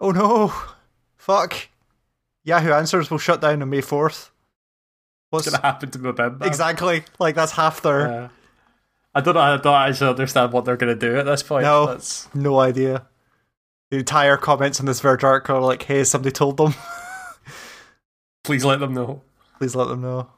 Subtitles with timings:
[0.00, 0.52] Oh no!
[1.16, 1.68] Fuck!
[2.44, 4.30] Yahoo Answers will shut down on May fourth.
[5.30, 6.46] What's gonna happen to MBMBaM?
[6.46, 7.04] Exactly.
[7.18, 8.08] Like that's half their.
[8.08, 8.28] Uh,
[9.14, 9.40] I don't know.
[9.40, 11.64] I don't actually understand what they're gonna do at this point.
[11.64, 12.32] No, That's...
[12.34, 13.06] no idea.
[13.90, 16.74] The entire comments on this Verge article are like, "Hey, somebody told them.
[18.44, 19.22] Please let them know.
[19.58, 20.28] Please let them know."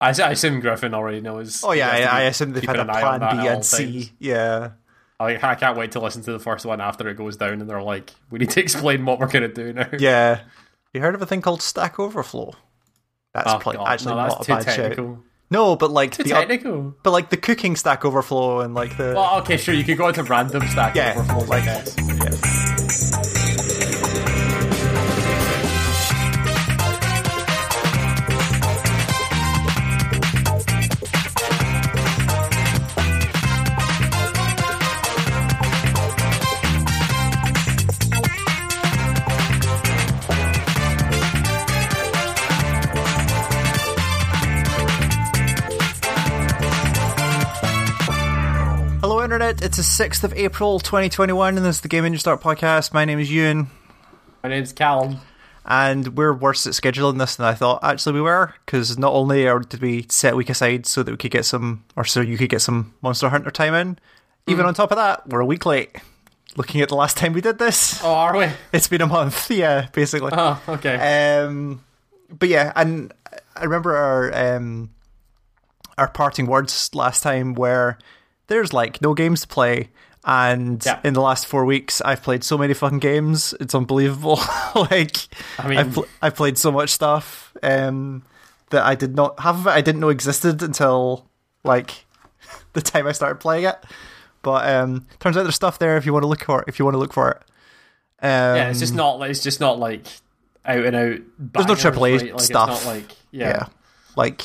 [0.00, 1.64] I, I assume Griffin already knows.
[1.64, 3.84] Oh yeah, I, I assume they've had a an eye on plan B and C.
[3.84, 4.12] times.
[4.20, 4.70] Yeah.
[5.20, 7.68] I, I can't wait to listen to the first one after it goes down, and
[7.68, 10.40] they're like, "We need to explain what we're gonna do now." Yeah.
[10.94, 12.54] You heard of a thing called Stack Overflow?
[13.34, 14.76] That's Oh, God, actually no, that's not a bad shout.
[14.76, 15.24] technical.
[15.50, 16.94] No, but like Too the technical.
[17.02, 19.74] but like the cooking Stack Overflow and like the Well, okay, sure.
[19.74, 21.96] You can go into random stack Yeah, overflows, like- I guess.
[21.98, 22.74] yeah.
[49.40, 49.62] Internet.
[49.62, 52.92] It's the 6th of April 2021, and this is the Game Engine Start podcast.
[52.92, 53.68] My name is Ewan,
[54.42, 55.18] My name's Callum.
[55.64, 59.44] and we're worse at scheduling this than I thought actually we were, because not only
[59.44, 62.36] did we set a week aside so that we could get some, or so you
[62.36, 63.98] could get some Monster Hunter time in,
[64.48, 65.94] even on top of that, we're a week late.
[66.56, 68.48] Looking at the last time we did this, Oh, are we?
[68.72, 70.32] it's been a month, yeah, basically.
[70.34, 71.44] Oh, okay.
[71.44, 71.84] Um,
[72.28, 73.12] but yeah, and
[73.54, 74.90] I remember our um,
[75.96, 77.98] our parting words last time where
[78.48, 79.90] there's like no games to play,
[80.24, 81.00] and Yeah.
[81.04, 84.40] in the last four weeks I've played so many fucking games, it's unbelievable.
[84.74, 85.16] like
[85.58, 88.22] I mean- I've pl- I've played so much stuff um,
[88.70, 91.26] that I did not half of it I didn't know existed until
[91.64, 92.04] like
[92.72, 93.76] the time I started playing it.
[94.42, 96.68] But um, turns out there's stuff there if you want to look for it.
[96.68, 97.38] If you want to look for it.
[98.20, 99.18] Um, yeah, it's just not.
[99.18, 100.06] like It's just not like
[100.64, 101.18] out and out.
[101.38, 102.32] There's no bangers, AAA right?
[102.32, 102.68] Like, stuff.
[102.68, 103.48] Not like yeah.
[103.48, 103.66] yeah.
[104.16, 104.42] Like,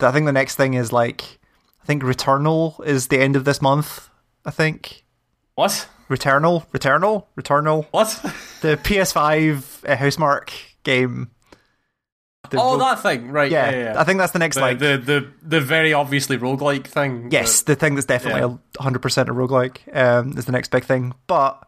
[0.00, 1.38] I think the next thing is like,
[1.82, 4.08] I think Returnal is the end of this month.
[4.44, 5.04] I think
[5.54, 5.88] What?
[6.08, 8.08] Returnal, Returnal, Returnal, What?
[8.60, 10.52] the PS5 uh, Housemarque
[10.84, 11.30] game.
[12.50, 13.50] The oh, ro- that thing, right?
[13.50, 14.00] yeah, Yeah, yeah.
[14.00, 14.78] I think that's the next the, like.
[14.78, 17.28] the the the very obviously roguelike thing.
[17.30, 20.84] yes, the thing that's definitely a hundred percent a roguelike um, is the next big
[20.84, 21.14] thing.
[21.26, 21.66] But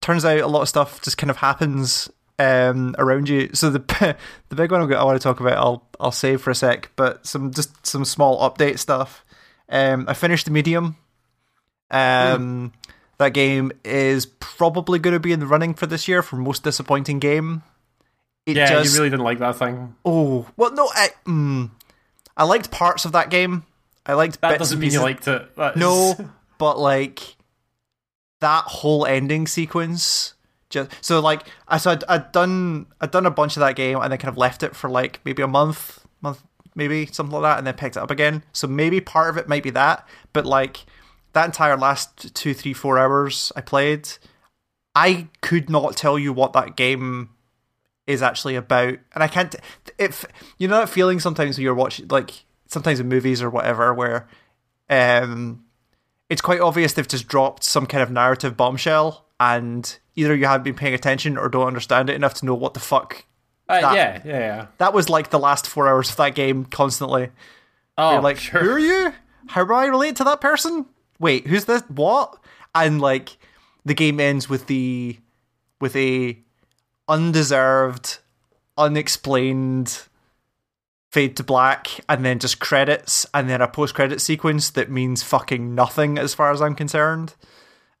[0.00, 2.10] turns out a lot of stuff just kind of happens
[2.40, 3.50] um, around you.
[3.52, 3.78] So the
[4.48, 6.54] the big one I'm gonna- I want to talk about, I'll I'll save for a
[6.54, 6.90] sec.
[6.96, 9.24] But some just some small update stuff.
[9.68, 10.96] Um, I finished the medium.
[11.90, 12.72] Um,
[13.18, 16.62] that game is probably going to be in the running for this year for most
[16.64, 17.62] disappointing game.
[18.46, 18.68] It yeah.
[18.68, 19.94] just You really didn't like that thing.
[20.04, 21.70] oh well no I mm,
[22.36, 23.64] I liked parts of that game.
[24.06, 25.42] I liked That bits doesn't mean you liked it.
[25.56, 26.16] Is- no,
[26.58, 27.36] but like
[28.40, 30.34] that whole ending sequence.
[30.70, 33.98] Just so like I so I'd, I'd done I'd done a bunch of that game
[34.00, 36.42] and then kind of left it for like maybe a month, month
[36.74, 38.44] maybe something like that, and then picked it up again.
[38.52, 40.86] So maybe part of it might be that, but like
[41.32, 44.08] that entire last two, three, four hours I played,
[44.94, 47.30] I could not tell you what that game
[48.06, 49.54] is actually about, and I can't.
[49.98, 50.24] If
[50.58, 54.28] you know that feeling sometimes when you're watching, like sometimes in movies or whatever, where
[54.88, 55.64] um,
[56.28, 60.62] it's quite obvious they've just dropped some kind of narrative bombshell, and either you haven't
[60.64, 63.24] been paying attention or don't understand it enough to know what the fuck.
[63.68, 64.66] Uh, that- yeah, yeah, yeah.
[64.78, 67.30] That was like the last four hours of that game constantly.
[67.98, 68.60] Oh, You're like, sure.
[68.60, 69.12] who are you?
[69.48, 70.86] How do I relate to that person?
[71.18, 71.82] Wait, who's this?
[71.88, 72.38] What?
[72.74, 73.36] And like,
[73.84, 75.18] the game ends with the
[75.80, 76.38] with a
[77.08, 78.18] undeserved,
[78.78, 80.02] unexplained
[81.10, 85.22] fade to black, and then just credits, and then a post credit sequence that means
[85.22, 87.34] fucking nothing as far as I'm concerned.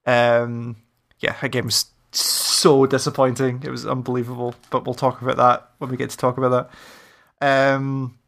[0.06, 0.76] Um,
[1.20, 3.62] yeah, that game was so disappointing.
[3.64, 6.70] It was unbelievable, but we'll talk about that when we get to talk about
[7.40, 7.74] that.
[7.76, 8.18] Um,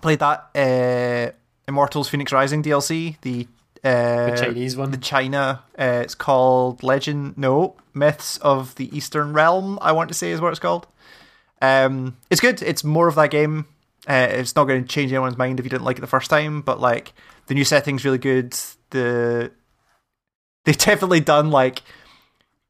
[0.00, 1.32] played that uh,
[1.68, 3.46] Immortals Fenyx Rising DLC, the
[3.84, 4.90] uh, The Chinese one.
[4.90, 5.62] the China.
[5.78, 7.36] Uh, it's called Legend.
[7.38, 9.78] No, Myths of the Eastern Realm.
[9.80, 10.86] I want to say is what it's called.
[11.60, 12.60] Um, it's good.
[12.62, 13.66] It's more of that game.
[14.08, 16.28] Uh, it's not going to change anyone's mind if you didn't like it the first
[16.28, 17.12] time, but like
[17.46, 18.56] the new setting's really good.
[18.90, 19.52] The
[20.64, 21.82] they've definitely done like,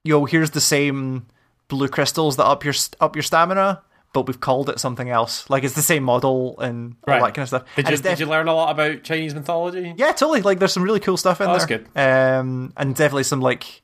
[0.04, 1.26] yo, here's the same
[1.68, 3.82] blue crystals that up your up your stamina,
[4.12, 5.48] but we've called it something else.
[5.48, 7.20] Like it's the same model and all Right.
[7.20, 7.64] that kind of stuff.
[7.76, 9.94] Did you, it's did you learn a lot about Chinese mythology?
[9.96, 10.42] yeah, totally.
[10.42, 11.58] Like, there's some really cool stuff in Oh, there.
[11.58, 11.88] that's good.
[11.98, 13.82] Um, and definitely some like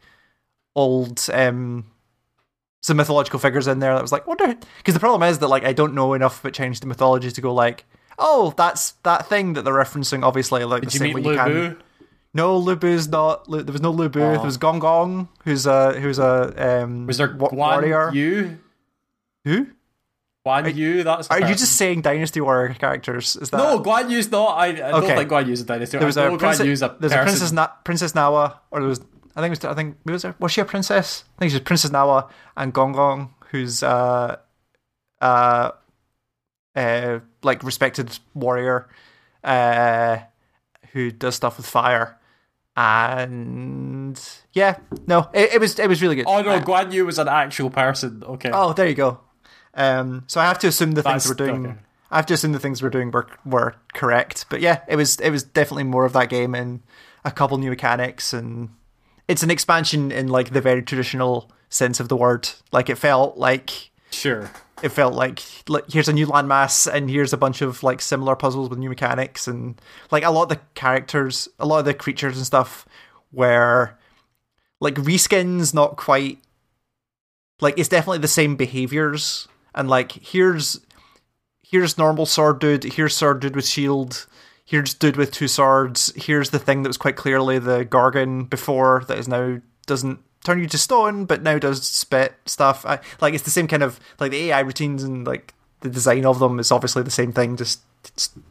[0.77, 1.87] old um,
[2.83, 3.95] some mythological figures in there.
[3.95, 6.53] That was like, wonder because the problem is that like I don't know enough about
[6.53, 7.85] Chinese mythology to go like,
[8.19, 10.23] oh, that's that thing that they're referencing.
[10.25, 11.83] Obviously, like Did the you same way you can.
[12.35, 13.49] No, Lu Bu's not.
[13.49, 14.21] Lu- There was no Lu Bu.
[14.21, 17.07] There was Gong Gong, who's a who's a um.
[17.07, 18.11] Was there wa- Guan warrior?
[18.13, 18.59] Yu?
[19.45, 19.67] Who?
[20.47, 21.03] Guan Yu?
[21.05, 21.59] That's Are you person.
[21.59, 23.35] just saying Dynasty Warrior characters?
[23.37, 24.59] Is that No, Guan Yu's not.
[24.59, 25.17] I, I don't Okay.
[25.17, 25.99] think Guan Yu's a dynasty.
[25.99, 26.65] There was I a know princess.
[26.65, 29.01] Guan Yu's a there's a princess Na- Princess Nawa, or there was
[29.35, 31.25] I think it was I think was there was she a princess?
[31.37, 34.37] I think she was Princess Nawa and Gong Gong, who's uh
[35.21, 35.71] uh
[36.77, 38.89] uh like respected warrior,
[39.45, 40.19] uh
[40.93, 42.18] who does stuff with fire,
[42.79, 44.21] and
[44.53, 46.27] yeah, no, it, it was it was really good.
[46.29, 48.23] Oh no, Uh, Guan Yu was an actual person.
[48.25, 48.51] Okay.
[48.53, 49.21] Oh, there you go.
[49.75, 51.67] Um, so I have to assume the things we're doing.
[51.67, 51.79] okay.
[52.11, 54.47] I have to assume the things we're doing were were correct.
[54.49, 56.81] But yeah, it was it was definitely more of that game and
[57.25, 58.71] a couple new mechanics and
[59.27, 62.49] it's an expansion in like the very traditional sense of the word.
[62.73, 64.51] Like it felt like Sure.
[64.83, 68.37] It felt like like here's a new landmass and here's a bunch of like similar
[68.37, 69.81] puzzles with new mechanics and
[70.11, 72.87] like a lot of the characters, a lot of the creatures and stuff
[73.33, 73.97] were
[74.81, 76.39] like reskins, not quite
[77.61, 80.81] like it's definitely the same behaviors and like here's
[81.63, 84.27] here's normal sword dude, here's sword dude with shield,
[84.65, 89.05] here's dude with two swords, here's the thing that was quite clearly the Gorgon before
[89.09, 92.87] that is now doesn't turn you to stone, but now does spit stuff.
[92.87, 96.25] I, like it's the same kind of like the AI routines and like the design
[96.25, 97.81] of them is obviously the same thing, just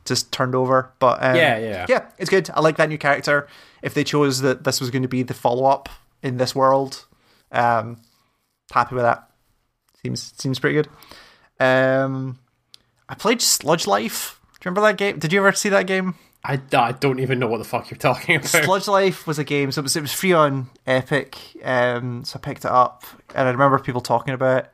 [0.05, 0.91] just, turned over.
[0.99, 1.85] But um, Yeah, yeah.
[1.89, 2.49] yeah, it's good.
[2.53, 3.47] I like that new character.
[3.81, 5.89] If they chose that this was going to be the follow up
[6.21, 7.05] in this world,
[7.51, 7.99] um,
[8.71, 9.29] happy with that.
[10.03, 10.89] Seems seems pretty good.
[11.59, 12.37] Um,
[13.09, 14.39] I played Sludge Life.
[14.59, 15.17] Do you remember that game?
[15.17, 16.15] Did you ever see that game?
[16.47, 18.47] I, I don't even know what the fuck you're talking about.
[18.47, 21.37] Sludge Life was a game, so it was it was free on Epic.
[21.61, 23.03] Um, so I picked it up,
[23.35, 24.71] and I remember people talking about it.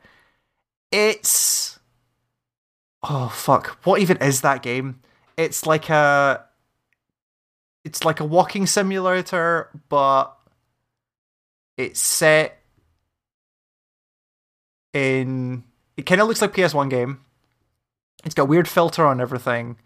[0.92, 1.80] It's
[3.02, 5.00] oh fuck, what even is that game?
[5.36, 6.44] It's like a
[7.84, 10.32] it's like a walking simulator, but
[11.76, 12.62] it's set
[14.92, 15.64] in
[15.96, 17.20] it kind of looks like PS1 game.
[18.24, 19.76] It's got weird filter on everything.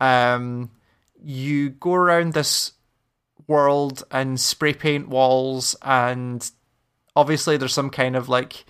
[0.00, 0.70] Um,
[1.24, 2.72] you go around this
[3.46, 6.50] world and spray paint walls, and
[7.16, 8.64] obviously there's some kind of like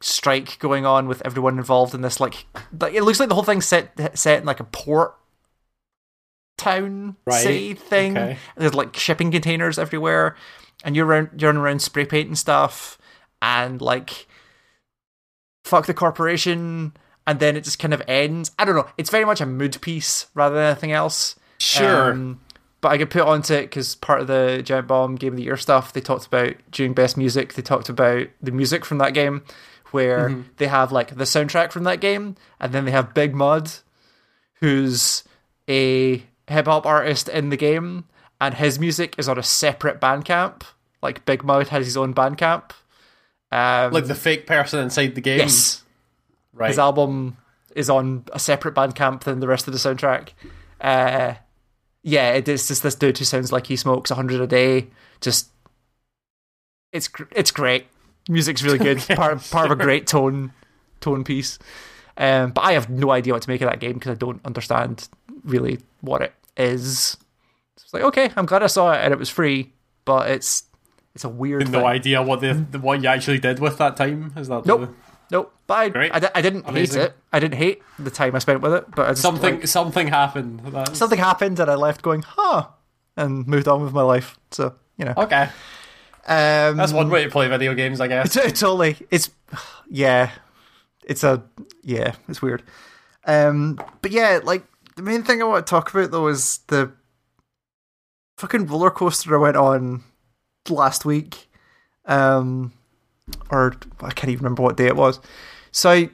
[0.00, 2.20] strike going on with everyone involved in this.
[2.20, 2.46] Like,
[2.78, 5.14] like it looks like the whole thing's set set in like a port
[6.58, 8.16] town Right, city thing.
[8.16, 8.38] okay.
[8.56, 10.36] There's like shipping containers everywhere,
[10.84, 12.98] and you're around you're around spray painting stuff,
[13.40, 14.26] and like
[15.64, 16.94] fuck the corporation.
[17.24, 18.50] And then it just kind of ends.
[18.58, 18.88] I don't know.
[18.98, 21.36] It's very much a mood piece rather than anything else.
[21.62, 22.12] Sure.
[22.12, 22.40] Um,
[22.80, 25.44] but I get put onto it because part of the Giant Bomb Game of the
[25.44, 27.54] Year stuff they talked about doing Best Music.
[27.54, 29.42] They talked about the music from that game,
[29.92, 30.40] where Mm-hmm.
[30.56, 33.70] they have like the soundtrack from that game, and then they have Big Mud,
[34.54, 35.22] who's
[35.68, 38.04] a hip hop artist in the game,
[38.40, 40.62] and his music is on a separate Bandcamp.
[41.02, 42.70] Like Big Mud has his own Bandcamp.
[43.50, 45.38] Um, like the fake person inside the game.
[45.38, 45.84] yes,
[46.54, 46.68] Right.
[46.68, 47.36] his album
[47.76, 50.30] is on a separate Bandcamp than the rest of the soundtrack.
[50.80, 51.34] Uh,
[52.02, 54.88] yeah, it is just this dude who sounds like he smokes hundred a day.
[55.20, 55.48] Just,
[56.92, 57.86] it's it's great.
[58.28, 58.98] Music's really good.
[59.16, 60.52] part part of a great tone
[61.00, 61.58] tone piece.
[62.16, 64.44] Um, but I have no idea what to make of that game because I don't
[64.44, 65.08] understand
[65.44, 67.16] really what it is.
[67.76, 69.72] So It's like okay, I'm glad I saw it and it was free,
[70.04, 70.64] but it's
[71.14, 71.70] it's a weird.
[71.70, 71.86] no thing.
[71.86, 74.32] idea what the, the what you actually did with that time.
[74.36, 74.94] Is that Nope.
[75.72, 76.10] The- Nope.
[76.12, 77.00] But I, I, I didn't Amazing.
[77.00, 77.16] hate it.
[77.32, 80.60] I didn't hate the time I spent with it, but just something like, something happened.
[80.66, 82.68] That's, something happened and I left going, huh,
[83.16, 84.38] and moved on with my life.
[84.50, 85.42] So you know, okay.
[86.26, 88.34] um, That's one way to play video games, I guess.
[88.34, 88.96] T- totally.
[89.10, 89.30] It's
[89.88, 90.30] yeah.
[91.04, 91.42] It's a
[91.82, 92.14] yeah.
[92.28, 92.62] It's weird.
[93.24, 94.64] Um, but yeah, like
[94.96, 96.92] the main thing I want to talk about though is the
[98.38, 100.02] fucking roller coaster I went on
[100.68, 101.48] last week.
[102.06, 102.72] Um,
[103.50, 105.20] or I can't even remember what day it was.
[105.72, 106.08] So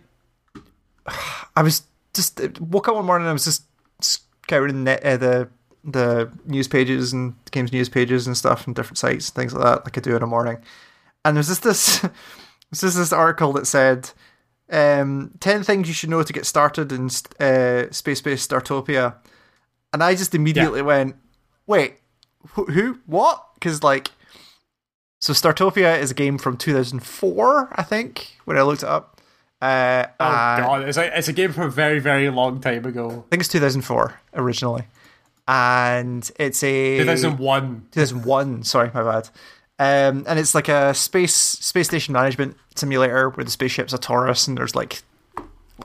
[1.57, 1.83] I, was
[2.15, 3.27] just woke up one morning.
[3.27, 3.65] and I was just
[4.01, 5.49] scouring the, uh, the
[5.85, 9.65] the news pages and games news pages and stuff and different sites and things like
[9.65, 10.59] that, like I do in the morning.
[11.25, 14.11] And there's just this, there's just this article that said,
[14.71, 17.09] um, 10 things you should know to get started in
[17.41, 19.15] uh, Space Base Startopia.
[19.93, 21.17] And I just immediately went,
[21.67, 21.97] wait,
[22.55, 22.99] wh- who?
[23.07, 23.43] What?
[23.55, 24.11] Because, like,
[25.21, 29.18] so Startopia is a game from 2004, I think, when I looked it up.
[29.61, 33.09] Uh, Oh god, it's a it's a game from a very very long time ago.
[33.27, 34.85] I think it's 2004 originally.
[35.47, 37.87] And it's a 2001.
[37.93, 38.63] 2001.
[38.65, 39.31] Sorry, my bad.
[39.81, 44.47] Um, and it's like a space space station management simulator where the spaceship's a torus,
[44.47, 45.03] and there's like,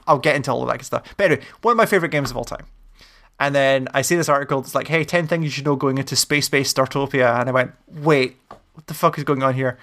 [0.07, 1.13] I'll get into all of that good stuff.
[1.15, 2.65] But anyway, one of my favorite games of all time.
[3.39, 5.97] And then I see this article that's like, hey, 10 things you should know going
[5.97, 7.39] into Space Base Startopia.
[7.39, 8.37] And I went, wait,
[8.73, 9.77] what the fuck is going on here?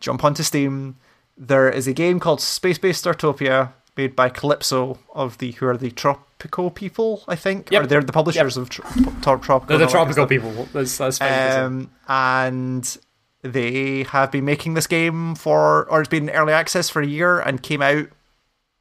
[0.00, 0.96] Jump onto Steam.
[1.38, 5.76] There is a game called Space Base Startopia made by Kalypso of the, who are
[5.76, 7.70] the Tropico people, I think.
[7.70, 7.82] Yep.
[7.82, 8.84] Or they're the publishers of Tro-
[9.22, 9.66] Tro- Tropico.
[9.68, 10.68] They're the that Tropico people.
[10.72, 11.20] That's, that's.
[11.20, 12.98] Um, and
[13.42, 17.06] they have been making this game for, or it's been in early access for a
[17.06, 18.08] year and came out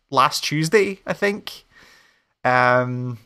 [0.10, 1.64] last Tuesday, I think.
[2.44, 3.20] Um,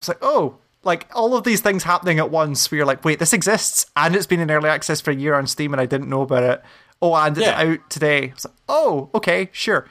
[0.00, 2.70] it's like, oh, like all of these things happening at once.
[2.70, 5.34] Where you're like, wait, this exists, and it's been in early access for a year
[5.34, 6.62] on Steam, and I didn't know about it.
[7.00, 7.60] Oh, and it's Yeah.
[7.60, 8.32] out today.
[8.44, 9.86] Like, oh, okay, sure.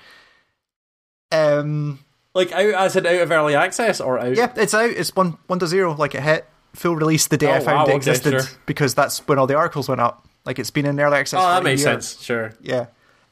[1.31, 1.99] Um,
[2.33, 4.35] like out as an out of early access or out.
[4.35, 4.89] yeah, it's out.
[4.89, 5.93] It's one one to zero.
[5.95, 8.49] Like it hit full release the day I Oh, found wow, it okay, existed sure.
[8.65, 10.25] because that's when all the articles went up.
[10.45, 11.39] Like it's been in early access.
[11.41, 11.93] Oh, that makes year.
[11.93, 12.21] sense.
[12.21, 12.53] Sure.
[12.61, 12.85] Yeah.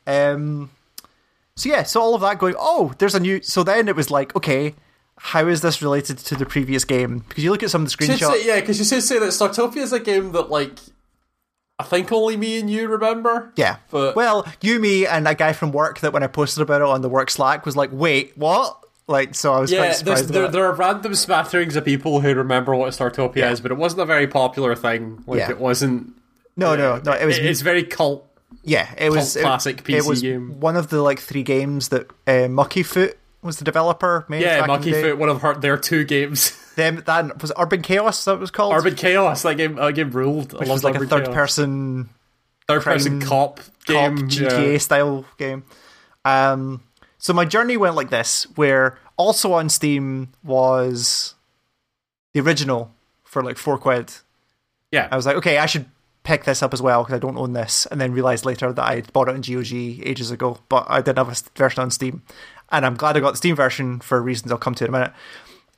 [0.08, 0.72] Um.
[1.56, 2.56] So yeah, so all of that going.
[2.58, 3.42] Oh, there's a new.
[3.42, 4.76] So then it was like, okay,
[5.18, 7.20] how is this related to the previous game?
[7.30, 8.30] Because you look at some of the screenshots.
[8.42, 10.80] say, yeah, because you should say that Startopia is a game that like
[11.78, 13.52] I think only me and you remember.
[13.58, 13.78] Yeah.
[13.92, 16.88] But- well, you, me, and a guy from work that when I posted about it
[16.88, 20.66] on the work Slack was like, "Wait, what?" Like, so I was Yeah, there, there
[20.66, 23.52] are random smatterings of people who remember what Startopia Yeah.
[23.52, 25.24] is, but it wasn't a very popular thing.
[25.28, 25.50] Like Yeah.
[25.52, 26.14] it wasn't.
[26.58, 27.12] no, no, no.
[27.12, 27.38] It was.
[27.38, 28.26] It's very cult.
[28.64, 30.60] yeah, it was cult classic it, it PC was game.
[30.60, 34.26] one of the like three games that uh, Mucky Foot was the developer.
[34.28, 35.02] Made Yeah, back in the Monkey day.
[35.04, 36.58] Foot, one of her, their two games.
[36.76, 38.26] Them that was Urban Chaos.
[38.26, 38.74] That was called.
[38.74, 40.54] Urban Chaos, that game, that game ruled.
[40.60, 41.34] Which was like a third Chaos.
[41.34, 42.10] person
[42.68, 44.18] third person cop game.
[44.18, 44.78] cop GTA yeah.
[44.78, 45.64] style game.
[46.24, 46.82] Um,
[47.18, 51.36] so my journey went like this, where also on Steam was
[52.34, 52.92] the original
[53.24, 54.14] for like four quid.
[54.92, 55.86] Yeah, I was like, okay, I should
[56.24, 58.84] pick this up as well because I don't own this, and then realized later that
[58.84, 59.74] I bought it in GOG
[60.06, 62.24] ages ago, but I didn't have a version on Steam,
[62.72, 64.92] and I'm glad I got the Steam version for reasons I'll come to in a
[64.92, 65.14] minute.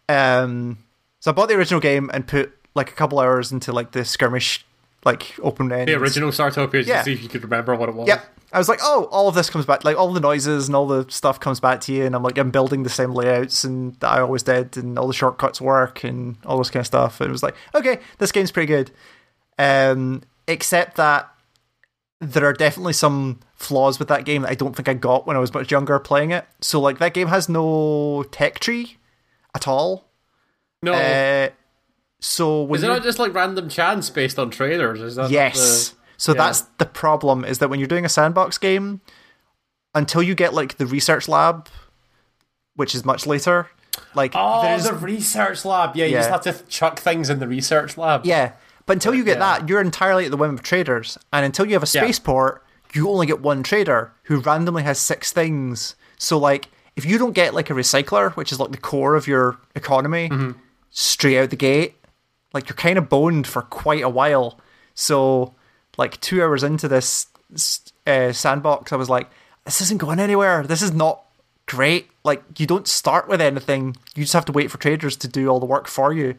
[0.09, 0.77] Um,
[1.19, 4.05] so I bought the original game and put like a couple hours into like the
[4.05, 4.65] skirmish,
[5.05, 5.88] like open end.
[5.88, 7.00] the original Startopia, just Yeah.
[7.00, 8.07] to see if you could remember what it was.
[8.07, 8.25] Yep.
[8.53, 10.88] I was like, oh, all of this comes back, like all the noises and all
[10.88, 13.95] the stuff comes back to you, and I'm like, I'm building the same layouts and
[13.95, 17.19] that I always did, and all the shortcuts work and all this kind of stuff.
[17.19, 18.91] And it was like, okay, this game's pretty good,
[19.59, 21.29] um, except that
[22.21, 25.36] there are definitely some flaws with that game that I don't think I got when
[25.36, 26.45] I was much younger playing it.
[26.62, 28.97] So like that game has no tech tree
[29.53, 30.06] at all.
[30.81, 31.50] No, Uh,
[32.19, 35.01] so when is it not just like random chance based on trailers?
[35.01, 35.89] Is that Yes.
[35.89, 36.38] the- So yeah.
[36.43, 39.01] that's the problem is that when you're doing a sandbox game,
[39.93, 41.67] until you get like the research lab,
[42.75, 43.67] which is much later,
[44.15, 45.96] like Oh, there's the research lab.
[45.96, 48.25] Yeah, you just have to chuck things in the research lab.
[48.25, 48.51] yeah,
[48.86, 49.60] but until you get Yeah.
[49.60, 52.01] that, you're entirely at the whim of traders, and until you have a Yeah.
[52.03, 55.96] spaceport, you only get one trader who randomly has six things.
[56.17, 59.27] So like if you don't get like a recycler, which is like the core of
[59.27, 60.60] your economy, Mm-hmm.
[60.99, 61.93] Straight out the gate,
[62.53, 64.59] like you're kind of boned for quite a while.
[64.95, 65.53] So
[65.95, 67.27] like two hours into this
[68.07, 69.29] uh, sandbox, I was like,
[69.63, 70.63] this isn't going anywhere.
[70.63, 71.23] This is not
[71.67, 72.09] great.
[72.23, 73.95] Like you don't start with anything.
[74.15, 76.33] You just have to wait for traders to do all the work for you.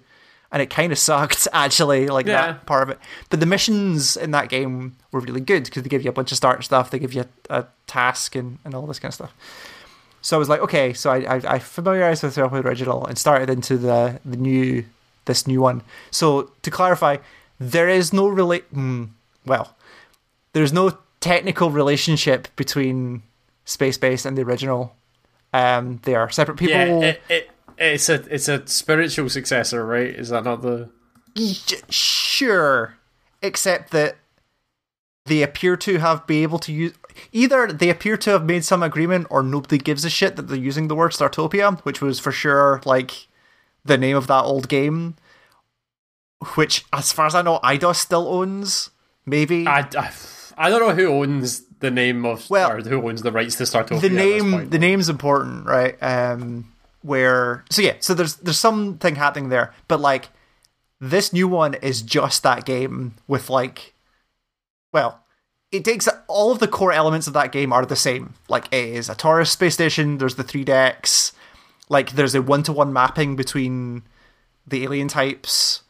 [0.51, 2.47] And it kind of sucked actually, like Yeah.
[2.53, 2.99] that part of it.
[3.31, 6.33] But the missions in that game were really good because they give you a bunch
[6.33, 6.91] of start stuff.
[6.91, 9.35] They give you a, a task and, and all this kind of stuff.
[10.29, 13.17] So I was like, okay, so I I, I familiarized myself with the original and
[13.17, 14.85] started into the the new
[15.25, 15.81] this new one.
[16.11, 17.17] So to clarify,
[17.59, 18.65] there is no relate.
[18.65, 19.05] Hmm,
[19.47, 19.75] well,
[20.53, 23.23] there's no technical relationship between
[23.65, 24.95] Space Base and the original.
[25.55, 26.77] Um, they are separate people.
[26.77, 27.09] yeah.
[27.09, 30.15] It, it, it's a it's a spiritual successor, right?
[30.15, 30.91] Is that not the?
[31.89, 32.99] Sure,
[33.41, 34.19] except that
[35.25, 36.93] they appear to have be able to use
[37.33, 40.57] either they appear to have made some agreement or nobody gives a shit that they're
[40.57, 43.27] using the word Startopia, which was for sure like
[43.85, 45.17] the name of that old game,
[46.55, 48.91] which as far as I know Eidos still owns.
[49.27, 50.11] Maybe I, I,
[50.57, 53.65] I don't know who owns the name of Well, or who owns the rights to
[53.65, 54.01] Startopia.
[54.01, 54.71] the name point.
[54.71, 55.97] the name's important, right?
[56.03, 56.73] Um,
[57.03, 60.31] where so yeah, so there's there's something happening there, but like
[61.01, 63.95] this new one is just that game with like,
[64.93, 65.23] well,
[65.71, 68.35] it takes all of the core elements of that game are the same.
[68.49, 70.19] Like it is a torus space station.
[70.19, 71.33] There's the three decks.
[71.89, 74.03] Like there's a one to one mapping between
[74.67, 75.83] the alien types.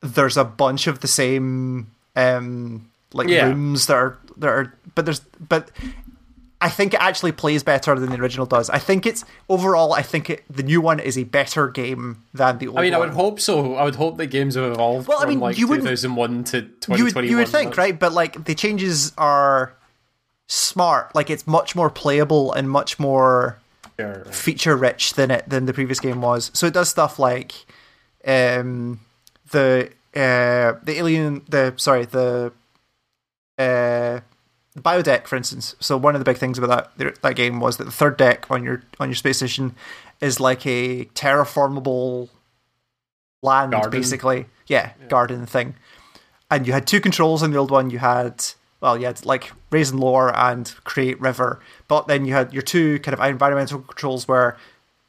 [0.00, 3.46] There's a bunch of the same um like Yeah.
[3.46, 5.70] rooms that are that are but there's but
[6.62, 8.70] I think it actually plays better than the original does.
[8.70, 12.58] I think it's overall I think it, the new one is a better game than
[12.58, 12.82] the old one.
[12.84, 13.74] I mean, I would hope so.
[13.74, 16.56] I would hope that games have evolved Well, I mean, like you wouldn't- 2001 to
[16.58, 17.14] you 2021.
[17.24, 17.98] would, you would think, right?
[17.98, 19.74] But like the changes are
[20.48, 21.14] smart.
[21.14, 23.58] Like it's much more playable and much more
[23.98, 24.24] Sure.
[24.30, 26.50] feature rich than it than the previous game was.
[26.54, 27.52] So it does stuff like
[28.26, 29.00] um,
[29.50, 32.52] the uh, the alien the sorry the
[33.58, 34.20] uh,
[34.74, 35.76] the biodeck, for instance.
[35.80, 38.50] So one of the big things about that that game was that the third deck
[38.50, 39.74] on your on your space station
[40.20, 42.28] is like a terraformable
[43.42, 43.90] land, Garden.
[43.90, 44.46] basically.
[44.66, 45.74] Yeah, garden thing.
[46.50, 47.90] And you had two controls in the old one.
[47.90, 48.44] You had
[48.80, 52.62] well, you had like raise and lower and create river, but then you had your
[52.62, 54.56] two kind of environmental controls were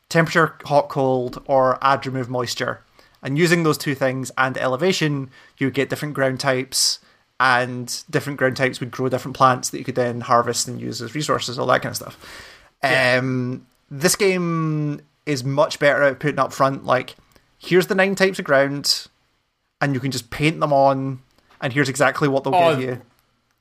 [0.09, 2.83] temperature, hot, cold, or add, remove moisture.
[3.23, 6.99] And using those two things and elevation, you get different ground types,
[7.43, 11.01] and different ground types would grow different plants that you could then harvest and use
[11.01, 12.17] as resources, all that kind of stuff.
[12.81, 17.15] Um, this game is much better at putting up front, like,
[17.59, 19.07] here's the nine types of ground,
[19.81, 21.19] and you can just paint them on,
[21.59, 23.01] and here's exactly what they'll Oh, give you.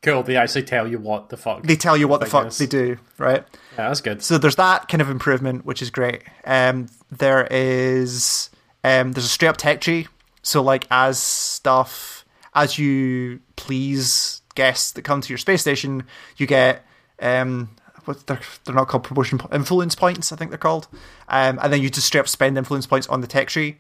[0.03, 0.23] Cool.
[0.23, 1.63] They actually tell you what the fuck.
[1.65, 2.59] They tell you what the fuck is.
[2.59, 3.45] they do, right?
[3.79, 4.23] yeah, that's good.
[4.23, 6.23] So there's that kind of improvement, which is great.
[6.45, 8.51] Um, there is
[8.85, 10.09] um, there's a straight up tech tree.
[10.43, 12.22] So like as stuff
[12.55, 16.05] as you please guests that come to your space station,
[16.37, 16.85] you get
[17.21, 17.71] um,
[18.05, 20.89] what they're they're not called promotion influence points, I think they're called.
[21.29, 23.79] Um, and then you just straight up spend influence points on the tech tree,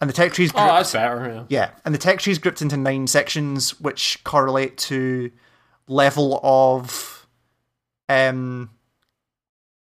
[0.00, 1.28] and the tech tree's Oh, grouped- that's better.
[1.28, 1.44] Yeah.
[1.48, 5.30] yeah, and the tech tree is grouped into nine sections, which correlate to
[5.88, 7.26] level of
[8.08, 8.70] um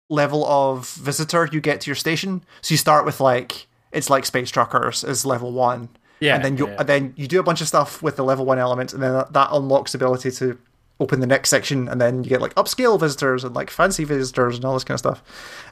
[0.09, 2.45] level of visitor you get to your station.
[2.63, 5.89] So you start with like it's like space truckers is level one,
[6.21, 6.37] Yeah.
[6.37, 6.77] and then you yeah.
[6.79, 9.13] and then you do a bunch of stuff with the level one element, and then
[9.13, 10.59] that, that unlocks the ability to
[11.01, 14.57] open the next section, and then you get like upscale visitors and like fancy visitors
[14.57, 15.23] and all this kind of stuff.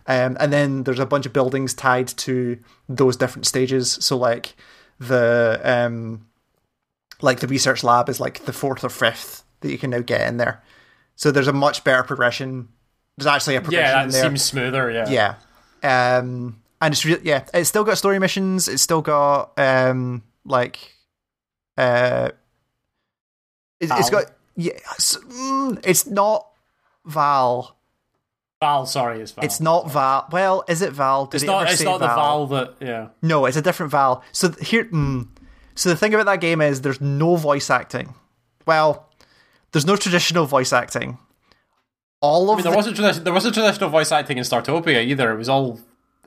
[0.06, 3.98] Um, and then there's a bunch of buildings tied to those different stages.
[4.00, 4.56] So like
[4.98, 6.26] the um,
[7.20, 10.26] like the research lab is like the fourth or fifth that you can now get
[10.26, 10.62] in there.
[11.16, 12.68] So there's a much better progression.
[13.16, 14.22] There's actually a progression yeah, in that there.
[14.22, 14.90] seems smoother.
[14.90, 15.34] Yeah.
[15.82, 16.18] Yeah.
[16.18, 18.68] Um, and it's re- yeah, it's still got story missions.
[18.68, 20.94] It's still got um, like
[21.76, 22.30] uh,
[23.80, 24.24] it's got
[24.56, 24.72] yeah.
[24.96, 26.48] It's, mm, it's not
[27.04, 27.76] Val.
[28.60, 29.44] Val, sorry, it's Val.
[29.44, 30.26] It's not Val.
[30.32, 31.26] Well, is it Val?
[31.26, 31.62] Did It's it not.
[31.62, 32.74] ever It's not the Val that.
[32.80, 33.08] Yeah.
[33.22, 34.24] No, it's a different Val.
[34.32, 35.28] So here, mm,
[35.76, 38.14] so the thing about that game is there's no voice acting.
[38.66, 39.08] Well,
[39.72, 41.18] there's no traditional voice acting.
[42.20, 45.32] All of I mean, there the- wasn't there wasn't traditional voice acting in Startopia either.
[45.32, 45.78] It was all.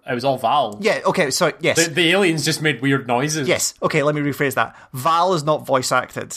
[0.09, 0.77] It was all Val.
[0.81, 3.47] yeah, okay, so yes, The, the aliens just made weird noises.
[3.47, 4.01] yes, okay.
[4.03, 4.75] Let me rephrase that.
[4.93, 6.35] Val is not voice acted.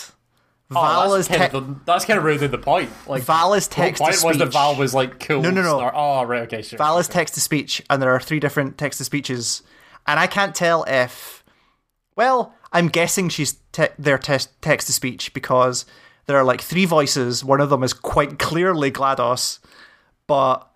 [0.71, 2.91] Oh, Val that's is kind, te- of that's kind of ruining the point.
[3.07, 4.53] Like Val is the text to point was that speech.
[4.53, 5.43] Val was like cool.
[5.43, 5.77] No, no, no.
[5.79, 6.43] Star- oh, right.
[6.43, 6.79] Okay, sure.
[6.79, 9.63] Val is text to speech, and there are three different text to speeches,
[10.07, 11.43] and I can't tell if.
[12.17, 15.85] Well, I'm guessing she's te- their te- text to speech because
[16.27, 17.45] there are like three voices.
[17.45, 19.59] One of them is quite clearly GLaDOS,
[20.27, 20.69] but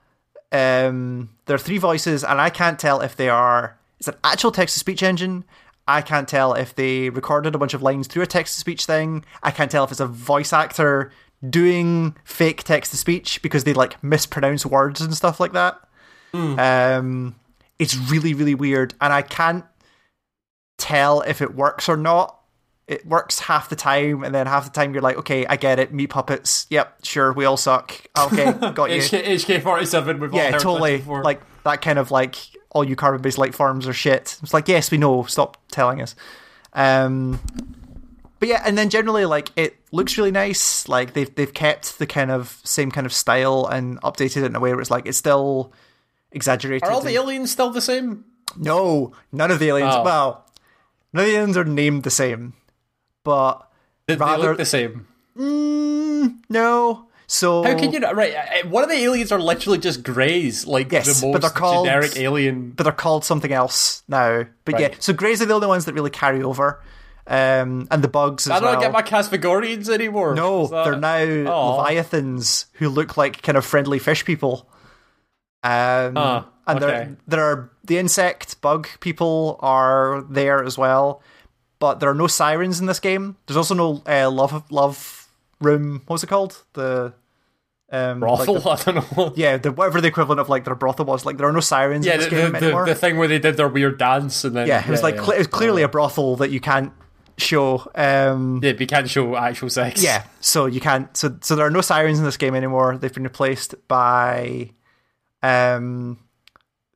[0.52, 3.78] um, there are three voices, and I can't tell if they are.
[3.98, 5.44] It's an actual text to speech engine.
[5.86, 8.84] I can't tell if they recorded a bunch of lines through a text to speech
[8.84, 9.24] thing.
[9.42, 11.10] I can't tell if it's a voice actor
[11.48, 15.80] doing fake text to speech because they like mispronounce words and stuff like that.
[16.58, 17.36] Um,
[17.78, 19.64] it's really, really weird, and I can't
[20.76, 22.37] tell if it works or not.
[22.88, 25.78] It works half the time, and then half the time you're like, okay, I get
[25.78, 25.92] it.
[25.92, 26.66] Meat puppets.
[26.70, 27.92] Yep, sure, we all suck.
[28.18, 29.00] Okay, got you.
[29.00, 30.18] HK, forty seven.
[30.18, 31.02] We've yeah, totally.
[31.02, 32.36] Like that kind of like
[32.70, 34.38] all you carbon based light forms are shit.
[34.42, 35.24] It's like, yes, we know.
[35.24, 36.16] Stop telling us.
[36.72, 37.38] Um,
[38.40, 40.88] but yeah, and then generally, like it looks really nice.
[40.88, 44.56] Like they've they've kept the kind of same kind of style and updated it in
[44.56, 45.72] a way where it's like it's still
[46.32, 46.88] exaggerated.
[46.88, 48.24] Are all the aliens still the same?
[48.56, 49.94] no, none of the aliens.
[49.94, 50.02] Oh.
[50.02, 50.46] Well,
[51.12, 52.54] none of the aliens are named the same,
[53.28, 53.68] but
[54.06, 55.06] They, they look the same.
[56.48, 57.04] no.
[57.26, 58.16] So How can you not?
[58.16, 61.40] Right, uh, one of the aliens are literally just greys, like Yes, the but most
[61.42, 62.70] they're called- generic alien.
[62.70, 64.44] but they're called something else now.
[64.64, 66.80] But yeah, so greys are the only ones that really carry over,
[67.26, 68.80] um, and the bugs as I don't well.
[68.80, 70.34] get my Kasvagorians anymore.
[70.34, 71.18] no, that- they're now
[71.82, 74.66] leviathans who look like kind of friendly fish people.
[75.62, 76.86] Um, Ah, and okay.
[76.86, 81.20] there, there are the insect bug people are there as well,
[81.78, 83.36] but there are no sirens in this game.
[83.46, 85.28] There's also no uh, love love
[85.60, 86.02] room.
[86.06, 86.62] What's it called?
[86.74, 87.12] The
[87.90, 88.60] um, like brothel.
[88.60, 89.32] the- I don't know.
[89.36, 91.24] yeah, the whatever the equivalent of like their brothel was.
[91.24, 92.84] Like there are no sirens Yeah, in this the, game the, anymore.
[92.84, 95.16] the, the thing where they did their weird dance and then yeah, it was like
[95.16, 96.92] cle- it was clearly a brothel that you can't
[97.38, 97.88] show.
[97.94, 100.02] Um, yeah, you can't show actual sex.
[100.02, 101.16] yeah, so you can't.
[101.16, 102.98] So so there are no sirens in this game anymore.
[102.98, 104.70] They've been replaced by
[105.42, 106.18] um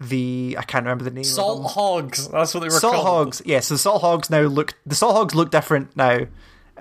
[0.08, 1.24] the I can't remember the name.
[1.24, 2.28] salt hogs.
[2.28, 2.80] That's what they were called.
[2.80, 3.06] Salt called.
[3.06, 3.42] hogs.
[3.44, 6.26] Yeah, so the salt hogs now look the salt hogs look different now,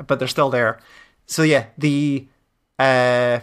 [0.07, 0.79] but they're still there.
[1.25, 2.27] So yeah, the
[2.79, 3.39] uh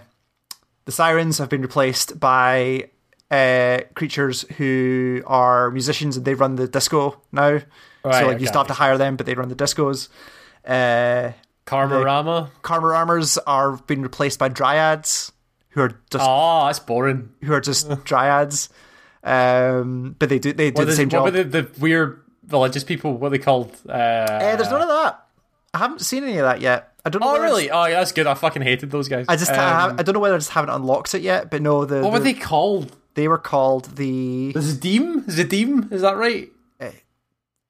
[0.84, 2.90] the sirens have been replaced by
[3.30, 7.50] uh, creatures who are musicians and they run the disco now.
[7.50, 7.64] Right,
[8.02, 8.40] so like okay.
[8.40, 10.08] you still have to hire them, but they run the discos.
[10.66, 11.32] Uh,
[11.66, 12.50] Karmarama.
[12.62, 15.30] Karmaramas are being replaced by dryads,
[15.70, 17.30] who are just Oh, that's boring.
[17.44, 18.70] who are just dryads.
[19.28, 21.24] Um, but they do they do the same what job.
[21.24, 23.14] were the, the weird religious people?
[23.18, 23.76] What are they called?
[23.88, 25.24] Uh, Eh, there's none of that.
[25.74, 26.94] I haven't seen any of that yet.
[27.04, 27.36] I don't know.
[27.36, 27.70] Oh, really?
[27.70, 28.26] Oh, yeah, that's good.
[28.26, 29.26] I fucking hated those guys.
[29.28, 31.50] I just I, Um, have, I don't know whether I just haven't unlocked it yet.
[31.50, 32.96] But no, the, what were they called?
[33.14, 35.24] they were called the Zadim?
[35.26, 35.92] Zadim?
[35.92, 36.50] Is that right?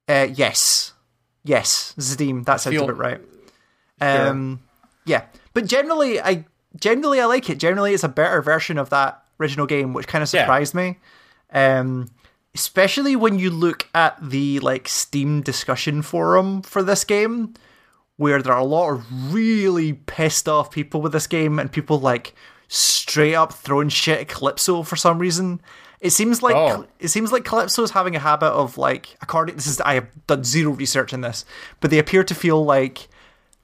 [0.08, 0.92] uh, yes,
[1.44, 2.44] yes, Zadim.
[2.44, 3.20] That sounds feel- about right.
[4.00, 4.60] Um,
[5.04, 6.44] yeah, but generally, I
[6.76, 7.58] generally I like it.
[7.58, 10.42] Generally, it's a better version of that original game, which kind of Yeah.
[10.42, 10.98] surprised me.
[11.52, 12.10] Um,
[12.54, 17.54] especially when you look at the like Steam discussion forum for this game,
[18.16, 21.98] where there are a lot of really pissed off people with this game, and people
[22.00, 22.34] like
[22.68, 25.60] straight up throwing shit at Kalypso for some reason.
[26.00, 26.86] It seems like Oh.
[27.00, 30.26] it seems like Kalypso is having a habit of like according this is I have
[30.26, 31.44] done zero research in this,
[31.80, 33.08] but they appear to feel like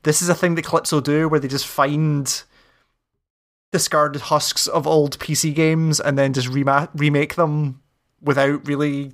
[0.04, 2.42] this is a thing that Kalypso do where they just find
[3.74, 7.82] discarded husks of old PC games and then just rema- remake them
[8.22, 9.10] without really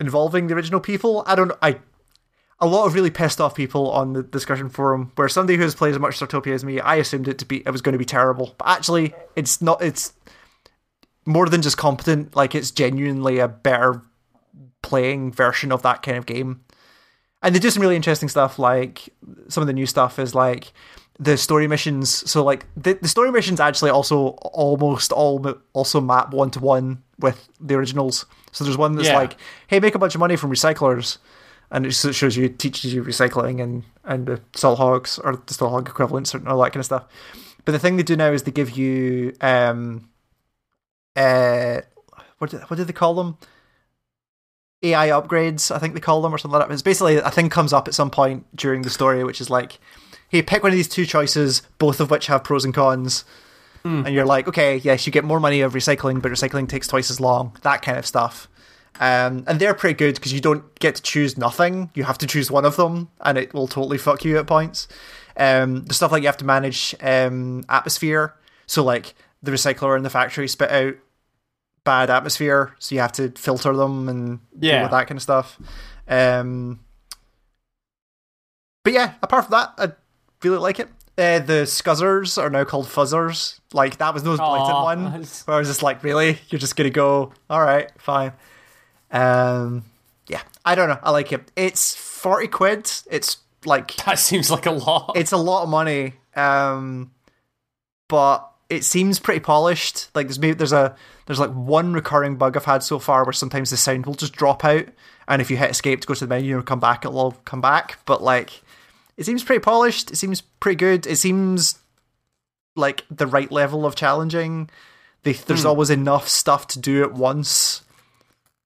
[0.00, 1.22] involving the original people.
[1.26, 1.78] I don't I
[2.60, 5.74] a lot of really pissed off people on the discussion forum where somebody who has
[5.74, 7.98] played as much Startopia as me, I assumed it to be it was going to
[7.98, 8.54] be terrible.
[8.56, 10.14] But actually it's not it's
[11.26, 14.00] more than just competent, like it's genuinely a better
[14.80, 16.64] playing version of that kind of game.
[17.42, 18.58] And they do some really interesting stuff.
[18.58, 19.10] Like
[19.48, 20.72] some of the new stuff is like
[21.18, 22.28] the story missions.
[22.30, 27.02] So like the, the story missions actually also almost all also map one to one
[27.18, 28.26] with the originals.
[28.50, 29.16] So there's one that's Yeah.
[29.16, 29.36] like,
[29.68, 31.18] hey, make a bunch of money from recyclers,
[31.70, 35.70] and it shows you teaches you recycling and and the salt hogs or the salt
[35.72, 37.04] hog equivalents and all that kind of stuff.
[37.64, 40.08] But the thing they do now is they give you um
[41.16, 41.80] uh
[42.38, 43.36] what do, what do they call them?
[44.84, 46.72] AI upgrades, I think they call them, or something like that.
[46.74, 49.78] It's basically a thing comes up at some point during the story, which is like,
[50.32, 53.24] hey, pick one of these two choices, both of which have pros and cons.
[53.84, 57.10] And you're like, okay, yes, you get more money of recycling, but recycling takes twice
[57.10, 57.56] as long.
[57.62, 58.48] That kind of stuff.
[59.00, 61.90] Um, and they're pretty good because you don't get to choose nothing.
[61.94, 64.86] You have to choose one of them, and it will totally fuck you at points.
[65.36, 68.34] Um, the stuff like you have to manage um, atmosphere.
[68.66, 70.94] So, like, the recycler in the factory spit out
[71.84, 74.82] bad atmosphere, so you have to filter them and deal Yeah.
[74.82, 75.58] with that kind of stuff.
[76.06, 76.78] Um,
[78.84, 79.92] but yeah, apart from that, I
[80.44, 80.88] really like it.
[81.18, 83.60] Uh, the scuzzers are now called fuzzers.
[83.72, 84.82] Like that was the most blatant Aw.
[84.84, 85.04] one.
[85.44, 86.38] Where I was just like, really?
[86.48, 87.32] You're just gonna go?
[87.50, 88.32] All right, fine.
[89.10, 89.84] Um,
[90.28, 90.98] yeah, I don't know.
[91.02, 91.50] I like it.
[91.56, 92.90] It's forty quid.
[93.10, 95.12] It's like That seems like a lot.
[95.16, 96.14] it's a lot of money.
[96.34, 97.10] Um,
[98.08, 100.08] but it seems pretty polished.
[100.14, 103.32] Like there's maybe there's a there's like one recurring bug I've had so far where
[103.32, 104.86] sometimes the sound will just drop out,
[105.28, 107.32] and if you hit escape to go to the menu and come back, it'll all
[107.44, 107.98] come back.
[108.06, 108.62] But like,
[109.16, 110.10] it seems pretty polished.
[110.10, 111.06] It seems pretty good.
[111.06, 111.78] It seems
[112.76, 114.70] like the right level of challenging.
[115.22, 117.82] They, there's always enough stuff to do at once,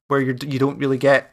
[0.08, 1.32] where you you don't really get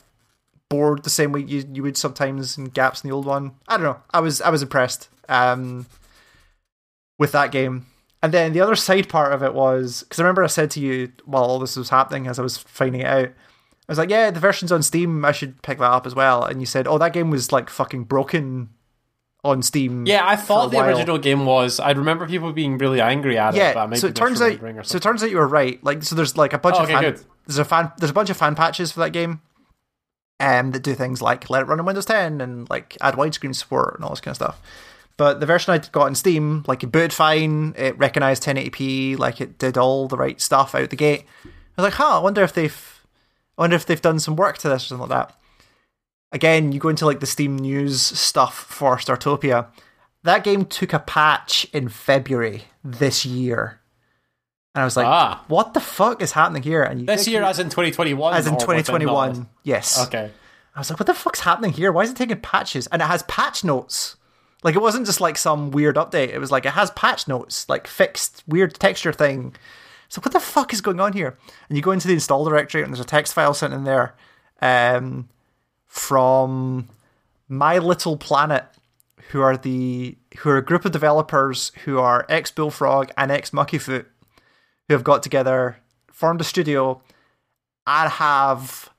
[0.70, 3.54] bored the same way you, you would sometimes in gaps in the old one.
[3.68, 4.02] I don't know.
[4.14, 5.86] I was I was impressed um,
[7.20, 7.86] with that game.
[8.22, 10.80] And then the other side part of it was because I remember I said to
[10.80, 14.10] you while all this was happening as I was finding it out, I was like,
[14.10, 15.24] "Yeah, the version's on Steam.
[15.24, 17.70] I should pick that up as well." And you said, "Oh, that game was like
[17.70, 18.70] fucking broken
[19.44, 21.80] on Steam." yeah, I thought the while." original game was.
[21.80, 23.74] I remember people being really angry at it.
[23.74, 25.84] But I Yeah, so it turns out so it turns out you were right.
[25.84, 27.22] Like so there's like a bunch Oh, of okay, fan, good.
[27.48, 29.42] there's a fan there's a bunch of fan patches for that game.
[30.40, 33.56] Um that do things like let it run on Windows 10 and like add widescreen
[33.56, 34.62] support and all this kind of stuff.
[35.16, 39.40] But the version I got on Steam, like it booted fine, it recognized 1080p, like
[39.40, 41.26] it did all the right stuff out the gate.
[41.46, 43.02] I was like, huh, I wonder if they've
[43.58, 45.36] I wonder if they've done some work to this or something like that.
[46.34, 49.68] Again, you go into like the Steam news stuff for Startopia.
[50.24, 53.80] That game took a patch in February this year.
[54.76, 55.44] And I was like, Ah.
[55.48, 56.82] what the fuck is happening here?
[56.82, 58.34] And you This year, as in 2021?
[58.34, 59.48] as in or within that 2021.
[59.64, 60.04] Yes.
[60.08, 60.32] Okay.
[60.76, 61.92] I was like, what the fuck's happening here?
[61.92, 62.88] Why is it taking patches?
[62.88, 64.16] And it has patch notes.
[64.64, 66.30] Like, it wasn't just like some weird update.
[66.30, 69.56] It was like, it has patch notes, like fixed weird texture thing.
[70.10, 71.38] So, what the fuck is going on here?
[71.70, 74.16] And you go into the install directory, and there's a text file sent in there
[74.62, 75.28] um,
[75.94, 76.90] from
[77.48, 78.66] My Little Planet,
[79.30, 83.52] who are the who are a group of developers who are ex Bullfrog and ex
[83.52, 84.06] Muckyfoot,
[84.88, 85.78] who have got together,
[86.12, 87.00] formed a studio,
[87.86, 88.90] and have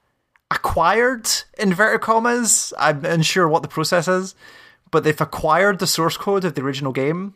[0.52, 1.28] acquired
[1.58, 2.72] inverted commas.
[2.78, 4.36] I'm unsure what the process is,
[4.92, 7.34] but they've acquired the source code of the original game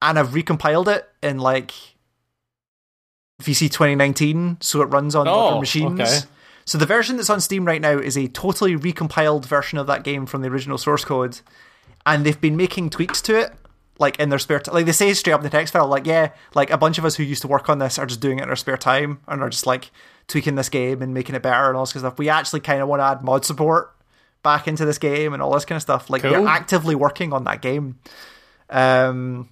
[0.00, 1.72] and have recompiled it in like
[3.42, 6.00] VC 2019, so it runs on Oh, modern machines.
[6.00, 6.18] okay.
[6.66, 10.02] So the version that's on Steam right now is a totally recompiled version of that
[10.02, 11.40] game from the original source code,
[12.04, 13.52] and they've been making tweaks to it,
[13.98, 14.74] like in their spare time.
[14.74, 17.04] Like they say straight up in the text file, like yeah, like a bunch of
[17.04, 19.20] us who used to work on this are just doing it in our spare time
[19.28, 19.90] and are just like
[20.26, 22.18] tweaking this game and making it better and all this kind of stuff.
[22.18, 23.94] We actually kind of want to add mod support
[24.42, 26.10] back into this game and all this kind of stuff.
[26.10, 27.98] Like they're actively working on that game.
[28.70, 29.50] Um,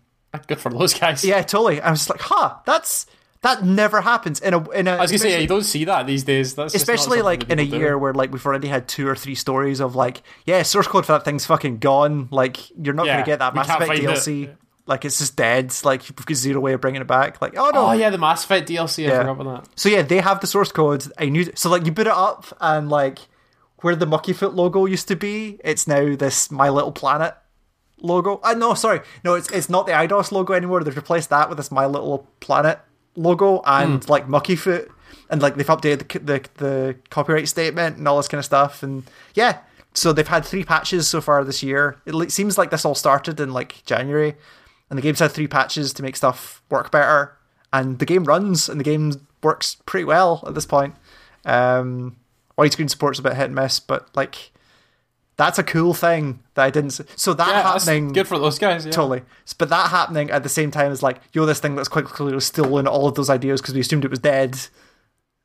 [0.49, 1.25] Good for those guys.
[1.25, 1.81] yeah, totally.
[1.81, 3.07] I was just like, huh, that's
[3.45, 4.93] that never happens in a in a.
[4.93, 6.55] I was gonna say yeah, you don't see that these days.
[6.55, 7.77] That's especially like in a do.
[7.79, 11.07] year where like we've already had two or three stories of like yeah source code
[11.07, 14.45] for that thing's fucking gone like you're not Yeah, gonna get that Mass Effect DLC
[14.49, 14.57] it.
[14.87, 17.71] like it's just dead like you've got zero way of bringing it back like oh
[17.73, 19.05] no Oh yeah, the Mass Effect DLC.
[19.07, 19.19] I Yeah.
[19.21, 19.71] forgot about that.
[19.79, 22.47] so yeah they have the source code I knew so like you put it up
[22.61, 23.19] and like
[23.83, 27.35] where the Muckyfoot logo used to be it's now this My Little Planet
[27.99, 31.49] logo uh, no sorry no it's it's not the Eidos logo anymore they've replaced that
[31.49, 32.79] with this My Little Planet
[33.17, 34.11] logo and Hmm.
[34.11, 34.89] like Muckyfoot
[35.31, 38.83] and like they've updated the, the the copyright statement and all this kind of stuff
[38.83, 39.59] and yeah.
[39.95, 41.97] So they've had three patches so far this year.
[42.05, 44.35] It seems like this all started in like January
[44.91, 47.37] and the game's had three patches to make stuff work better
[47.73, 50.95] and the game runs and the game works pretty well at this point.
[51.45, 52.17] Um
[52.59, 54.51] widescreen support's a bit hit and miss but like
[55.37, 56.99] that's a cool thing that I didn't.
[56.99, 58.87] s- So that Yeah, happening, good for those guys.
[58.87, 58.93] Yeah.
[58.93, 59.23] totally.
[59.59, 62.39] But that happening at the same time as like, you're this thing that's quite clearly
[62.41, 64.59] stolen all of those ideas because we assumed it was dead.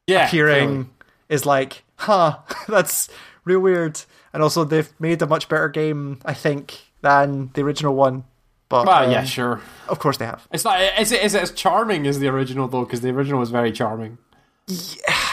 [0.08, 0.89] Yeah, Hearing clearly.
[1.30, 3.10] is like, huh, that's
[3.45, 4.02] real weird.
[4.34, 8.25] And also, they've made a much better game, I think, than the original one.
[8.69, 9.62] But Well, um, yeah, sure.
[9.88, 10.47] of course they have.
[10.52, 10.80] It's not.
[10.99, 11.23] Is it?
[11.23, 12.86] Is it as charming as the original though?
[12.86, 14.19] Because the original was very charming.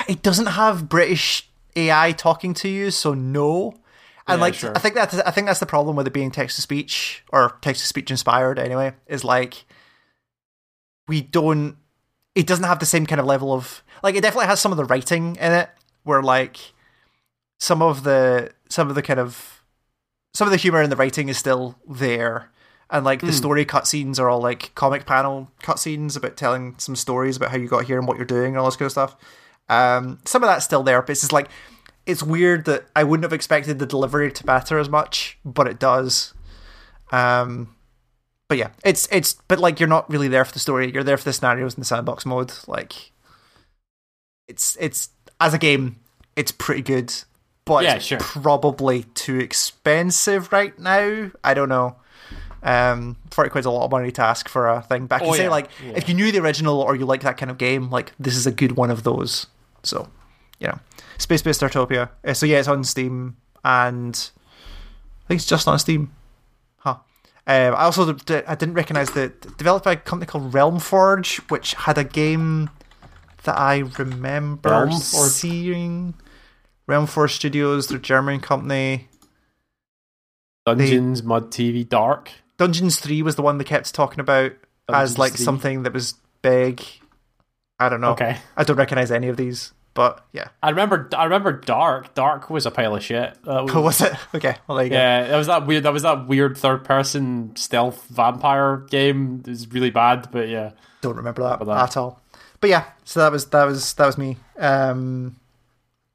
[0.08, 3.74] it doesn't have British AI talking to you, so no.
[4.28, 4.72] And Yeah, like, sure.
[4.74, 7.56] I think that's I think that's the problem with it being text to speech or
[7.60, 8.58] text to speech inspired.
[8.58, 9.64] Anyway, is like
[11.06, 11.76] we don't.
[12.34, 14.14] It doesn't have the same kind of level of like.
[14.14, 15.70] It definitely has some of the writing in it,
[16.02, 16.58] where like
[17.58, 19.62] some of the some of the kind of
[20.34, 22.50] some of the humor in the writing is still there.
[22.88, 27.36] And like the story cutscenes are all like comic panel cutscenes about telling some stories
[27.36, 29.16] about how you got here and what you're doing and all this kind of stuff.
[29.68, 31.48] Um, some of that's still there, but it's just like
[32.06, 35.78] it's weird that I wouldn't have expected the delivery to matter as much, but it
[35.78, 36.32] does.
[37.10, 37.74] Um,
[38.48, 40.92] but yeah, it's it's but like you're not really there for the story.
[40.92, 42.52] You're there for the scenarios in the sandbox mode.
[42.66, 43.10] Like
[44.48, 45.96] it's it's as a game,
[46.36, 47.12] it's pretty good,
[47.64, 48.18] but Yeah, it's sure.
[48.18, 51.30] probably too expensive right now.
[51.42, 51.96] I don't know.
[52.62, 55.06] Um, forty quid's a lot of money to ask for a thing.
[55.06, 55.50] But I can Oh, say yeah.
[55.50, 55.92] like Yeah.
[55.96, 58.46] if you knew the original or you like that kind of game, like this is
[58.46, 59.46] a good one of those.
[59.82, 60.08] So,
[60.60, 60.78] you know,
[61.18, 62.10] Space Base Startopia.
[62.24, 64.30] Uh, so yeah, it's on Steam and
[65.24, 66.12] I think it's just on Steam.
[66.78, 66.96] Huh.
[67.46, 71.38] Um, I also d- I didn't recognize the developed by a company called Realm Forge,
[71.48, 72.70] which had a game
[73.44, 76.14] that I remember Realm seeing.
[76.86, 79.08] Realm Forge Studios, they're German company.
[80.64, 82.30] Dungeons, Mud TV, Dark.
[82.58, 84.52] Dungeons Three was the one they kept talking about
[84.88, 85.44] as like 3.
[85.44, 86.82] something that was big.
[87.78, 88.12] I don't know.
[88.12, 88.38] Okay.
[88.56, 90.48] I don't recognize any of these, but yeah.
[90.62, 91.08] I remember.
[91.16, 92.14] I remember Dark.
[92.14, 93.36] Dark was a pile of shit.
[93.44, 94.12] Was, Oh, was it?
[94.34, 94.54] Okay.
[94.68, 94.96] Well, there you go.
[94.96, 95.82] Yeah, that was that weird.
[95.82, 99.42] That was that weird third-person stealth vampire game.
[99.44, 100.70] It was really bad, but yeah.
[101.00, 101.90] Don't remember that, Remember that.
[101.90, 102.20] at all.
[102.60, 104.36] But yeah, so that was that was that was me.
[104.58, 105.36] Um,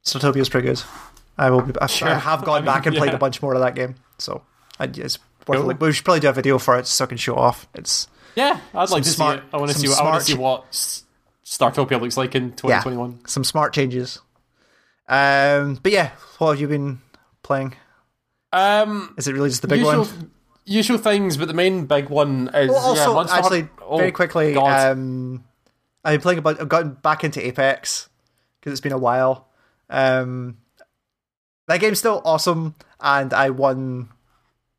[0.06, 0.82] Startopia's pretty good.
[1.38, 1.62] I will.
[1.62, 2.08] Be, I, Sure.
[2.10, 4.42] I have gone I mean, back and played a bunch more of that game, so
[4.80, 5.74] I, it's Cool.
[5.80, 7.68] we should probably do a video for it so I can show off.
[7.74, 9.50] It's Yeah, I'd like to smart- see it.
[9.54, 9.88] I want to see.
[9.90, 10.66] What, I want to see what
[11.52, 13.28] Startopia looks like in 2021.
[13.28, 14.20] some smart changes.
[15.10, 17.02] Um, but yeah, what have you been
[17.44, 17.76] playing?
[18.54, 20.32] Um, Is it really just the big usual, one?
[20.66, 23.98] usual things, but the main big one is Well, also, yeah, Monster actually, Hunter- oh,
[23.98, 24.92] very quickly, God.
[24.92, 25.44] um,
[26.06, 26.62] I've been playing about.
[26.62, 28.08] I've gotten back into Apex
[28.60, 29.48] because it's been a while.
[29.90, 30.58] Um,
[31.68, 34.10] that game's still awesome, and I won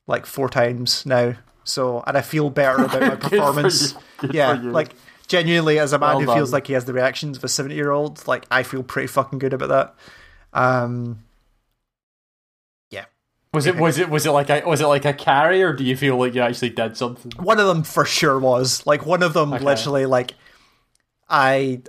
[0.06, 1.34] like four times now.
[1.64, 3.94] So, and I feel better about my performance.
[4.30, 4.94] yeah, like
[5.28, 6.36] genuinely, as a man Well who done.
[6.36, 9.52] feels like he has the reactions of a seventy-year-old, like I feel pretty fucking good
[9.52, 9.94] about that.
[10.52, 11.24] Um,
[12.90, 13.04] yeah,
[13.54, 15.84] was it was it was it like a was it like a carry, or do
[15.84, 17.32] you feel like you actually did something?
[17.42, 19.64] one of them for sure was like one of them Okay.
[19.64, 20.34] literally like
[21.28, 21.80] i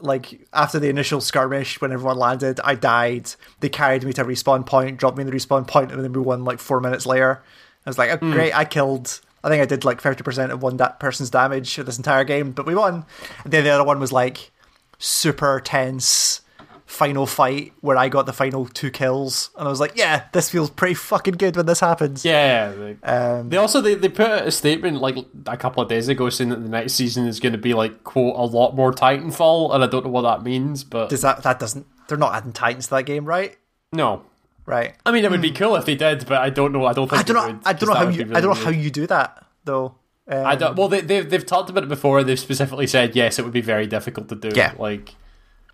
[0.00, 4.24] like after the initial skirmish when everyone landed i died they carried me to a
[4.24, 7.06] respawn point dropped me in the respawn point and then we won like four minutes
[7.06, 7.42] later
[7.86, 10.76] i was like oh, great i killed i think i did like 50% of one
[10.78, 13.04] that person's damage for this entire game but we won
[13.44, 14.50] and then the other one was like
[14.98, 16.42] super tense
[16.88, 20.48] final fight where I got the final two kills, and I was like, yeah, this
[20.48, 22.24] feels pretty fucking good when this happens.
[22.24, 22.70] Yeah.
[22.70, 26.30] They, Um, they also they, they put a statement like a couple of days ago
[26.30, 29.74] saying that the next season is going to be like quote a lot more Titanfall,
[29.74, 31.86] and I don't know what that means, but does that that doesn't?
[32.08, 33.56] They're not adding Titans to that game, right?
[33.92, 34.24] no.
[34.68, 34.94] Right.
[35.06, 36.84] I mean, it would be cool if they did, but I don't know.
[36.84, 37.46] I don't think I don't know.
[37.54, 38.24] would, I don't 'cause know how you.
[38.26, 39.94] be I don't know really how you do that though.
[40.30, 40.76] Um, I don't.
[40.76, 42.22] Well, they, they've they've talked about it before.
[42.22, 44.50] They've specifically said yes, it would be very difficult to do.
[44.54, 44.74] Yeah.
[44.78, 45.14] Like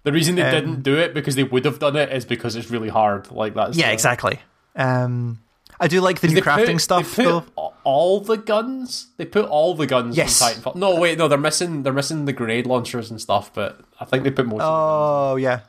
[0.05, 2.55] the reason they Um, didn't do it because they would have done it is because
[2.55, 3.33] it's really hard.
[3.33, 4.39] Like that's Yeah, the- exactly.
[4.77, 5.41] Um,
[5.81, 7.73] I do like the new They crafting put- stuff they put though.
[7.83, 9.09] All the guns.
[9.17, 10.39] They put all the guns Yes.
[10.39, 10.77] from Titanfall.
[10.77, 11.83] No, wait, no, they're missing.
[11.83, 13.51] They're missing the grenade launchers and stuff.
[13.53, 14.63] But I think they put most.
[14.63, 15.61] of Oh yeah,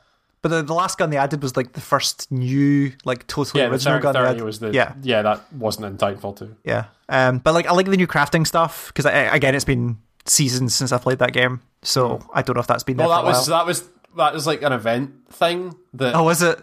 [0.46, 3.64] but the, the last gun they added was like the first new, like totally.
[3.64, 4.38] Yeah, original 30, gun.
[4.38, 4.72] they was the.
[4.72, 6.56] yeah, yeah, that wasn't in Titanfall two.
[6.64, 6.86] yeah.
[7.10, 10.92] Um, but like I like the new crafting stuff because again, it's been seasons since
[10.92, 13.10] I played that game, so I don't know if that's been there Hmm.
[13.14, 16.60] Well, that was that was that was like an event thing that Oh, was it?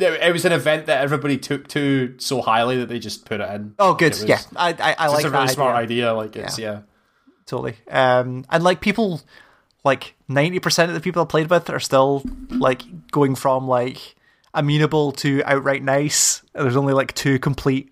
[0.00, 3.48] it was an event that everybody took to so highly that they just put it
[3.54, 3.76] in.
[3.78, 4.10] Oh, good.
[4.10, 5.14] Was- yeah, I I, I like that.
[5.14, 6.10] It's a really that smart idea.
[6.10, 6.14] idea.
[6.14, 6.80] Like it's yeah.
[7.46, 7.76] totally.
[7.88, 9.20] Um, and like people,
[9.84, 14.14] like ninety percent of the people I played with are still like going from like
[14.54, 16.42] amenable to outright nice.
[16.54, 17.90] There's only like two complete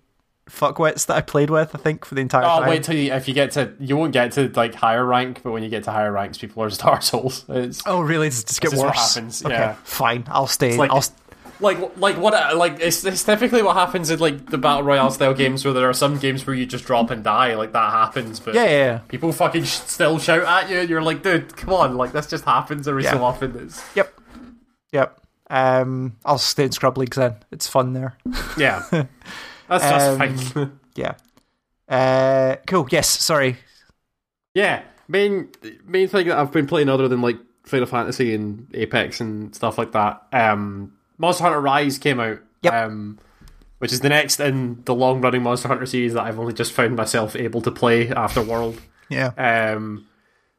[0.49, 1.73] fuckwits that I played with.
[1.73, 2.57] I think for the entire time.
[2.57, 2.69] Oh, time.
[2.69, 5.51] wait till you if you get to you won't get to like higher rank, but
[5.51, 7.47] when you get to higher ranks, people are just arseholes.
[7.49, 8.27] It's Oh, really?
[8.27, 8.79] It just get worse?
[8.81, 9.75] what happens, Okay, yeah.
[9.83, 10.23] fine.
[10.27, 10.75] I'll stay.
[10.77, 11.03] like I'll.
[11.63, 15.33] Like like what like it's, it's typically what happens in like the battle royale style
[15.33, 17.55] games where there are some games where you just drop and die.
[17.55, 18.97] Like that happens, but Yeah, yeah, yeah.
[19.07, 22.27] people fucking sh- still shout at you, and you're like, dude, come on, like this
[22.27, 23.13] just happens every Yeah.
[23.13, 23.55] so often.
[23.57, 24.13] It's, Yep.
[24.91, 25.19] Yep.
[25.49, 27.35] Um, I'll stay in Scrub Leagues then.
[27.51, 28.15] It's fun there.
[28.57, 28.83] yeah,
[29.67, 30.71] that's just Um, fine.
[30.95, 31.15] Yeah.
[31.89, 32.87] Uh, cool.
[32.91, 33.09] Yes.
[33.09, 33.57] Sorry.
[34.53, 35.49] Yeah, main
[35.85, 39.77] main thing that I've been playing other than like Final Fantasy and Apex and stuff
[39.77, 40.21] like that.
[40.31, 42.39] Um, Monster Hunter Rise came out.
[42.63, 42.73] Yep.
[42.73, 43.17] Um,
[43.79, 46.73] which is the next in the long running Monster Hunter series that I've only just
[46.73, 48.79] found myself able to play after World.
[49.09, 49.31] Yeah.
[49.37, 50.05] Um,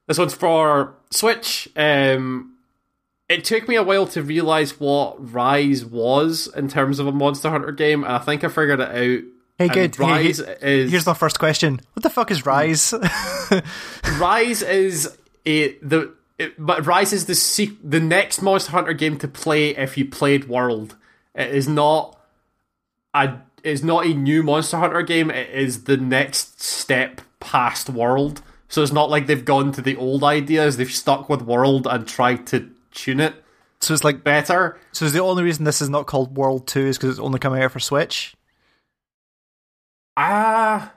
[0.07, 1.69] this one's for Switch.
[1.77, 2.55] Um,
[3.29, 7.51] it took me a while to realize what Rise was in terms of a Monster
[7.51, 9.25] Hunter game, and I think I figured it out.
[9.59, 9.99] Hey, good.
[9.99, 11.81] Rise here- is Here's my first question.
[11.93, 12.93] What the fuck is Rise?
[14.19, 19.19] Rise is a the it, but Rise is the se- the next Monster Hunter game
[19.19, 20.97] to play if you played World.
[21.35, 22.19] It is not
[23.13, 25.31] a it's not a new Monster Hunter game.
[25.31, 28.43] It is the next step past World.
[28.69, 30.77] So it's not like they've gone to the old ideas.
[30.77, 33.45] They've stuck with World and tried to tune it
[33.85, 34.25] so it's like.
[34.25, 34.79] better.
[34.93, 37.39] So is the only reason this is not called World Two is because it's only
[37.39, 38.35] coming out for Switch?
[40.17, 40.93] Ah,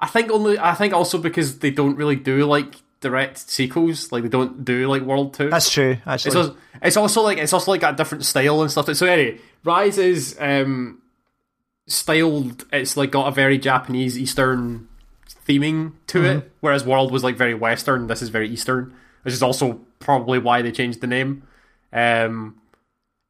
[0.00, 0.58] I think only.
[0.58, 4.10] I think also because they don't really do like direct sequels.
[4.10, 5.50] Like they don't do like World Two.
[5.50, 5.92] That's true.
[5.92, 6.36] It's Actually.
[6.36, 8.92] also, it's also like it's also like got a different style and stuff.
[8.96, 11.00] So anyway, Rise is um
[11.86, 12.64] styled.
[12.72, 14.88] It's like got a very Japanese Eastern
[15.46, 18.06] theming to it, whereas World was like very Western.
[18.06, 21.42] This is very Eastern, which is also probably why they changed the name.
[21.92, 22.60] Um,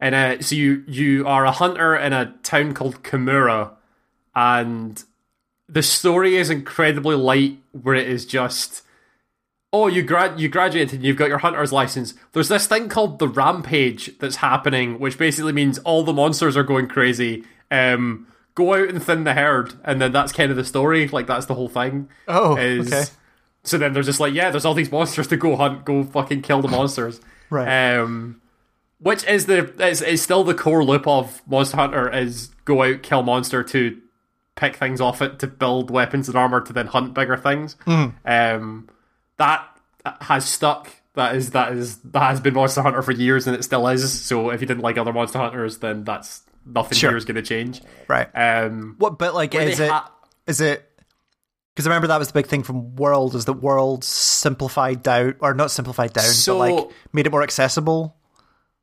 [0.01, 3.73] and uh, so you you are a hunter in a town called Kamura,
[4.35, 5.03] and
[5.69, 8.84] the story is incredibly light, where it is just
[9.75, 12.15] oh, you grad you graduated, and you've got your hunter's license.
[12.33, 16.63] There's this thing called the rampage that's happening, which basically means all the monsters are
[16.63, 17.45] going crazy.
[17.73, 21.09] Um, go out and thin the herd, and then that's kind of the story.
[21.09, 22.09] Like that's the whole thing.
[22.29, 23.05] Oh, is, okay.
[23.65, 26.43] So then they're just like, yeah, there's all these monsters to go hunt, go fucking
[26.43, 27.21] kill the monsters.
[27.51, 27.99] Right.
[27.99, 28.41] Um,
[28.99, 33.03] which is the is, is still the core loop of Monster Hunter is go out,
[33.03, 34.01] kill monster to
[34.57, 37.77] pick things off it to build weapons and armor to then hunt bigger things.
[38.25, 38.89] Um,
[39.37, 39.67] that
[40.21, 40.89] has stuck.
[41.15, 44.21] That is that is that has been Monster Hunter for years and it still is.
[44.23, 47.11] So if you didn't like other Monster Hunters, then that's nothing Sure.
[47.11, 47.81] here is going to change.
[48.09, 48.29] right.
[48.35, 49.19] Um, What?
[49.19, 49.91] But like, is it?
[49.91, 50.11] ha-
[50.47, 50.91] Is it?
[51.75, 55.35] Because I remember that was the big thing from World is that World simplified down,
[55.41, 58.17] or not simplified down, So- but like made it more accessible.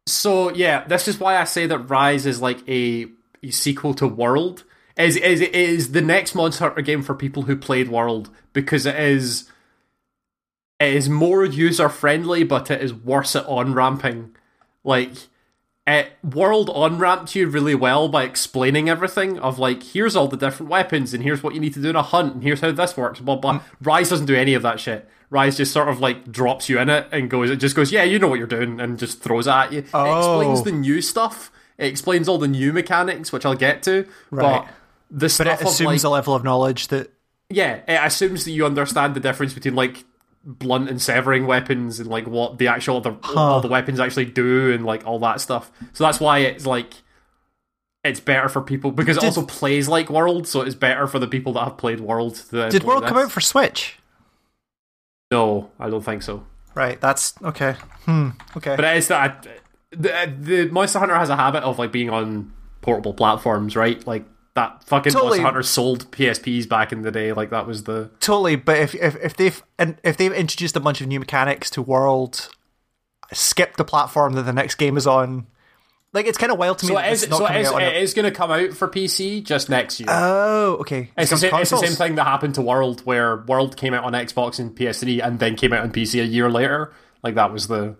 [0.07, 3.07] So yeah, this is why I say that Rise is like a,
[3.43, 4.63] a sequel to World.
[4.97, 8.85] Is is it is the next Monster Hunter game for people who played World because
[8.85, 9.49] it is
[10.81, 14.35] it is more user friendly, but it is worse at on ramping.
[14.83, 15.11] Like
[15.87, 20.37] it World on ramped you really well by explaining everything of like here's all the
[20.37, 22.71] different weapons and here's what you need to do in a hunt and here's how
[22.71, 23.19] this works.
[23.19, 23.59] Blah blah.
[23.59, 23.61] Mm.
[23.81, 25.07] Rise doesn't do any of that shit.
[25.29, 27.49] Rise just sort of like drops you in it and goes.
[27.49, 29.79] It just goes, yeah, you know what you're doing, and just throws it at you.
[29.79, 30.63] It explains Oh.
[30.63, 31.51] the new stuff.
[31.77, 34.05] It explains all the new mechanics, which I'll get to.
[34.29, 34.65] Right.
[34.65, 34.73] But
[35.09, 37.11] the But it assumes of a level of knowledge that
[37.49, 40.03] yeah, it assumes that you understand the difference between like
[40.43, 44.71] blunt and severing weapons and like what the actual the, all the weapons actually do
[44.71, 45.71] and like all that stuff.
[45.93, 46.93] So that's why it's like
[48.03, 51.27] it's better for people because it also plays like World, so it's better for the
[51.27, 52.41] people that have played World.
[52.51, 53.97] Did World come out for Switch?
[55.31, 56.45] No, I don't think so.
[56.73, 57.75] Right, that's okay.
[58.05, 58.29] Hmm.
[58.57, 58.75] Okay.
[58.75, 59.47] But it is that
[59.91, 64.05] the, the Monster Hunter has a habit of like being on portable platforms, right?
[64.07, 65.39] Like that fucking Totally.
[65.39, 67.31] Hunter sold PSPs back in the day.
[67.33, 70.79] Like that was the Totally, but if if, if they've and if they've introduced a
[70.79, 72.49] bunch of new mechanics to World,
[73.31, 75.47] skip the platform that the next game is on.
[76.13, 76.89] Like it's kind of wild to me.
[76.89, 77.29] so that it is.
[77.29, 79.97] not So it is, it a- is going to come out for PC just next
[80.01, 80.09] year.
[80.11, 81.09] Oh, okay.
[81.17, 84.03] it's, the same, it's the same thing that happened to World, where World came out
[84.03, 86.91] on Xbox and PS3, and then came out on PC a year later.
[87.23, 87.95] Like that was the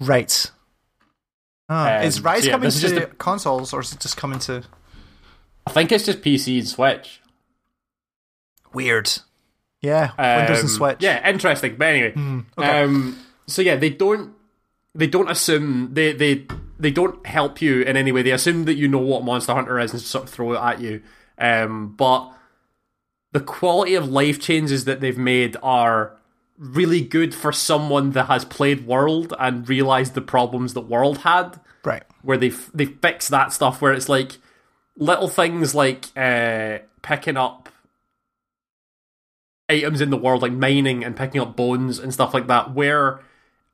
[0.00, 0.50] Right.
[1.68, 4.38] Ah, Um, is Rise so yeah, coming to just consoles or is it just coming
[4.40, 4.64] to
[5.66, 7.20] I think it's just PC and Switch.
[8.72, 9.10] weird?
[9.80, 10.96] Yeah, Windows and Um, Switch.
[11.00, 11.76] Yeah, interesting.
[11.76, 12.12] But anyway,
[12.58, 12.82] okay.
[12.82, 14.34] um, so yeah, they don't
[14.94, 16.46] they don't assume they they
[16.78, 18.22] they don't help you in any way.
[18.22, 20.80] They assume that you know what Monster Hunter is and sort of throw it at
[20.80, 21.02] you.
[21.38, 22.32] Um, but
[23.32, 26.16] the quality of life changes that they've made are
[26.56, 31.60] really good for someone that has played World and realized the problems that World had
[31.84, 32.04] Right.
[32.22, 34.38] where they f- they fix that stuff where it's like
[34.96, 37.68] little things like uh, picking up
[39.68, 43.20] items in the world like mining and picking up bones and stuff like that where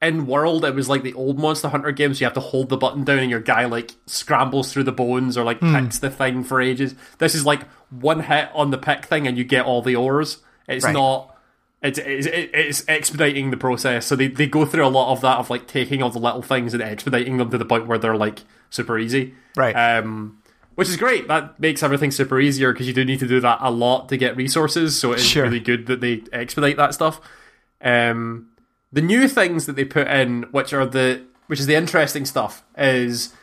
[0.00, 2.76] in world it was like the old monster hunter games you have to hold the
[2.76, 6.44] button down and your guy like scrambles through the bones or like picks the thing
[6.44, 9.82] for ages this is like one hit on the pick thing and you get all
[9.82, 10.92] the ores it's Right.
[10.94, 11.36] not
[11.82, 14.04] it's, it's it's expediting the process.
[14.04, 16.42] So they, they go through a lot of that of like taking all the little
[16.42, 19.32] things and expediting them to the point where they're like super easy.
[19.56, 19.72] Right.
[19.72, 20.39] Um,
[20.80, 21.28] which is great.
[21.28, 24.16] That makes everything super easier because you do need to do that a lot to
[24.16, 24.98] get resources.
[24.98, 25.42] So it's Sure.
[25.44, 27.20] really good that they expedite that stuff.
[27.82, 28.48] Um,
[28.90, 32.62] the new things that they put in, which are the which is the interesting stuff,
[32.78, 33.34] is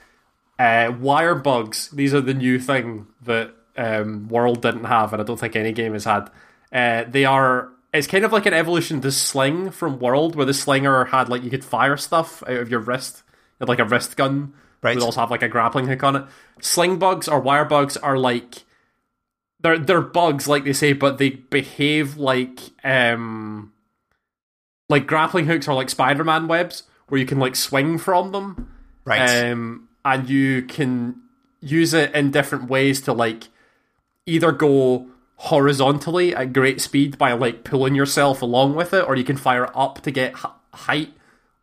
[0.59, 1.89] uh, wire bugs.
[1.91, 5.71] These are the new thing that um, World didn't have, and I don't think any
[5.71, 6.29] game has had.
[6.73, 7.69] Uh, they are.
[7.93, 11.43] It's kind of like an evolution to Sling from World, where the Slinger had like
[11.43, 14.53] you could fire stuff out of your wrist, you had like a wrist gun.
[14.87, 14.95] Right.
[14.95, 16.25] Would also have like a grappling hook on it.
[16.61, 18.63] Sling bugs or wire bugs are like
[19.61, 23.71] they're they're bugs, like they say, but they behave like um
[24.89, 28.71] like grappling hooks or like Spider-Man webs, where you can like swing from them
[29.05, 29.51] Right.
[29.51, 31.15] um, and you can
[31.59, 33.47] use it in different ways to like
[34.25, 39.23] either go horizontally at great speed by like pulling yourself along with it, or you
[39.23, 41.13] can fire up to get h- height,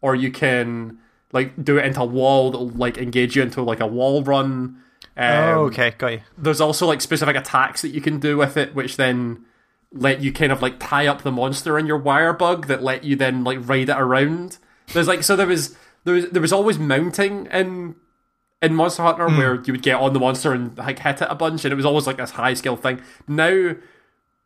[0.01, 0.99] or you can
[1.35, 4.23] like do it into a wall that will like engage you into like a wall
[4.23, 4.81] run.
[5.17, 6.21] Um, oh, okay, got you.
[6.39, 9.45] there's also like specific attacks that you can do with it, which then
[9.93, 13.05] let you kind of like tie up the monster in your wire bug that let
[13.05, 14.59] you then like ride it around.
[14.93, 17.97] There's like so there was there was there was always mounting in
[18.63, 21.35] in Monster Hunter where you would get on the monster and like hit it a
[21.35, 23.03] bunch, and it was always like this high skill thing.
[23.29, 23.75] Now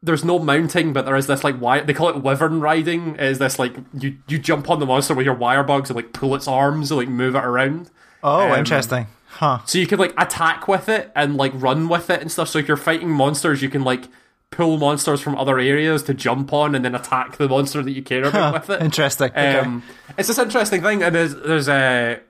[0.02, 1.84] there's no mounting, but there is this like wire.
[1.84, 3.16] They call it wyvern riding.
[3.16, 6.12] Is this like you you jump on the monster with your wire bugs and like
[6.12, 7.90] pull its arms and like move it around.
[8.22, 9.06] Oh, Um, interesting.
[9.26, 9.58] Huh.
[9.66, 12.48] So you can like attack with it and like run with it and stuff.
[12.48, 14.04] So if you're fighting monsters, you can like
[14.50, 18.02] pull monsters from other areas to jump on and then attack the monster that you
[18.02, 18.82] care about with it.
[18.82, 19.30] Interesting.
[19.30, 19.58] Okay.
[19.58, 19.82] Um,
[20.16, 22.20] it's this interesting thing, and there's there's a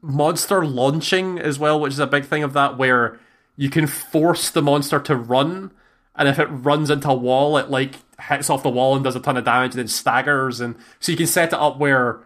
[0.00, 3.18] monster launching as well, which is a big thing of that, where
[3.56, 5.70] you can force the monster to run,
[6.16, 9.16] and if it runs into a wall, it like hits off the wall and does
[9.16, 12.20] a ton of damage, and then staggers, and so you can set it up where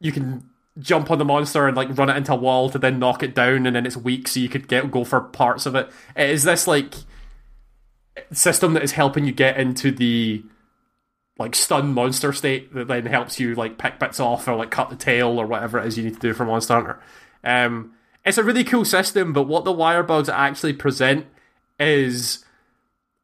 [0.00, 0.48] you can
[0.78, 3.34] jump on the monster and like run it into a wall to then knock it
[3.34, 5.90] down, and then it's weak, so you could get go for parts of it.
[6.16, 6.94] It is this like
[8.32, 10.44] system that is helping you get into the
[11.38, 14.90] like stun monster state that then helps you like pick bits off or like cut
[14.90, 17.00] the tail or whatever it is you need to do for Monster Hunter.
[17.42, 17.94] Um,
[18.24, 21.26] it's a really cool system, but what the wire bugs actually present
[21.80, 22.41] is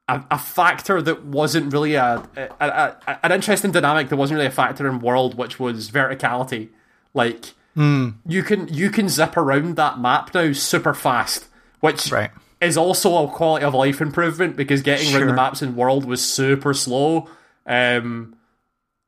[0.09, 4.49] a, a factor that wasn't really a, a, a, an interesting dynamic that wasn't really
[4.49, 6.71] a factor in World, which was verticality.
[7.15, 11.47] Like you can you can zip around that map now super fast,
[11.79, 12.31] which Right.
[12.61, 16.25] is also a quality of life improvement because getting around the maps in World was
[16.25, 17.29] super slow.
[17.67, 18.35] Um,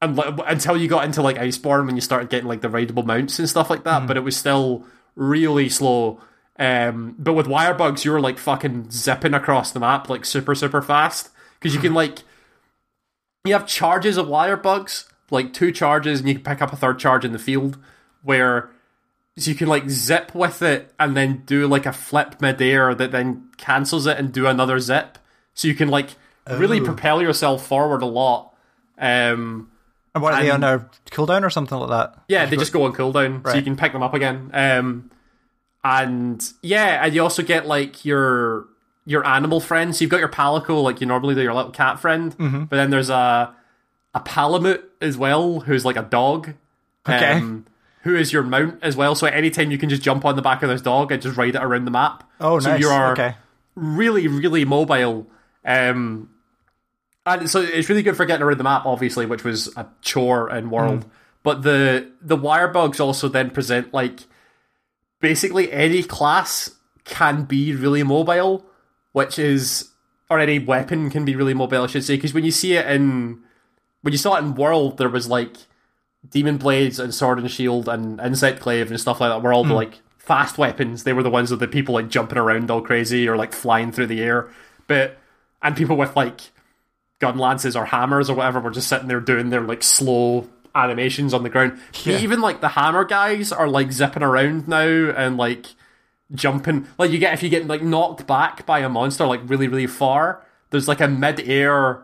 [0.02, 3.38] and until you got into like Iceborne when you started getting like the rideable mounts
[3.38, 4.86] and stuff like that, but it was still
[5.16, 6.20] really slow.
[6.60, 10.82] Um, but with wire bugs, you're like fucking zipping across the map like super super
[10.82, 12.18] fast because you can like
[13.44, 16.76] you have charges of wire bugs, like two charges, and you can pick up a
[16.76, 17.78] third charge in the field
[18.22, 18.68] where
[19.38, 23.10] so you can like zip with it and then do like a flip midair that
[23.10, 25.16] then cancels it and do another zip.
[25.54, 26.10] So you can like
[26.50, 26.84] really Oh.
[26.84, 28.52] propel yourself forward a lot.
[28.98, 29.70] Um,
[30.14, 32.18] And what are they on a cooldown or something like that?
[32.28, 34.50] Yeah, they just go on cooldown, so you can pick them up again.
[34.52, 35.10] Um,
[35.82, 38.66] and yeah, and you also get like your
[39.04, 39.98] your animal friends.
[39.98, 42.36] So you've got your palico, like you normally do, your little cat friend.
[42.36, 42.64] Mm-hmm.
[42.64, 43.54] But then there's a
[44.14, 46.54] a palamute as well, who's like a dog.
[47.08, 47.32] Okay.
[47.32, 47.66] Um,
[48.02, 49.14] who is your mount as well?
[49.14, 51.20] So at any time you can just jump on the back of this dog and
[51.20, 52.28] just ride it around the map.
[52.40, 52.80] Oh, so nice.
[52.80, 53.34] you are okay.
[53.74, 55.26] really, really mobile.
[55.64, 56.30] Um,
[57.26, 60.50] and so it's really good for getting around the map, obviously, which was a chore
[60.50, 61.04] in World.
[61.42, 64.20] But the the wire bugs also then present like
[65.20, 68.64] basically any class can be really mobile,
[69.12, 69.90] which is
[70.28, 72.86] or any weapon can be really mobile, I should say, because when you see it
[72.86, 73.42] in
[74.02, 75.56] when you saw it in World, there was like
[76.28, 79.64] demon blades and sword and shield and insect glaive and stuff like that were all
[79.64, 79.76] the hmm.
[79.76, 81.04] like fast weapons.
[81.04, 83.92] They were the ones with the people like jumping around all crazy or like flying
[83.92, 84.48] through the air.
[84.86, 85.18] But
[85.62, 86.40] and people with like
[87.18, 91.32] gun lances or hammers or whatever were just sitting there doing their like slow animations
[91.34, 91.78] on the ground.
[92.04, 92.18] Yeah.
[92.18, 95.66] even like the hammer guys are like zipping around now and like
[96.32, 99.66] jumping like you get if you get like knocked back by a monster like really
[99.66, 102.02] really far there's like a mid-air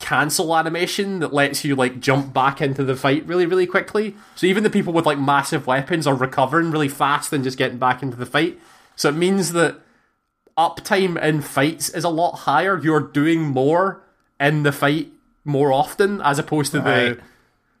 [0.00, 4.46] cancel animation that lets you like jump back into the fight really really quickly so
[4.46, 8.02] even the people with like massive weapons are recovering really fast and just getting back
[8.02, 8.58] into the fight
[8.96, 9.80] so it means that
[10.56, 14.02] uptime in fights is a lot higher you're doing more
[14.38, 15.08] in the fight
[15.44, 17.16] more often as opposed to Right.
[17.16, 17.22] the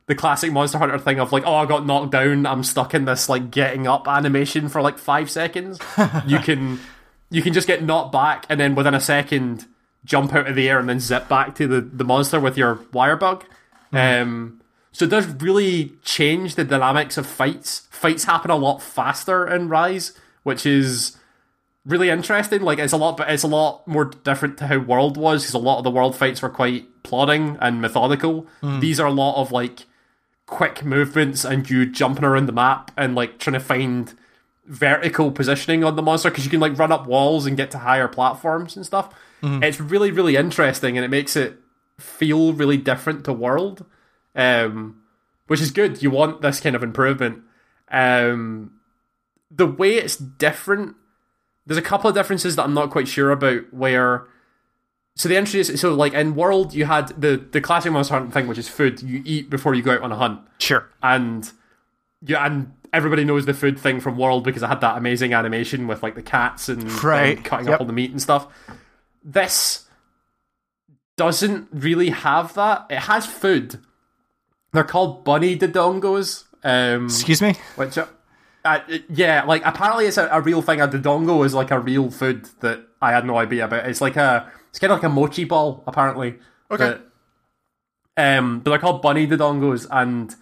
[0.08, 3.04] the classic Monster Hunter thing of like, oh, I got knocked down, I'm stuck in
[3.04, 5.78] this like getting up animation for like five seconds.
[6.26, 6.80] you can
[7.30, 9.66] you can just get knocked back and then within a second
[10.04, 12.80] jump out of the air and then zip back to the, the monster with your
[12.92, 13.44] wire bug.
[13.92, 17.86] Um, so it does really change the dynamics of fights.
[17.90, 21.18] Fights happen a lot faster in Rise, which is
[21.84, 22.62] really interesting.
[22.62, 25.54] Like it's a lot, but it's a lot more different to how World was because
[25.54, 28.46] a lot of the World fights were quite plodding and methodical.
[28.80, 29.84] These are a lot of like
[30.48, 34.14] quick movements and you jumping around the map and like trying to find
[34.66, 37.78] vertical positioning on the monster because you can like run up walls and get to
[37.78, 39.14] higher platforms and stuff.
[39.62, 41.58] It's really really interesting and it makes it
[42.00, 43.84] feel really different to World,
[44.34, 45.00] um,
[45.46, 46.02] which is good.
[46.02, 47.42] You want this kind of improvement.
[47.90, 48.72] Um,
[49.50, 50.96] the way it's different,
[51.66, 53.72] there's a couple of differences that I'm not quite sure about.
[53.72, 54.26] Where
[55.18, 58.30] so the entry is so like in World you had the the classic monster hunting
[58.32, 60.88] thing, which is food you eat before you go out on a hunt Sure.
[61.02, 61.50] and
[62.24, 65.86] yeah, and everybody knows the food thing from World because I had that amazing animation
[65.86, 67.44] with like the cats and Right.
[67.44, 67.74] cutting Yep.
[67.74, 68.46] up all the meat and stuff.
[69.22, 69.84] This
[71.16, 72.86] doesn't really have that.
[72.90, 73.80] It has food.
[74.72, 77.54] They're called bunny dodongos, um, Excuse me.
[77.76, 77.98] which.
[77.98, 78.06] Uh,
[78.64, 80.80] uh, yeah, like apparently it's a, a real thing.
[80.80, 83.86] A dodongo is like a real food that I had no idea about.
[83.88, 86.36] It's like a, it's kind of like a mochi ball apparently.
[86.70, 86.84] Okay.
[86.88, 87.00] That-
[88.16, 90.34] um, but they're called bunny dodongos, and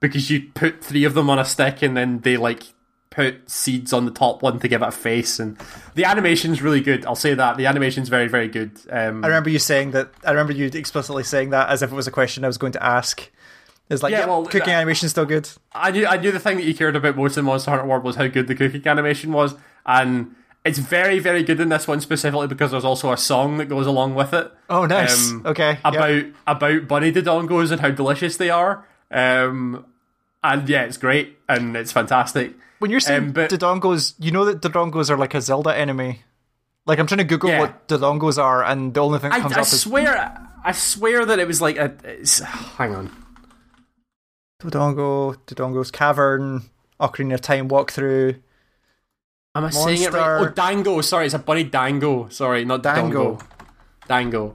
[0.00, 2.62] because you put three of them on a stick and then they like
[3.10, 5.58] put seeds on the top one to give it a face, and
[5.94, 7.04] the animation's really good.
[7.04, 8.80] I'll say that the animation's very very good.
[8.90, 10.10] Um, I remember you saying that.
[10.24, 12.72] I remember you explicitly saying that as if it was a question I was going
[12.72, 13.30] to ask.
[13.90, 15.48] It's like, Yeah, yeah, well, cooking uh, animation's still good.
[15.72, 18.04] I knew I knew the thing that you cared about most in Monster Hunter World
[18.04, 19.54] was how good the cooking animation was,
[19.84, 23.66] and it's very very good in this one specifically because there's also a song that
[23.66, 24.50] goes along with it.
[24.68, 25.30] Oh, nice.
[25.30, 25.78] um, okay.
[25.84, 26.34] about yep.
[26.46, 28.86] about bunny dodongos and how delicious they are.
[29.10, 29.86] Um,
[30.42, 32.54] and yeah, it's great and it's fantastic.
[32.78, 36.22] When you're saying um, but- Dodongos, you know that Dodongos are like a Zelda enemy.
[36.86, 37.60] Like I'm trying to Google Yeah.
[37.60, 40.72] what Dodongos are, and the only thing that I, comes I up is swear, I
[40.72, 41.94] swear that it was like a.
[42.02, 43.10] It's, hang on.
[44.60, 46.62] Dodongo, Dodongo's Cavern,
[46.98, 48.40] Ocarina of Time walkthrough.
[49.54, 50.40] Am I saying it right?
[50.40, 51.00] Oh, Dango.
[51.00, 52.28] Sorry, it's a bunny Dango.
[52.28, 53.38] Sorry, not Dango.
[53.38, 53.38] Dango.
[54.06, 54.54] Dango.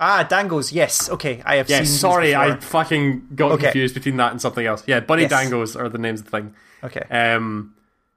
[0.00, 0.72] Ah, Dangos.
[0.72, 1.10] Yes.
[1.10, 1.84] Okay, I have Yeah, seen.
[1.84, 3.64] these sorry, I fucking got Okay.
[3.64, 4.84] confused between that and something else.
[4.86, 5.32] Yeah, bunny Yes.
[5.32, 6.54] Dangos are the names of the thing.
[6.84, 7.02] Okay.
[7.10, 7.74] Um,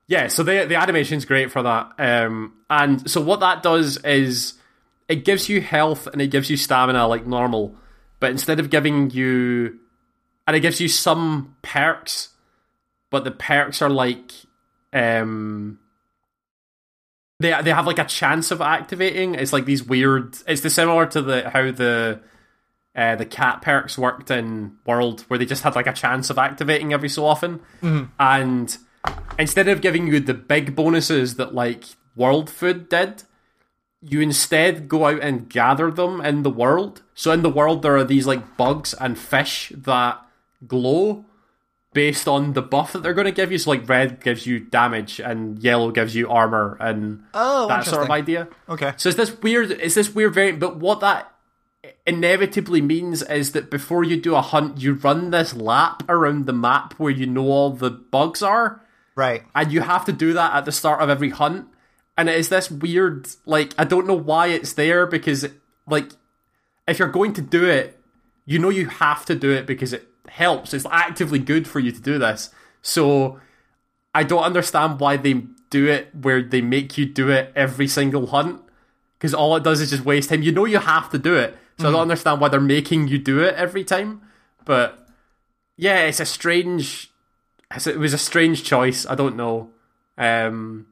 [0.08, 1.92] yeah, so the the animation's great for that.
[1.98, 4.54] Um, and so what that does is
[5.08, 7.76] it gives you health and it gives you stamina like normal,
[8.20, 9.80] but instead of giving you,
[10.46, 12.30] and it gives you some perks,
[13.10, 14.32] but the perks are like,
[14.94, 15.80] um,
[17.42, 19.36] they they have like a chance of activating.
[19.36, 20.38] It's like these weird.
[20.48, 22.22] It's the similar to the how the.
[22.94, 26.38] Uh, the cat perks worked in World, where they just had like a chance of
[26.38, 27.62] activating every so often,
[28.20, 28.78] and
[29.40, 31.86] instead of giving you the big bonuses that like
[32.18, 33.24] World Food did,
[34.02, 37.02] you instead go out and gather them in the world.
[37.14, 40.20] So in the world there are these like bugs and fish that
[40.68, 41.24] glow
[41.94, 43.58] based on the buff that they're going to give you.
[43.58, 48.04] So like red gives you damage and yellow gives you armor and Oh, that sort
[48.04, 48.48] of idea.
[48.70, 48.94] Okay.
[48.98, 50.60] So it's this weird, it's this weird variant.
[50.60, 51.32] But what that
[52.06, 56.54] inevitably means is that before you do a hunt, you run this lap around the
[56.54, 58.82] map where you know all the bugs are,
[59.16, 59.44] Right.
[59.54, 61.68] and you have to do that at the start of every hunt.
[62.18, 65.48] And it is this weird, like I don't know why it's there because,
[65.88, 66.10] like,
[66.88, 68.00] if you're going to do it,
[68.46, 70.74] you know you have to do it because it helps.
[70.74, 72.50] It's actively good for you to do this.
[72.82, 73.40] So
[74.14, 75.34] I don't understand why they
[75.70, 78.62] do it where they make you do it every single hunt
[79.18, 80.42] because all it does is just waste time.
[80.42, 83.20] You know you have to do it, so I don't understand why they're making you
[83.20, 84.22] do it every time.
[84.66, 85.08] But
[85.78, 87.12] yeah, it's a strange.
[87.86, 89.06] It was a strange choice.
[89.06, 89.70] I don't know.
[90.18, 90.88] Um,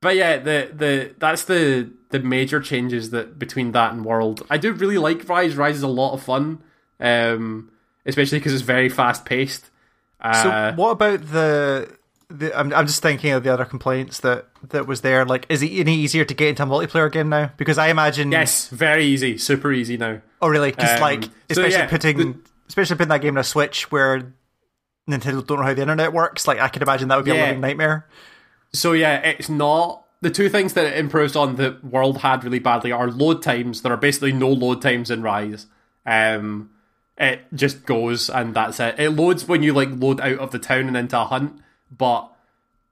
[0.00, 4.44] but yeah, the the that's the the major changes that between that and World.
[4.48, 5.54] I do really like Rise.
[5.56, 6.62] Rise is a lot of fun,
[6.98, 7.70] um,
[8.10, 9.70] especially because it's very fast paced.
[10.22, 11.96] So Uh, what about the
[12.28, 15.24] the I'm I'm just thinking of the other complaints that that was there.
[15.24, 17.50] Like, is it any easier to get into a multiplayer game now?
[17.56, 20.20] Because I imagine yes, very easy, super easy now.
[20.42, 20.72] Oh, really?
[20.72, 24.32] Just Um, like, so especially yeah, putting, especially putting that game on a Switch where
[25.08, 26.46] Nintendo don't know how the internet works.
[26.46, 28.06] Like, I can imagine that would be a living nightmare.
[28.72, 32.58] So yeah, it's not the two things that it improves on that World had really
[32.58, 33.82] badly are load times.
[33.82, 35.66] There are basically no load times in Rise.
[36.06, 36.70] Um,
[37.20, 38.98] it just goes and that's it.
[38.98, 41.60] It loads when you like load out of the town and into a hunt,
[41.96, 42.32] but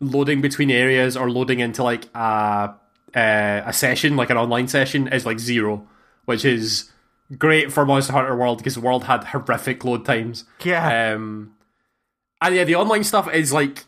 [0.00, 2.74] loading between areas or loading into like a
[3.14, 5.88] a, a session, like an online session, is like zero,
[6.26, 6.90] which is
[7.38, 10.44] great for Monster Hunter World because the World had horrific load times.
[10.62, 11.14] Yeah.
[11.14, 11.54] Um,
[12.42, 13.86] and yeah, the online stuff is like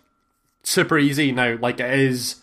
[0.63, 1.59] super easy now.
[1.61, 2.37] Like it is.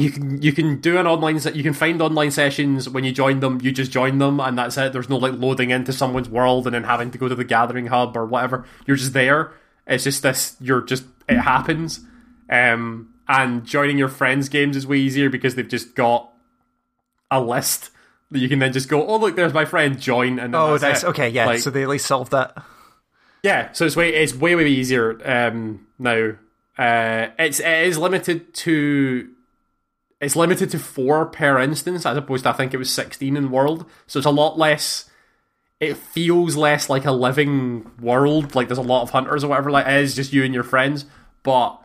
[0.00, 3.40] You can you can do an online you can find online sessions when you join
[3.40, 6.66] them you just join them and that's it there's no like loading into someone's world
[6.66, 9.52] and then having to go to the gathering hub or whatever you're just there
[9.86, 12.00] it's just this you're just it happens
[12.50, 16.30] um and joining your friends games is way easier because they've just got
[17.30, 17.90] a list
[18.30, 20.78] that you can then just go oh look there's my friend join and then oh,
[20.78, 21.08] that's it.
[21.08, 21.46] Okay, yeah.
[21.46, 22.56] Like- so they at least solved that.
[23.42, 26.32] yeah, so it's way it's way way easier um, now.
[26.76, 29.28] Uh, it's it is limited to
[30.20, 33.50] it's limited to four per instance as opposed to I think it was sixteen in
[33.50, 33.84] world.
[34.06, 35.10] So it's a lot less.
[35.80, 38.54] It feels less like a living world.
[38.54, 39.70] Like there's a lot of hunters or whatever.
[39.70, 41.04] Like it is just you and your friends.
[41.44, 41.80] But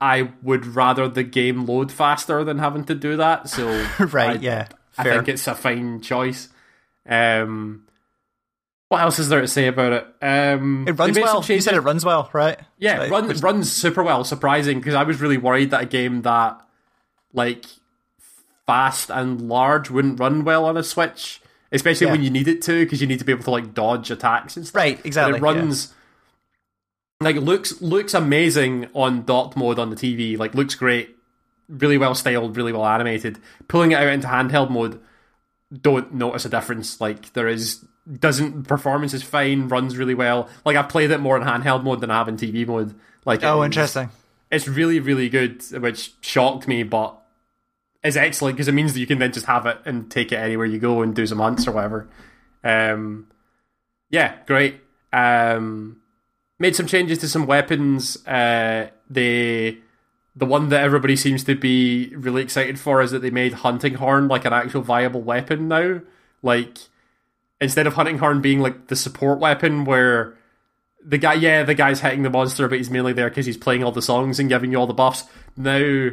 [0.00, 3.48] I would rather the game load faster than having to do that.
[3.48, 3.66] So
[3.98, 4.68] Right, I- yeah.
[4.96, 6.48] I think it's a fine choice.
[7.08, 7.86] Um,
[8.88, 10.06] what else is there to say about it?
[10.22, 11.44] Um, it runs they made some well.
[11.48, 12.58] You said it runs well, right?
[12.78, 14.22] yeah, Like, run, runs super well.
[14.22, 16.60] Surprising because I was really worried that a game that
[17.34, 17.66] like
[18.66, 22.12] fast and large wouldn't run well on a Switch, especially Yeah.
[22.12, 24.56] when you need it to because you need to be able to like dodge attacks
[24.56, 24.76] and stuff.
[24.80, 25.36] Right, But exactly.
[25.38, 25.92] it runs
[27.20, 30.38] like looks looks amazing on docked mode on the TV.
[30.38, 31.14] Like looks great,
[31.68, 33.38] really well styled, really well animated.
[33.68, 35.00] Pulling it out into handheld mode,
[35.80, 37.00] don't notice a difference.
[37.00, 37.84] Like there is
[38.18, 40.48] doesn't performance is fine, runs really well.
[40.64, 42.94] Like I've played it more in handheld mode than I have in TV mode.
[43.24, 44.10] Like Oh, interesting.
[44.50, 47.16] It's really really good, which shocked me, but
[48.04, 50.36] is excellent because it means that you can then just have it and take it
[50.36, 52.08] anywhere you go and do some hunts or whatever.
[52.62, 53.28] Um,
[54.10, 54.80] yeah, great.
[55.12, 56.02] Um,
[56.58, 58.24] made some changes to some weapons.
[58.26, 59.78] Uh, they
[60.36, 63.94] the one that everybody seems to be really excited for is that they made hunting
[63.94, 66.00] horn like an actual viable weapon now.
[66.42, 66.78] Like
[67.60, 70.36] instead of hunting horn being like the support weapon where
[71.04, 73.84] the guy yeah the guy's hitting the monster but he's mainly there because he's playing
[73.84, 75.24] all the songs and giving you all the buffs
[75.56, 76.10] now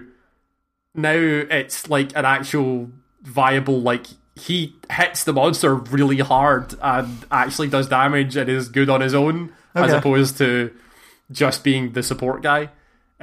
[0.93, 2.89] now it's like an actual
[3.23, 8.89] viable like he hits the monster really hard and actually does damage and is good
[8.89, 10.71] on his own as opposed to
[11.31, 12.69] just being the support guy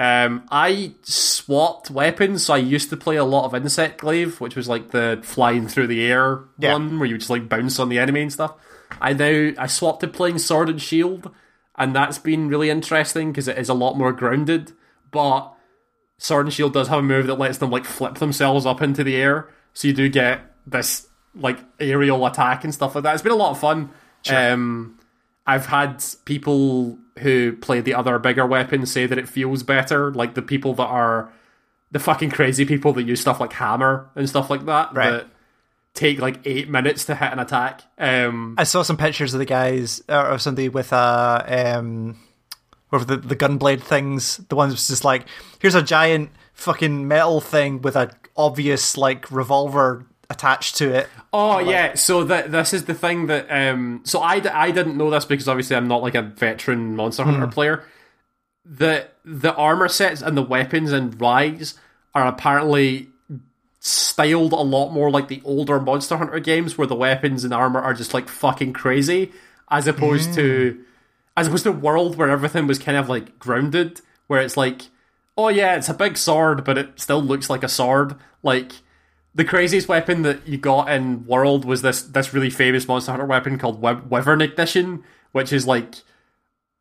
[0.01, 4.55] um, I swapped weapons, so I used to play a lot of Insect Glaive, which
[4.55, 6.75] was like the flying through the air Yeah.
[6.75, 8.55] one where you just like bounce on the enemy and stuff.
[9.01, 11.35] I now I swapped to playing Sword and Shield,
[11.75, 14.71] and that's been really interesting because it is a lot more grounded.
[15.11, 15.53] But
[16.19, 19.05] Sword and Shield does have a move that lets them like flip themselves up into
[19.05, 23.15] the air, so you do get this like aerial attack and stuff like that.
[23.15, 23.91] It's been a lot of fun.
[24.29, 24.99] Um,
[25.47, 30.35] I've had people who play the other bigger weapons say that it feels better, like
[30.35, 31.33] the people that are
[31.93, 35.11] the fucking crazy people that use stuff like hammer and stuff like that Right.
[35.11, 35.27] that
[35.95, 37.81] take like eight minutes to hit an attack.
[37.97, 42.19] Um, I saw some pictures of the guys or of somebody with a um
[42.91, 44.39] with the the gunblade things.
[44.49, 45.27] The ones was just like
[45.61, 51.09] here's a giant fucking metal thing with a obvious like revolver attached to it.
[51.33, 55.11] Oh yeah, so that this is the thing that um so I, I didn't know
[55.11, 57.85] this because obviously I'm not like a veteran Monster Hunter player.
[58.65, 61.75] The the armor sets and the weapons and Rise
[62.15, 63.09] are apparently
[63.81, 67.81] styled a lot more like the older Monster Hunter games, where the weapons and armor
[67.81, 69.33] are just like fucking crazy,
[69.71, 70.85] as opposed to
[71.39, 74.83] as opposed to World, where everything was kind of like grounded, where it's like,
[75.37, 78.17] oh yeah, it's a big sword, but it still looks like a sword.
[78.43, 78.73] Like
[79.35, 83.27] the craziest weapon that you got in World was this this really famous Monster Hunter
[83.27, 85.95] weapon called Wy- Wyvern Ignition, which is like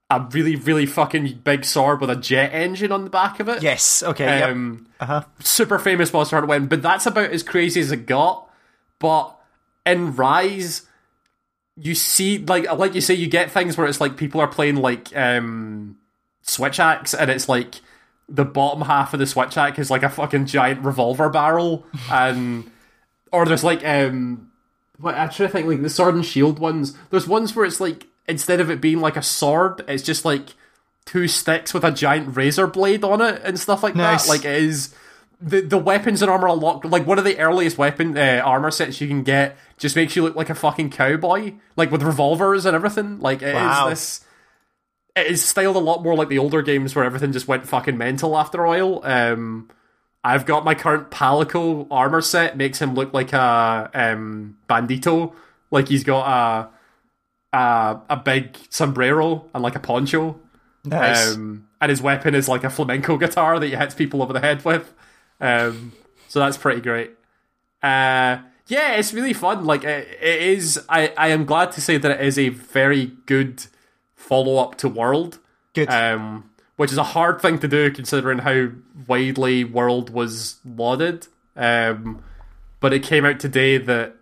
[0.10, 3.62] a really really fucking big sword with a jet engine on the back of it.
[3.62, 4.02] Yes.
[4.02, 4.40] Okay.
[4.40, 4.50] yep.
[4.50, 5.22] Um, Uh-huh.
[5.40, 8.50] super famous Monster Hunter weapon, but that's about as crazy as it got.
[9.00, 9.36] But
[9.86, 10.87] in Rise,
[11.80, 14.76] you see like like you say, you get things where it's like people are playing
[14.78, 15.98] like um
[16.42, 17.76] switch axe, and it's like
[18.30, 22.70] the bottom half of the switch axe is like a fucking giant revolver barrel, and
[23.32, 24.52] or there's like um
[25.00, 26.98] what I try to think like the sword and shield ones.
[27.12, 30.56] There's ones where it's like instead of it being like a sword, it's just like
[31.06, 34.26] two sticks with a giant razor blade on it and stuff like Nice.
[34.26, 34.30] that.
[34.30, 34.94] Like it is
[35.40, 36.86] the the weapons and armor are locked.
[36.86, 40.24] Like one of the earliest weapon uh, armor sets you can get just makes you
[40.24, 43.20] look like a fucking cowboy, like with revolvers and everything.
[43.20, 43.90] Like it is Wow.
[43.90, 44.24] this.
[45.16, 47.98] It is styled a lot more like the older games where everything just went fucking
[47.98, 49.02] mental after a while.
[49.04, 49.70] Um,
[50.24, 55.34] I've got my current Palico armor set makes him look like a um, bandito,
[55.72, 56.70] like he's got
[57.54, 60.40] a a, a big sombrero and like a poncho.
[60.84, 61.36] Nice.
[61.36, 64.40] Um, and his weapon is like a flamenco guitar that he hits people over the
[64.40, 64.94] head with.
[65.40, 65.94] Um,
[66.28, 67.12] so that's pretty great.
[67.82, 69.66] Uh, yeah, it's really fun.
[69.66, 70.80] Like it, it is.
[70.90, 73.66] I, I am glad to say that it is a very good
[74.16, 75.40] follow up to World.
[75.74, 75.90] Good.
[75.90, 78.70] Um, which is a hard thing to do considering how
[79.08, 81.28] widely World was lauded.
[81.56, 82.24] Um,
[82.80, 84.16] but it came out today that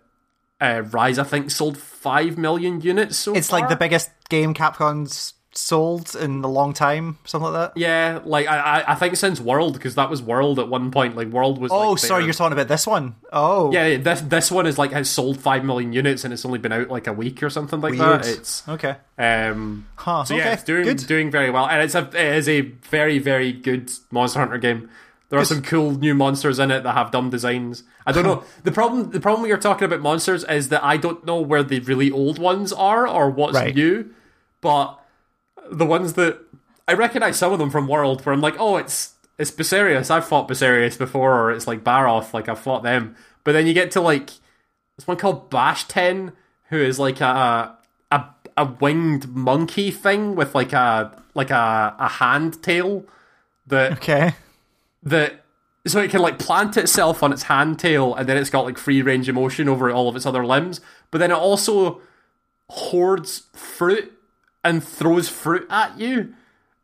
[0.60, 3.16] uh, Rise, I think, sold five million units.
[3.16, 7.80] So it's like the biggest game Capcom's sold in a long time, something like that.
[7.80, 11.16] Yeah, like I, I, I think since World because that was World at one point.
[11.16, 11.72] Like World was.
[11.72, 13.16] Oh, like, sorry, you're talking about this one.
[13.32, 16.58] Oh, Yeah, this this one is like has sold five million units and it's only
[16.58, 18.22] been out like a week or something like Weird.
[18.22, 18.26] that.
[18.28, 18.96] It's Okay.
[19.18, 19.86] um.
[19.96, 20.24] Huh.
[20.24, 20.44] So okay.
[20.44, 21.06] yeah, it's doing Good.
[21.06, 24.88] doing very well, and it's a it is a very very good Monster Hunter game.
[25.28, 27.82] There are some cool new monsters in it that have dumb designs.
[28.06, 28.44] I don't know.
[28.62, 31.64] The problem the problem when you're talking about monsters is that I don't know where
[31.64, 33.74] the really old ones are or what's Right.
[33.74, 34.10] new.
[34.60, 34.96] But
[35.70, 36.38] the ones that
[36.88, 40.10] I recognize some of them from World where I'm like, oh it's it's Basarios.
[40.10, 43.16] I've fought Basarios before, or it's like Barroth, like I've fought them.
[43.44, 44.30] But then you get to like
[44.96, 46.32] this one called Bishaten,
[46.70, 47.76] who is like a
[48.10, 48.24] a
[48.56, 53.04] a winged monkey thing with like a like a a hand tail
[53.66, 54.32] that Okay.
[55.02, 55.44] that
[55.86, 58.78] so it can like plant itself on its hand tail and then it's got like
[58.78, 62.00] free range of motion over all of its other limbs but then it also
[62.70, 64.12] hoards fruit
[64.66, 66.34] and throws fruit at you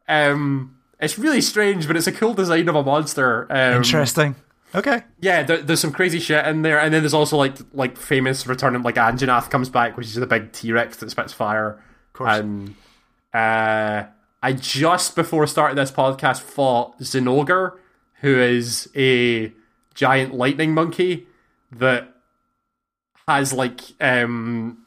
[0.09, 4.37] um it's really strange but it's a cool design of a monster um, Interesting.
[4.75, 5.03] Okay.
[5.21, 8.47] yeah, there, there's some crazy shit in there, and then there's also like like famous
[8.47, 11.73] returning like Anjanath comes back, which is the big T Rex that spits fire.
[11.73, 12.39] Of course.
[12.39, 12.75] And
[13.35, 14.05] uh,
[14.43, 17.77] I just before starting this podcast fought Zinogre,
[18.23, 19.53] who is a
[19.95, 21.27] giant lightning monkey
[21.71, 22.09] that
[23.29, 24.82] has like um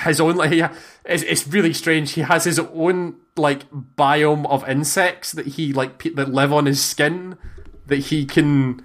[0.00, 0.62] his own like he,
[1.04, 2.12] it's, it's really strange.
[2.12, 6.66] He has his own like biome of insects that he like pe- that live on
[6.66, 7.36] his skin
[7.86, 8.84] that he can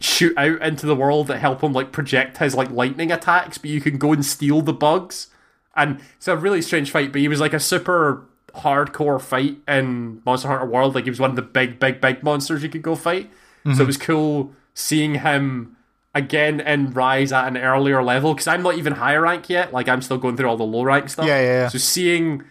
[0.00, 3.70] shoot out into the world that help him like project his like lightning attacks, but
[3.70, 5.28] you can go and steal the bugs.
[5.76, 8.24] And it's a really strange fight, but he was like a super
[8.54, 10.94] hardcore fight in Monster Hunter World.
[10.94, 13.30] Like he was one of the big, big, big monsters you could go fight.
[13.64, 13.82] So mm-hmm.
[13.82, 15.76] it was cool seeing him
[16.14, 19.72] again in Rise at an earlier level because I'm not even higher rank yet.
[19.72, 21.26] Like I'm still going through all the low rank stuff.
[21.26, 21.68] Yeah, yeah, yeah.
[21.68, 22.44] So seeing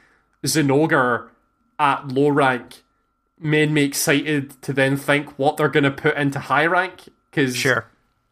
[0.46, 1.30] Zinogre
[1.80, 2.84] at low rank
[3.40, 7.56] made me excited to then think what they're going to put into high rank because
[7.56, 7.86] Sure.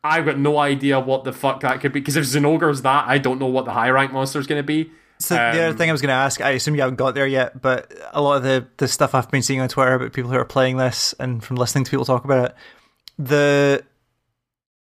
[0.03, 1.99] I've got no idea what the fuck that could be.
[1.99, 4.63] Because if Zinogre's that, I don't know what the high rank monster is going to
[4.65, 4.91] be.
[5.19, 7.15] So the other Um, thing I was going to ask, I assume you haven't got
[7.15, 10.13] there yet, but a lot of the, the stuff I've been seeing on Twitter about
[10.13, 12.55] people who are playing this and from listening to people talk about it,
[13.17, 13.83] the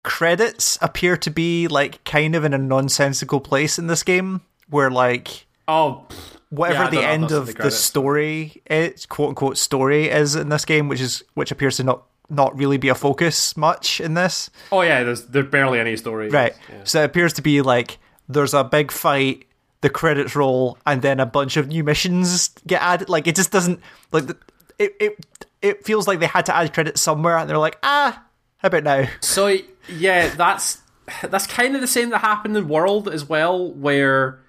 [0.04, 4.92] credits appear to be like kind of in a nonsensical place in this game, where
[4.92, 6.06] like Oh,
[6.50, 10.10] whatever Yeah, the don't know if end of the the, story is, quote unquote story
[10.10, 13.56] is in this game, which is which appears to not not really be a focus
[13.58, 14.50] much in this.
[14.72, 15.04] oh yeah.
[15.04, 16.30] There's there's barely any story.
[16.30, 16.54] Right.
[16.70, 16.82] Yeah.
[16.84, 17.98] So it appears to be like
[18.28, 19.46] there's a big fight,
[19.82, 23.10] the credits roll, and then a bunch of new missions get added.
[23.10, 23.80] Like it just doesn't
[24.12, 24.38] like the,
[24.80, 24.96] it.
[25.00, 25.26] It
[25.62, 28.22] it feels like they had to add credits somewhere, and they're like, ah,
[28.58, 29.08] how about now?
[29.22, 29.58] So
[29.90, 30.82] yeah, that's
[31.24, 34.40] that's kind of the same that happened in World as well, where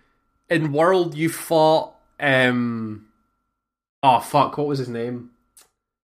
[0.49, 3.07] in World you fought um
[4.03, 5.30] oh fuck, what was his name?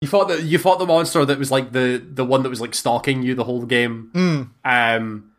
[0.03, 2.61] You fought the you fought the monster that was like the the one that was
[2.61, 4.11] like stalking you the whole game.
[4.15, 4.51] Mm.
[4.65, 5.33] Um,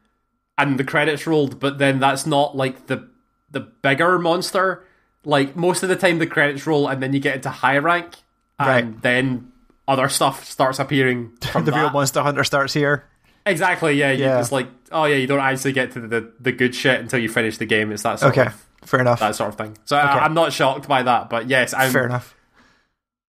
[0.57, 3.07] and the credits rolled, but then that's not like the
[3.51, 4.83] the bigger monster.
[5.23, 8.15] Like most of the time, the credits roll, and then you get into high rank,
[8.59, 9.01] and Right.
[9.03, 9.51] then
[9.87, 11.89] other stuff starts appearing from the real.
[11.91, 13.05] Monster Hunter starts here.
[13.49, 13.93] Exactly.
[13.95, 14.11] Yeah.
[14.11, 14.37] You Yeah.
[14.39, 17.29] just like oh yeah, you don't actually get to the the good shit until you
[17.29, 17.91] finish the game.
[17.91, 19.19] It's that sort Okay, of fair enough.
[19.19, 19.77] that sort of thing.
[19.85, 22.33] So I, I'm not shocked by that, but yes, I'm fair enough.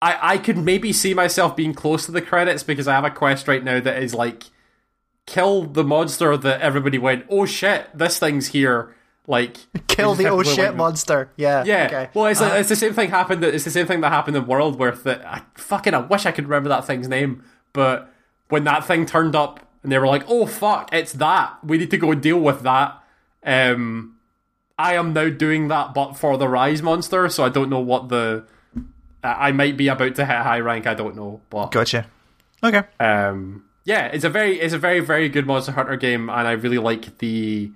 [0.01, 3.09] I, I could maybe see myself being close to the credits because I have a
[3.11, 4.43] quest right now that is like
[5.25, 8.95] kill the monster that everybody went, oh shit, this thing's here.
[9.27, 9.57] Like
[9.87, 11.29] Kill the oh shit went- monster.
[11.35, 11.63] Yeah.
[11.65, 12.09] Yeah, Okay.
[12.13, 13.43] well, it's, Uh, it's the same thing happened.
[13.43, 16.25] That, It's the same thing that happened in World where that I fucking I wish
[16.25, 17.43] I could remember that thing's name,
[17.73, 18.11] but
[18.47, 21.57] when that thing turned up and they were like, "Oh fuck, it's that.
[21.63, 23.01] We need to go deal with that."
[23.43, 24.17] Um,
[24.77, 28.09] I am now doing that, but for the Rise monster, so I don't know what
[28.09, 28.45] the.
[29.23, 30.87] I might be about to hit high rank.
[30.87, 32.07] I don't know, but Gotcha.
[32.63, 32.83] Okay.
[32.99, 36.51] um, yeah, it's a very it's a very very good Monster Hunter game, and I
[36.51, 37.71] really like the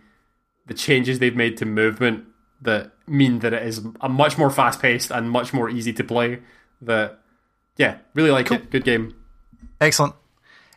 [0.66, 2.26] the changes they've made to movement
[2.62, 6.04] that mean that it is a much more fast paced and much more easy to
[6.04, 6.40] play.
[6.82, 7.20] That
[7.78, 8.70] yeah, really like it.
[8.70, 9.16] Good game.
[9.82, 10.16] Excellent.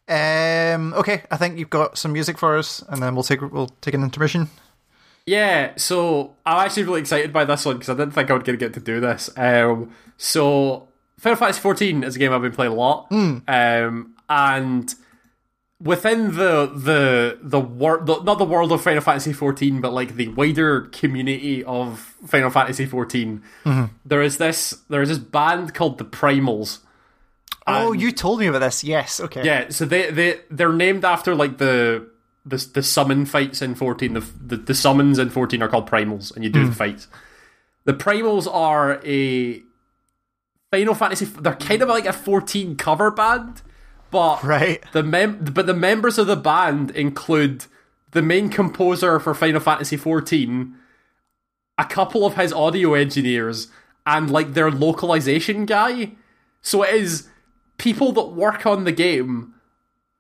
[0.09, 3.71] Um, okay, I think you've got some music for us, and then we'll take we'll
[3.81, 4.49] take an intermission.
[5.27, 8.45] Yeah, so I'm actually really excited by this one because I didn't think I would
[8.45, 9.29] get, get to do this.
[9.37, 10.87] Um, so
[11.19, 13.09] Final Fantasy 14 is a game I've been playing a lot,
[13.49, 14.95] um, and
[15.81, 20.29] within the the the world, not the world of Final Fantasy 14, but like the
[20.29, 23.43] wider community of Final Fantasy 14,
[24.05, 26.79] there is this there is this band called the Primals.
[27.67, 28.85] Oh, you told me about this.
[28.85, 29.21] Yes.
[29.21, 29.45] Okay.
[29.45, 32.09] Yeah, so they they they're named after like the
[32.45, 34.15] the the summon fights in fourteen.
[34.15, 36.71] The the, the summons in fourteen are called primals, and you do hmm.
[36.71, 37.09] the fights.
[37.85, 39.63] The primals are a
[40.71, 41.25] Final Fantasy.
[41.25, 43.63] They're kind of like a fourteen cover band,
[44.11, 44.83] but Right.
[44.93, 47.67] the mem but the members of the band include
[48.13, 50.73] the main composer for Final Fantasy XIV,
[51.79, 53.69] a couple of his audio engineers,
[54.07, 56.13] and like their localization guy.
[56.63, 57.29] So it is
[57.79, 59.55] people that work on the game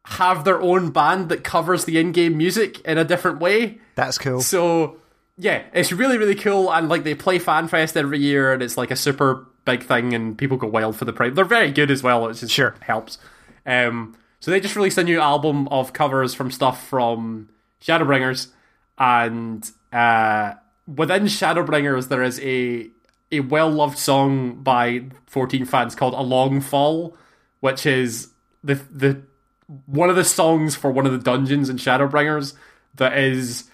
[0.06, 3.78] have their own band that covers the in-game music in a different way.
[3.96, 4.40] That's cool.
[4.40, 4.98] So
[5.36, 8.90] yeah, it's really really cool, and like they play FanFest every year, and it's like
[8.90, 11.34] a super big thing, and people go wild for the prime.
[11.34, 12.28] They're very good as well.
[12.28, 12.74] It just Sure.
[12.80, 13.18] helps.
[13.66, 17.48] Um, so they just released a new album of covers from stuff from
[17.82, 18.48] Shadowbringers,
[18.98, 20.54] and uh,
[20.86, 22.90] within Shadowbringers there is a
[23.32, 27.16] a well loved song by 14 fans called "A Long Fall,"
[27.60, 28.28] which is
[28.62, 29.22] the the
[29.86, 32.54] one of the songs for one of the dungeons in Shadowbringers
[32.96, 33.64] that is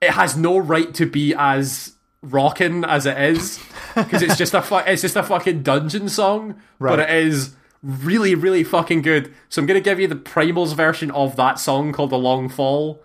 [0.00, 1.92] it has no right to be as
[2.22, 3.58] rocking as it is
[3.94, 6.60] because it's just a fu- it's just a fucking dungeon song,
[6.90, 9.32] but it is really really fucking good.
[9.48, 13.02] So I'm gonna give you the Primals version of that song called "The Long Fall."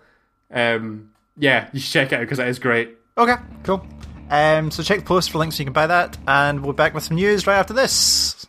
[0.50, 2.96] Um, yeah, you should check it out because it is great.
[3.16, 3.36] Okay.
[3.64, 3.86] Cool.
[4.30, 6.76] Um, so check the post for links so you can buy that, and we'll be
[6.76, 8.46] back with some news right after this.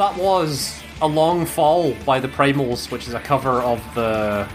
[0.00, 4.48] That was A Long Fall by the Primals, which is a cover of the.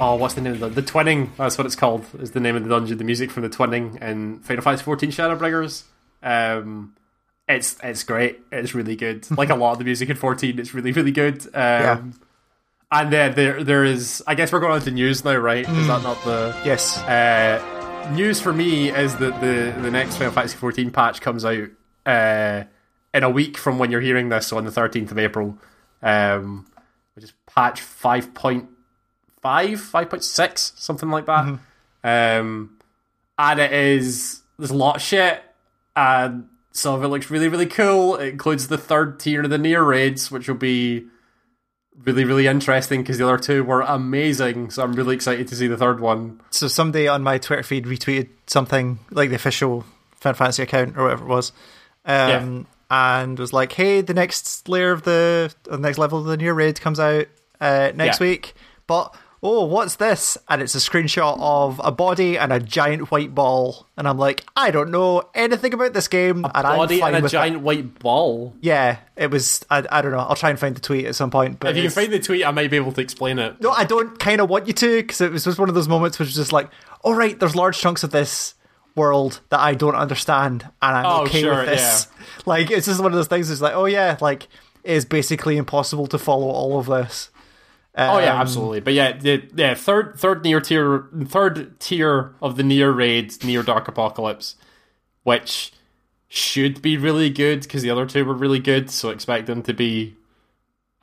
[0.00, 1.28] Oh, what's the name of the, the Twinning?
[1.36, 2.04] That's what it's called.
[2.18, 2.98] Is the name of the dungeon?
[2.98, 4.98] The music from the Twinning in Final Fantasy XIV
[5.38, 5.84] Shadowbringers.
[6.22, 6.94] Um,
[7.48, 8.40] it's it's great.
[8.50, 9.24] It's really good.
[9.38, 11.46] Like a lot of the music in 14, it's really really good.
[11.54, 12.14] Um,
[12.90, 14.22] And then there there is.
[14.26, 15.66] I guess we're going on to news now, right?
[15.68, 16.98] Is that not the Yes.
[16.98, 21.68] uh, news for me is that the the next Final Fantasy 14 patch comes out
[22.04, 22.64] uh,
[23.14, 25.58] in a week from when you're hearing this, so on the 13th of April,
[26.02, 26.66] um,
[27.14, 28.66] which is patch 5.5,
[29.42, 31.58] 5.6, something like that.
[32.04, 32.78] Um,
[33.38, 35.42] and it is there's a lot of shit,
[35.96, 38.16] and some of it looks really really cool.
[38.16, 41.06] It includes the third tier of the NieR raids, which will be
[42.04, 44.70] really really interesting because the other two were amazing.
[44.70, 46.40] So I'm really excited to see the third one.
[46.50, 49.84] So somebody on my Twitter feed retweeted something like the official
[50.16, 51.52] Final Fantasy account or whatever it was,
[52.04, 56.36] um, and was like, "Hey, the next layer of the, the next level of the
[56.36, 57.26] new raid comes out
[57.60, 58.26] uh, next Yeah.
[58.28, 58.54] week."
[58.86, 59.14] But
[59.44, 60.38] oh, what's this?
[60.48, 63.88] And it's a screenshot of a body and a giant white ball.
[63.96, 66.44] And I'm like, I don't know anything about this game.
[66.44, 67.62] and Body and a giant It.
[67.62, 68.54] white ball.
[68.60, 69.64] Yeah, it was.
[69.68, 70.18] I, I don't know.
[70.20, 71.58] I'll try and find the tweet at some point.
[71.58, 73.60] But If you can find the tweet, I might be able to explain it.
[73.60, 75.88] no, I don't kind of want you to because it was just one of those
[75.88, 76.70] moments which was just like,
[77.02, 78.54] all right, there's large chunks of this
[78.94, 82.08] world that I don't understand, and I'm Oh, okay sure, with this.
[82.46, 83.50] Like, it's just one of those things.
[83.50, 84.44] It's like, oh yeah, like
[84.84, 87.30] it is basically impossible to follow all of this.
[87.96, 88.80] Oh yeah, Um, absolutely.
[88.80, 93.64] But yeah, the, yeah, third third near tier third tier of the NieR raid, NieR
[93.64, 94.56] Dark Apocalypse,
[95.22, 95.72] which
[96.28, 99.74] should be really good because the other two were really good, so expect them to
[99.74, 100.16] be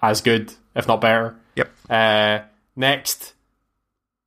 [0.02, 1.36] as good, if not better.
[1.56, 1.72] Yep.
[1.90, 2.40] Uh,
[2.76, 3.34] next,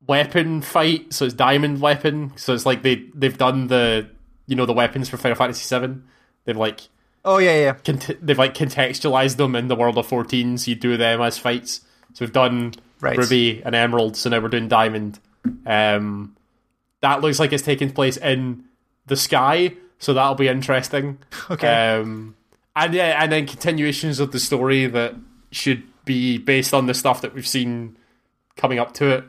[0.07, 1.13] weapon fight.
[1.13, 2.33] So it's diamond weapon.
[2.35, 4.09] So it's like they they've done the
[4.47, 6.05] you know the weapons for Final Fantasy Seven.
[6.45, 6.81] They've like
[7.25, 7.73] Oh yeah, yeah.
[7.73, 11.37] cont- they've like contextualized them in the world of 14 so you do them as
[11.37, 11.79] fights
[12.13, 13.17] so we've done Right.
[13.17, 15.19] ruby and emerald so now we're doing diamond
[15.65, 16.35] um
[17.01, 18.65] that looks like it's taking place in
[19.07, 21.17] the sky so that'll be interesting
[21.49, 21.67] Okay.
[21.95, 22.35] um
[22.75, 25.15] and yeah and then continuations of the story that
[25.51, 27.95] should be based on the stuff that we've seen
[28.57, 29.23] coming up to it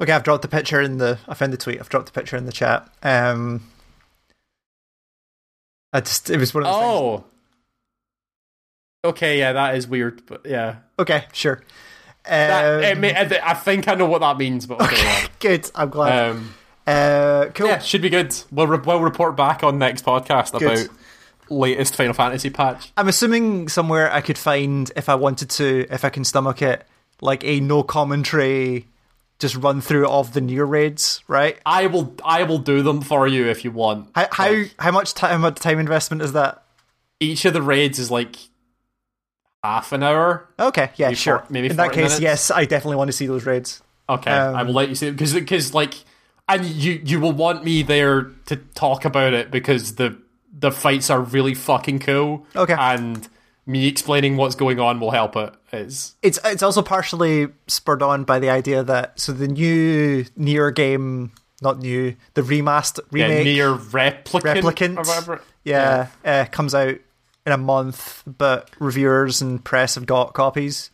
[0.00, 1.18] Okay, I've dropped the picture in the.
[1.26, 1.80] I found the tweet.
[1.80, 2.88] I've dropped the picture in the chat.
[3.02, 3.62] Um,
[5.92, 6.92] I just it was one of those things.
[6.92, 7.24] oh
[9.04, 11.62] okay yeah that is weird but yeah Okay, sure.
[12.26, 15.26] Um, may, I think I know what that means but okay, yeah.
[15.38, 15.70] good.
[15.74, 16.30] I'm glad.
[16.30, 16.54] Um,
[16.86, 17.68] uh, cool.
[17.68, 18.34] yeah, should be good.
[18.50, 20.86] We'll re- we'll report back on next podcast Good.
[20.86, 20.96] about
[21.48, 22.92] latest Final Fantasy patch.
[22.96, 26.84] I'm assuming somewhere I could find if I wanted to, if I can stomach it,
[27.20, 28.86] like a no commentary,
[29.38, 31.58] just run through of the NieR raids, right?
[31.64, 34.08] I will I will do them for you if you want.
[34.14, 36.62] How how, Like, how much time how much time investment is that?
[37.20, 38.36] each of the raids is like
[39.64, 40.48] half an hour.
[40.58, 41.38] Okay, yeah, Maybe sure.
[41.40, 42.20] four- maybe In that case, minutes?
[42.20, 43.82] yes, I definitely want to see those raids.
[44.08, 45.94] Okay, Um, I will let you see because because like
[46.48, 50.16] and you you will want me there to talk about it because the
[50.56, 52.46] the fights are really fucking cool.
[52.56, 52.74] Okay.
[52.78, 53.28] and
[53.68, 55.54] me explaining what's going on will help it.
[55.70, 60.74] It's It's it's also partially spurred on by the idea that so the new NieR
[60.74, 65.42] game, not new, the remaster yeah, remake, NieR replicant, replicant, or whatever.
[65.64, 66.96] yeah, Uh, comes out
[67.46, 70.90] in a month, but reviewers and press have got copies,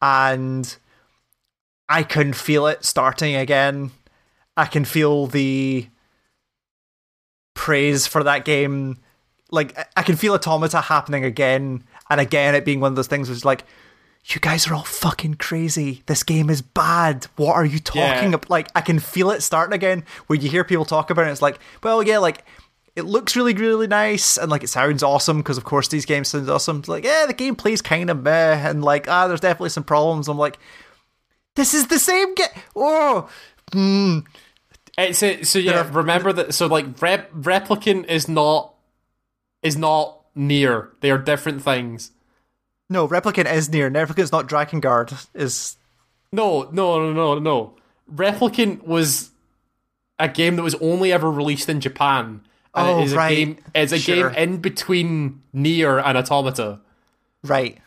[0.00, 0.76] and
[1.88, 3.90] I can feel it starting again.
[4.56, 5.86] I can feel the
[7.54, 8.98] praise for that game.
[9.50, 12.54] Like I- I can feel Automata happening again and again.
[12.54, 13.64] It being one of those things was like,
[14.26, 16.02] you guys are all fucking crazy.
[16.06, 17.26] This game is bad.
[17.36, 18.00] What are you talking
[18.30, 18.34] Yeah.
[18.36, 18.50] about?
[18.50, 20.04] Like I can feel it starting again.
[20.26, 22.44] Where you hear people talk about it, it's like, well, yeah, like
[22.96, 26.28] it looks really, really nice, and like it sounds awesome because of course these games
[26.28, 26.78] sound awesome.
[26.78, 30.28] It's like, yeah, the gameplay's kind of meh, and like, ah, there's definitely some problems.
[30.28, 30.58] I'm like,
[31.56, 32.48] this is the same game.
[32.74, 33.28] Oh,
[33.72, 34.24] mm.
[34.98, 35.86] It's a, so yeah.
[35.86, 36.54] Are- remember that.
[36.54, 38.72] So like, rep, replicant is not
[39.62, 40.88] is not NieR.
[41.00, 42.12] They are different things.
[42.88, 43.90] no, replicant is NieR.
[43.92, 45.26] Replicant's not Drakengard.
[45.34, 45.76] Is
[46.32, 47.74] No, no, no, no, no.
[48.14, 49.30] Replicant was
[50.18, 52.42] a game that was only ever released in Japan.
[52.74, 53.32] And Oh, it is right.
[53.32, 53.58] a game.
[53.74, 54.30] It's a Sure.
[54.30, 56.80] game in between NieR and Automata.
[57.42, 57.78] right.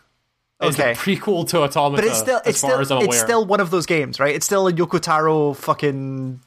[0.61, 0.91] It's Okay.
[0.91, 2.01] a prequel to Automata.
[2.01, 4.19] But it's still, as it's far still, as I'm it's still one of those games,
[4.19, 4.35] right?
[4.35, 6.41] It's still a Yoko Taro fucking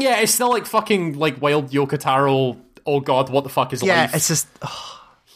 [0.00, 2.56] yeah, it's still like fucking like wild Yoko Taro.
[2.84, 4.02] Oh god, what the fuck is yeah.
[4.02, 4.14] life?
[4.16, 4.48] It's just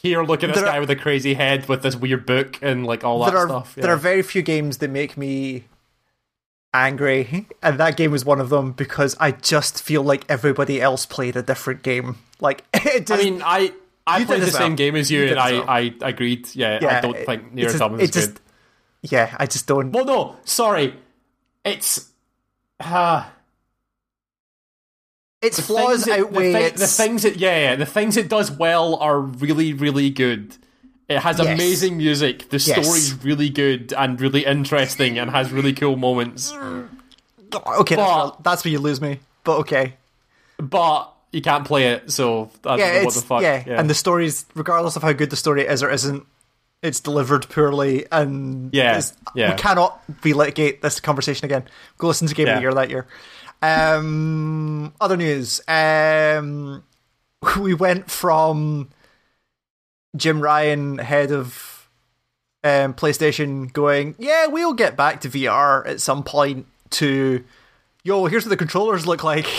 [0.02, 2.58] Here, look at this There are- guy with a crazy head with this weird book
[2.62, 3.74] and like all that are stuff.
[3.74, 5.64] there are very few games that make me
[6.74, 11.06] angry, and that game was one of them because I just feel like everybody else
[11.06, 12.16] played a different game.
[12.40, 13.72] Like it just, I mean, I
[14.06, 14.52] I played the well.
[14.54, 15.64] same game as you, You and I, well.
[15.68, 16.48] I agreed.
[16.54, 18.40] Yeah, yeah, I don't it- think NieR Automata is good.
[19.02, 19.92] Yeah, I just don't.
[19.92, 20.94] Well, no, sorry,
[21.64, 22.08] it's
[22.80, 23.24] uh,
[25.42, 26.80] its the flaws it- outweigh the, thi- its.
[26.80, 30.56] the things it yeah, yeah, the things it does well are really really good.
[31.08, 31.46] It has Yes.
[31.46, 32.50] amazing music.
[32.50, 32.84] The Yes.
[32.84, 36.52] story's really good and really interesting and has really cool moments.
[36.52, 36.86] okay,
[37.50, 39.20] that's, but- where, that's where you lose me.
[39.44, 39.94] But okay,
[40.58, 43.42] But you can't play it, so I don't yeah, know what the fuck.
[43.42, 43.62] yeah.
[43.66, 46.26] and the stories, regardless of how good the story is or isn't,
[46.82, 49.00] it's delivered poorly, and Yeah,
[49.34, 49.52] yeah.
[49.52, 51.64] we cannot relitigate this conversation again.
[51.96, 53.06] Go listen to Game of the Year that year.
[53.62, 55.60] Um, other news.
[55.68, 56.84] Um,
[57.60, 58.88] we went from
[60.16, 61.88] Jim Ryan, head of
[62.64, 67.44] um, PlayStation, going, "Yeah, we'll get back to VR at some point." To
[68.02, 69.46] yo, here's what the controllers look like.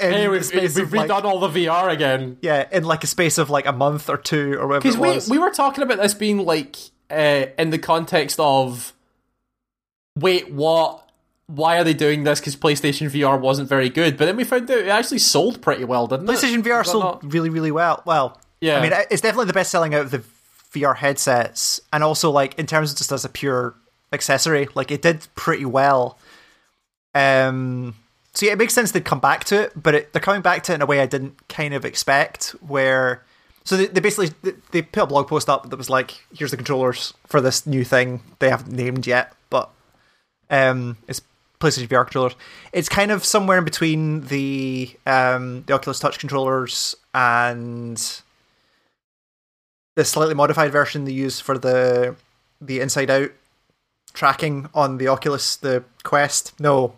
[0.00, 2.38] Hey, we've, we've like- redone all the VR again.
[2.40, 5.00] yeah, in like a space of like a month or two or whatever Because it
[5.00, 5.28] we, was.
[5.28, 6.76] we were talking about this being like
[7.10, 8.94] uh, in the context of
[10.18, 11.06] wait, what?
[11.46, 12.40] Why are they doing this?
[12.40, 14.16] Because PlayStation VR wasn't very good.
[14.16, 16.64] But then we found out it actually sold pretty well, didn't PlayStation it?
[16.64, 18.02] VR Was sold not- really, really well.
[18.06, 18.78] Well, Yeah.
[18.78, 20.22] I mean, it's definitely the best selling out of the
[20.72, 23.74] VR headsets, and also like in terms of just as a pure
[24.12, 26.18] accessory, like it did pretty well.
[27.14, 27.94] Um,
[28.32, 30.62] so yeah, it makes sense they'd come back to it, but it, they're coming back
[30.64, 32.50] to it in a way I didn't kind of expect.
[32.66, 33.22] Where
[33.64, 36.50] so they, they basically they, they put a blog post up that was like, "Here's
[36.50, 39.70] the controllers for this new thing they haven't named yet, but
[40.50, 41.20] um, it's
[41.64, 42.34] PlayStation VR controllers.
[42.72, 47.96] It's kind of somewhere in between the um, the Oculus Touch controllers and
[49.96, 52.16] the slightly modified version they use for the
[52.60, 53.30] the Inside Out
[54.12, 56.58] tracking on the Oculus, the Quest.
[56.60, 56.94] No,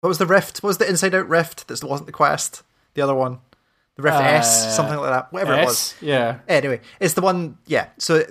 [0.00, 0.62] what was the Rift?
[0.62, 1.68] What was the Inside Out Rift?
[1.68, 2.62] That wasn't the Quest.
[2.94, 3.40] The other one,
[3.96, 5.32] the Rift Uh, S, something like that.
[5.32, 5.94] Whatever it was.
[6.00, 6.38] Yeah.
[6.48, 7.88] Anyway, it's the one, yeah.
[7.98, 8.24] So,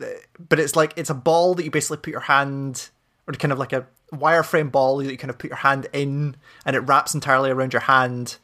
[0.49, 2.89] but it's like it's a ball that you basically put your hand,
[3.27, 6.35] or kind of like a wireframe ball that you kind of put your hand in,
[6.65, 8.37] and it wraps entirely around your hand,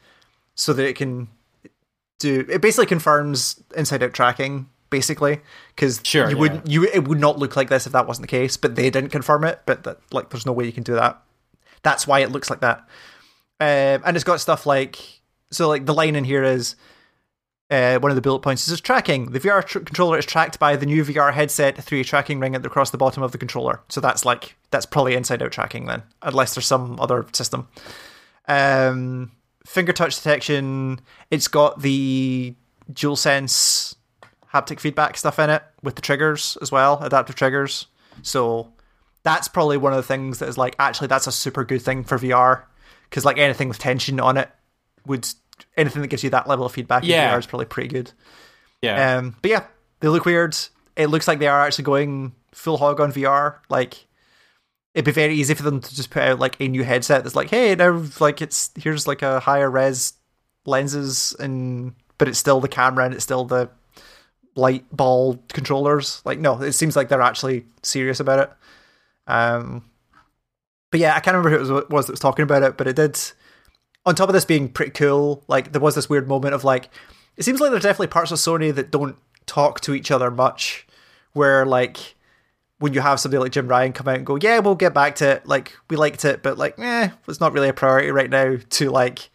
[0.54, 1.28] so that it can
[2.18, 2.46] do.
[2.48, 5.40] It basically confirms inside out tracking, basically,
[5.74, 6.40] because Sure, you yeah.
[6.40, 8.56] wouldn't, you it would not look like this if that wasn't the case.
[8.56, 9.62] But they didn't confirm it.
[9.66, 11.20] But that, like, there's no way you can do that.
[11.82, 12.78] That's why it looks like that.
[13.60, 14.98] Um, and it's got stuff like
[15.50, 15.68] so.
[15.68, 16.76] Like the line in here is
[17.72, 19.32] uh, one of the bullet points is tracking.
[19.32, 22.54] The VR tr- controller is tracked by the new VR headset through a tracking ring
[22.54, 23.80] across the bottom of the controller.
[23.88, 27.68] So that's like that's probably inside out tracking then, unless there's some other system.
[28.46, 29.32] Um,
[29.64, 31.00] finger touch detection.
[31.30, 32.54] It's got the
[32.92, 33.94] DualSense
[34.52, 37.86] haptic feedback stuff in it with the triggers as well, adaptive triggers.
[38.20, 38.70] So
[39.22, 42.04] that's probably one of the things that is like actually that's a super good thing
[42.04, 42.64] for VR
[43.08, 44.50] because like anything with tension on it
[45.06, 45.26] would
[45.76, 47.24] anything that gives you that level of feedback Yeah.
[47.32, 48.12] in VR is probably pretty good.
[48.82, 49.16] Yeah.
[49.18, 49.64] Um, but yeah,
[50.00, 50.56] they look weird.
[50.96, 53.56] It looks like they are actually going full hog on VR.
[53.68, 54.06] Like
[54.94, 57.36] it'd be very easy for them to just put out like a new headset that's
[57.36, 60.14] like, hey, now like it's here's like a higher res
[60.66, 63.70] lenses and but it's still the camera and it's still the
[64.54, 66.20] light ball controllers.
[66.24, 68.52] Like no, it seems like they're actually serious about it.
[69.26, 69.84] Um,
[70.90, 72.86] but yeah, I can't remember who it was, was that was talking about it, but
[72.86, 73.18] it did.
[74.04, 76.88] On top of this being pretty cool, like there was this weird moment of like,
[77.36, 80.86] it seems like there's definitely parts of Sony that don't talk to each other much.
[81.34, 82.14] Where like
[82.78, 85.14] when you have somebody like Jim Ryan come out and go, yeah, we'll get back
[85.16, 85.46] to it.
[85.46, 88.56] Like we liked it, but like, eh, it's not really a priority right now.
[88.70, 89.30] To like,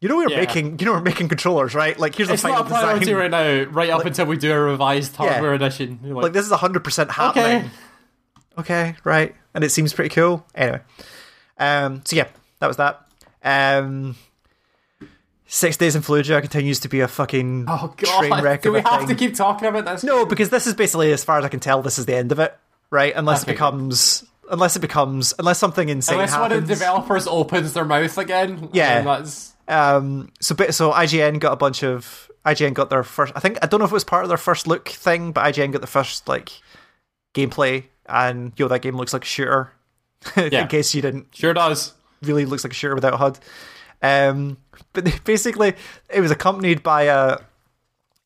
[0.00, 0.36] you know, we're Yeah.
[0.40, 1.98] making, you know, we're making controllers, right?
[1.98, 3.16] Like here's the it's final not a priority design.
[3.16, 5.98] right now, right up until we do a revised hardware edition.
[6.04, 7.70] You're Like this is hundred percent happening.
[8.58, 8.92] okay.
[8.92, 10.46] okay, right, and it seems pretty cool.
[10.54, 10.80] Anyway,
[11.58, 12.28] um, so yeah,
[12.60, 13.06] that was that.
[13.42, 14.16] Um,
[15.46, 19.00] Six Days in Fallujah continues to be a fucking Oh train wreck Do we have
[19.00, 19.08] thing.
[19.08, 20.04] to keep talking about this?
[20.04, 22.30] No, because this is basically, as far as I can tell, this is the end
[22.30, 22.56] of it,
[22.90, 23.12] right?
[23.16, 23.50] Unless Okay.
[23.52, 27.84] it becomes, unless it becomes, unless something insane Unless one of the developers opens their
[27.84, 28.68] mouth again.
[28.72, 29.02] Yeah.
[29.02, 33.32] that's um, so so IGN got a bunch of IGN got their first.
[33.36, 35.44] I think I don't know if it was part of their first look thing, but
[35.44, 36.50] IGN got the first like
[37.34, 39.72] gameplay, and yo, that game looks like a shooter.
[40.36, 40.62] Yeah.
[40.62, 41.92] In case you didn't sure does.
[42.22, 43.38] Really looks like a shooter without HUD.
[44.02, 44.58] Um,
[44.92, 45.74] but basically,
[46.08, 47.38] it was accompanied by a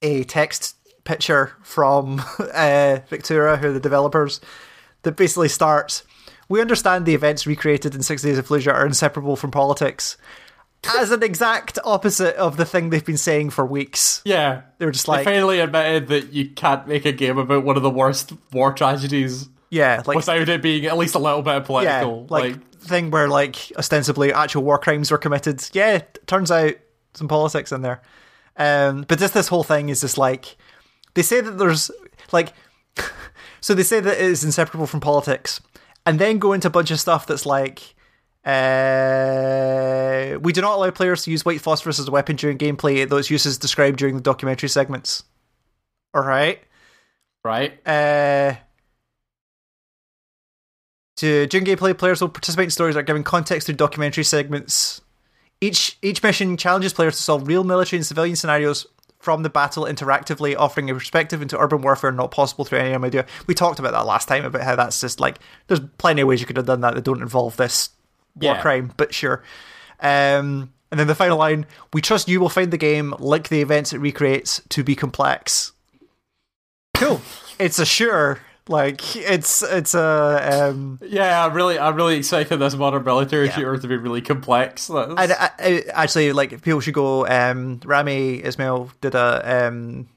[0.03, 4.41] a text picture from uh, Victura, who are the developers,
[5.03, 6.03] that basically starts.
[6.49, 10.17] We understand the events recreated in Six Days of Fallujah are inseparable from politics.
[10.99, 14.21] As an exact opposite of the thing they've been saying for weeks.
[14.27, 14.63] Yeah.
[14.77, 17.79] They were just They like, finally admitted that you can't make a game about one
[17.79, 21.51] of the worst war tragedies yeah, like without it being at least a little bit
[21.51, 22.27] yeah, political.
[22.31, 25.69] like, thing where like ostensibly actual war crimes were committed.
[25.73, 26.75] Yeah, turns out
[27.15, 28.01] some politics in there.
[28.57, 30.57] Um, but just this whole thing is just like
[31.15, 31.91] they say that there's
[32.31, 32.53] like
[33.61, 35.61] so they say that it is inseparable from politics,
[36.07, 37.97] and then go into a bunch of stuff that's like.
[38.45, 43.09] Uh, we do not allow players to use white phosphorus as a weapon during gameplay,
[43.09, 45.25] though its use is described during the documentary segments.
[46.13, 46.63] All right.
[47.43, 47.73] right?
[47.89, 48.57] Uh,
[51.17, 55.01] to during gameplay, players will participate in stories that are giving context through documentary segments.
[55.61, 58.87] Each each mission challenges players to solve real military and civilian scenarios
[59.21, 62.99] from the battle interactively, offering a perspective into urban warfare not possible through any other
[62.99, 63.25] media.
[63.47, 65.39] We talked about that last time about how that's just like
[65.69, 67.89] there's plenty of ways you could have done that that don't involve this
[68.35, 68.61] war Yeah.
[68.61, 69.43] crime, but sure.
[70.01, 71.65] Um, and then the final line:
[71.95, 75.73] "We trust you will find the game, like the events it recreates, to be complex."
[76.97, 77.23] Cool.
[77.59, 78.41] it's a sure.
[78.69, 83.53] Like it's it's a um, Yeah, I'm really, I'm really excited this modern military Yeah.
[83.57, 84.89] shooter to be really complex.
[84.89, 87.27] And I, I, actually, like people should go.
[87.27, 90.09] Um, Rami Ismail did a um,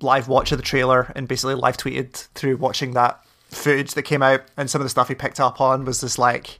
[0.00, 4.22] live watch of the trailer and basically live tweeted through watching that footage that came
[4.22, 6.58] out, and some of the stuff he picked up on was just like,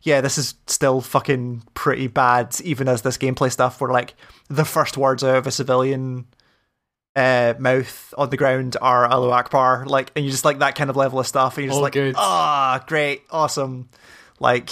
[0.00, 4.14] yeah, this is still fucking pretty bad, even as this gameplay stuff where like
[4.48, 6.24] the first words out of a civilian
[7.16, 10.90] uh, mouth on the ground are Alo Akbar, like, and you just like that kind
[10.90, 12.14] of level of stuff, and you're just Oh, like, good.
[12.18, 13.88] ah, great, awesome,
[14.40, 14.70] like.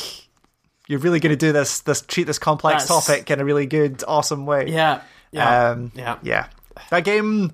[0.88, 3.66] You're really going to do this, this treat this complex That's- topic in a really
[3.66, 4.66] good, awesome way.
[4.68, 5.00] Yeah.
[5.30, 5.70] Yeah.
[5.70, 6.18] Um, yeah.
[6.22, 6.46] yeah.
[6.90, 7.52] That game,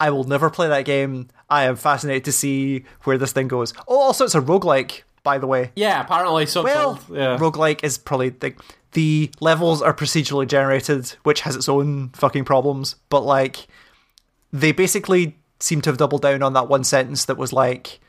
[0.00, 1.28] I will never play that game.
[1.50, 3.74] I am fascinated to see where this thing goes.
[3.86, 5.70] Oh, also, it's a roguelike, by the way.
[5.76, 7.16] Yeah, apparently so Well, told.
[7.16, 7.36] Yeah.
[7.36, 8.54] roguelike is probably the,
[8.92, 12.96] the levels are procedurally generated, which has its own fucking problems.
[13.10, 13.66] But like,
[14.52, 18.00] they basically seem to have doubled down on that one sentence that was like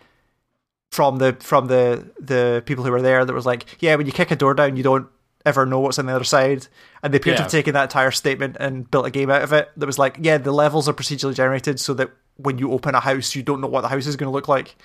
[0.91, 4.11] from the from the the people who were there that was like, yeah, when you
[4.11, 5.07] kick a door down, you don't
[5.45, 6.67] ever know what's on the other side.
[7.01, 9.53] And they appear to have taken that entire statement and built a game out of
[9.53, 12.95] it that was like, yeah, the levels are procedurally generated so that when you open
[12.95, 14.75] a house, you don't know what the house is going to look like.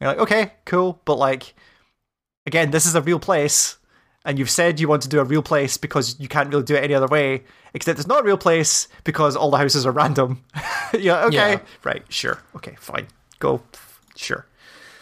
[0.00, 1.54] You're like, okay, cool, but like,
[2.46, 3.78] again, this is a real place,
[4.24, 6.74] and you've said you want to do a real place because you can't really do
[6.74, 7.42] it any other way.
[7.74, 10.42] Except it's not a real place because all the houses are random.
[10.98, 11.60] yeah, okay, Yeah.
[11.82, 13.06] right, sure, okay, fine,
[13.40, 13.62] go,
[14.16, 14.46] sure.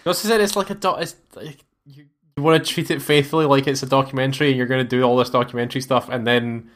[0.04, 0.96] Just said it's like a.
[0.98, 4.66] It's like you, you want to treat it faithfully, like it's a documentary, and you're
[4.66, 6.70] going to do all this documentary stuff, and then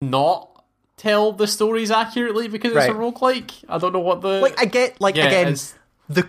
[0.00, 0.64] not
[0.96, 3.14] tell the stories accurately because it's a Right.
[3.14, 3.64] roguelike.
[3.68, 5.56] I don't know what the Like I get, like yeah, again,
[6.08, 6.28] the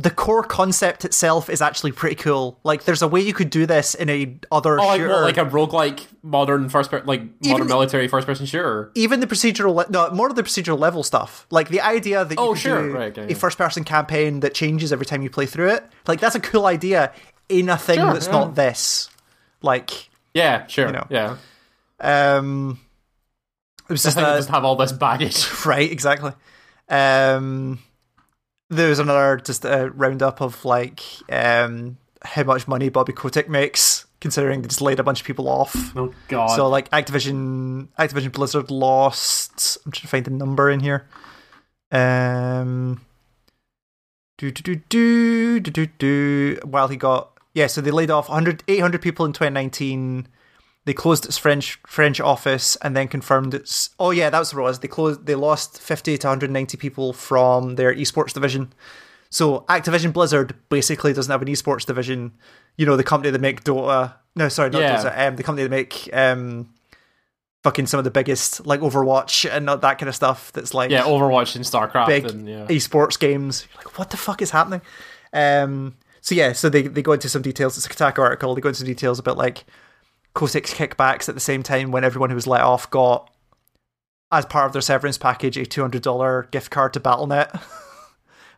[0.00, 2.60] the core concept itself is actually pretty cool.
[2.62, 5.12] Like, there's a way you could do this in a other oh, like shooter.
[5.12, 8.92] what, like a roguelike modern first per- like modern Even- military first person shooter.
[8.94, 12.34] even the procedural le- no more of the procedural level stuff like the idea that
[12.38, 12.82] you Oh, could sure.
[12.88, 13.34] do Right, okay, a yeah.
[13.34, 16.66] first person campaign that changes every time you play through it like that's a cool
[16.66, 17.12] idea
[17.48, 18.32] in a thing Sure, that's yeah.
[18.32, 19.08] not this
[19.62, 20.86] like Yeah, sure.
[20.86, 21.06] you know.
[21.10, 21.36] Yeah,
[22.00, 22.78] um
[23.88, 25.48] it was I just it doesn't have all this baggage.
[25.66, 26.32] right exactly
[26.88, 27.78] um
[28.70, 34.06] there was another just a roundup of like um how much money bobby kotick makes
[34.20, 36.48] considering they just laid a bunch of people off Oh God.
[36.48, 39.78] So like Activision, Activision Blizzard lost.
[39.84, 41.06] I'm trying to find the number in here.
[41.90, 43.00] Um,
[44.36, 46.60] do do do do do do do.
[46.64, 50.28] While he got yeah, so they laid off 100, 800 people in 2019.
[50.88, 53.90] They closed its French French office and then confirmed its.
[54.00, 54.78] Oh yeah, that was what it was.
[54.78, 55.26] They closed.
[55.26, 58.72] They lost 50 to 190 people from their esports division.
[59.28, 62.32] So Activision Blizzard basically doesn't have an esports division.
[62.78, 64.14] You know, the company that make Dota.
[64.34, 64.96] No, sorry, not Yeah.
[64.96, 65.28] Dota.
[65.28, 66.72] Um, the company that make um,
[67.64, 70.52] fucking some of the biggest like Overwatch and that kind of stuff.
[70.52, 72.66] That's like yeah, Overwatch and StarCraft big and yeah.
[72.68, 73.68] esports games.
[73.74, 74.80] You're like, what the fuck is happening?
[75.34, 77.76] Um, so yeah, so they, they go into some details.
[77.76, 78.54] It's a Kotaku article.
[78.54, 79.66] They go into some details about like
[80.38, 83.28] Kotick's kickbacks at the same time when everyone who was let off got,
[84.30, 87.60] as part of their severance package, a two hundred dollar gift card to BattleNet.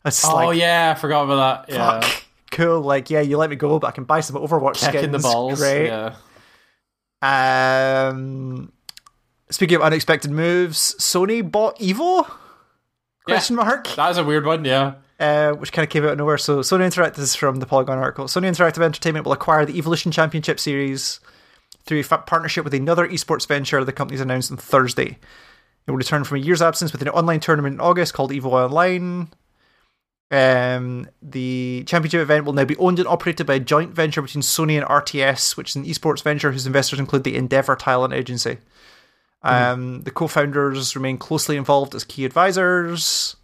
[0.02, 1.74] Oh like, yeah, I forgot about that.
[1.74, 2.00] Yeah.
[2.00, 2.80] fuck, cool.
[2.80, 5.12] Like, yeah, you let me go, but I can buy some Overwatch Kicking skins.
[5.12, 5.58] the balls.
[5.58, 5.88] Great.
[5.88, 6.14] Yeah.
[8.10, 8.72] Um,
[9.50, 12.26] speaking of unexpected moves, Sony bought Evo?
[13.26, 13.88] Question mark.
[13.88, 14.94] That is a weird one, yeah.
[15.18, 16.38] uh, which kind of came out of nowhere.
[16.38, 18.24] So Sony Interactive is from the Polygon article.
[18.24, 21.20] Sony Interactive Entertainment will acquire the Evolution Championship Series
[21.84, 25.18] through a partnership with another esports venture the company's announced on Thursday.
[25.86, 28.52] It will return from a year's absence with an online tournament in August called Evo
[28.52, 29.28] Online.
[30.32, 34.42] Um, the championship event will now be owned and operated by a joint venture between
[34.42, 38.58] Sony and RTS, which is an esports venture whose investors include the Endeavor Talent Agency.
[39.42, 43.36] Um, the co-founders remain closely involved as key advisors.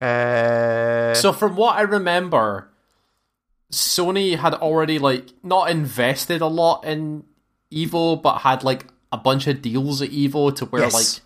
[0.00, 2.68] Uh, So from what I remember,
[3.72, 7.24] Sony had already like not invested a lot in
[7.72, 10.94] Evo, but had like a bunch of deals at Evo to where Yes.
[10.94, 11.22] like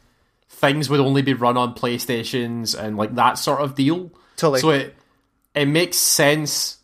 [0.48, 4.10] things would only be run on PlayStations and like that sort of deal.
[4.36, 4.60] Totally.
[4.60, 4.96] So it
[5.54, 6.78] it makes sense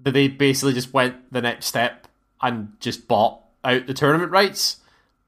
[0.00, 2.08] that they basically just went the next step
[2.42, 4.78] and just bought out the tournament rights,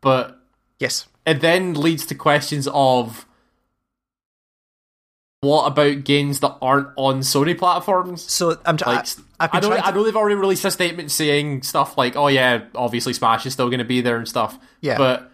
[0.01, 0.39] but
[0.78, 1.06] yes.
[1.24, 3.27] it then leads to questions of
[5.42, 8.22] what about games that aren't on Sony platforms?
[8.30, 8.96] So I'm trying.
[8.96, 9.06] Like,
[9.38, 12.28] I've I know, trying I know they've already released a statement saying stuff like, "Oh
[12.28, 14.96] yeah, obviously Smash is still going to be there and stuff." Yeah.
[14.98, 15.30] but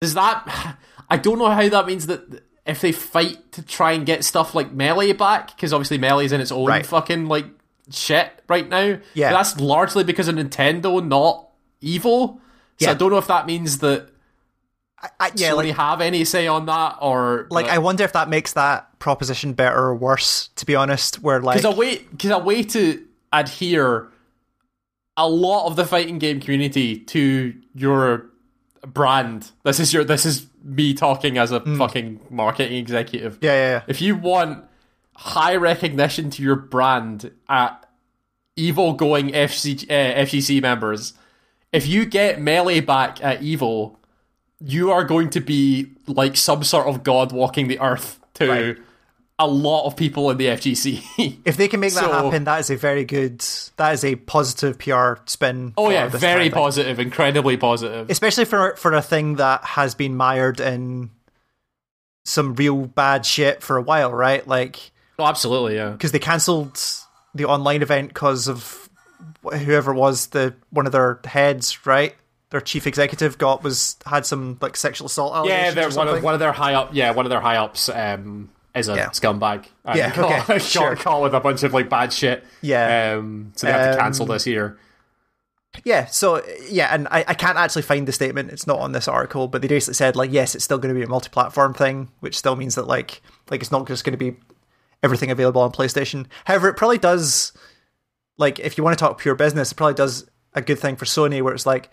[0.00, 0.76] does that?
[1.10, 4.54] I don't know how that means that if they fight to try and get stuff
[4.54, 6.84] like Melee back, because obviously Melee is in its own Right.
[6.84, 7.46] fucking like
[7.90, 8.98] shit right now.
[9.14, 9.30] Yeah.
[9.32, 11.48] but that's largely because of Nintendo, not
[11.82, 12.00] Evo.
[12.36, 12.40] So
[12.80, 12.90] Yeah.
[12.90, 14.10] I don't know if that means that
[15.00, 18.12] I, I, yeah, Sony like, have any say on that or like I wonder if
[18.14, 20.48] that makes that proposition better or worse.
[20.56, 24.08] To be honest, where like because a way because a way to adhere
[25.16, 28.26] a lot of the fighting game community to your
[28.86, 29.50] brand.
[29.64, 33.38] This is your this is me talking as a fucking marketing executive.
[33.40, 33.82] yeah, yeah, yeah.
[33.86, 34.64] If you want
[35.14, 37.84] high recognition to your brand at
[38.56, 41.14] Evo going FC, uh, FGC members,
[41.72, 43.96] if you get melee back at Evo,
[44.60, 48.76] you are going to be like some sort of god walking the earth to Right.
[49.38, 51.38] a lot of people in the FGC.
[51.44, 53.40] If they can make that So- happen, that is a very good.
[53.76, 55.74] That is a positive PR spin.
[55.76, 56.52] oh yeah, very thing.
[56.52, 58.10] positive, incredibly positive.
[58.10, 61.10] especially for for a thing that has been mired in
[62.24, 64.46] some real bad shit for a while, right?
[64.46, 65.90] Like oh, absolutely, yeah.
[65.90, 66.78] because they cancelled
[67.34, 68.88] the online event because of
[69.42, 72.14] whoever was the one of their heads, right?
[72.50, 75.96] Their chief executive got was had some like sexual assault Yeah, allegations.
[75.96, 76.90] or one of one of their high up.
[76.94, 79.08] Yeah, one of their high ups um, is a Yeah.
[79.10, 79.66] scumbag.
[79.84, 80.96] And Yeah, got, okay, got sure.
[80.96, 82.44] caught with a bunch of like bad shit.
[82.62, 83.16] Yeah.
[83.18, 84.78] um, so they have to cancel Um, this year.
[85.84, 88.50] Yeah, so yeah, and I, I can't actually find the statement.
[88.50, 90.98] It's not on this article, but they basically said like, yes, it's still going to
[90.98, 93.20] be a multi-platform thing, which still means that like,
[93.50, 94.36] like it's not just going to be
[95.02, 96.26] everything available on PlayStation.
[96.46, 97.52] However, it probably does,
[98.38, 101.04] like, if you want to talk pure business, it probably does a good thing for
[101.04, 101.90] Sony, where it's like,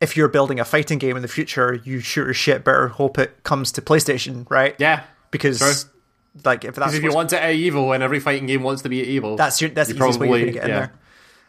[0.00, 3.18] if you're building a fighting game in the future, you sure as shit better hope
[3.18, 4.74] it comes to PlayStation, right?
[4.78, 5.90] Yeah, because True.
[6.44, 8.88] like if that's if you want to at Evo, and every fighting game wants to
[8.88, 10.90] be at Evo, that's your, that's the easiest way you're going to probably- get in
[10.90, 10.92] there.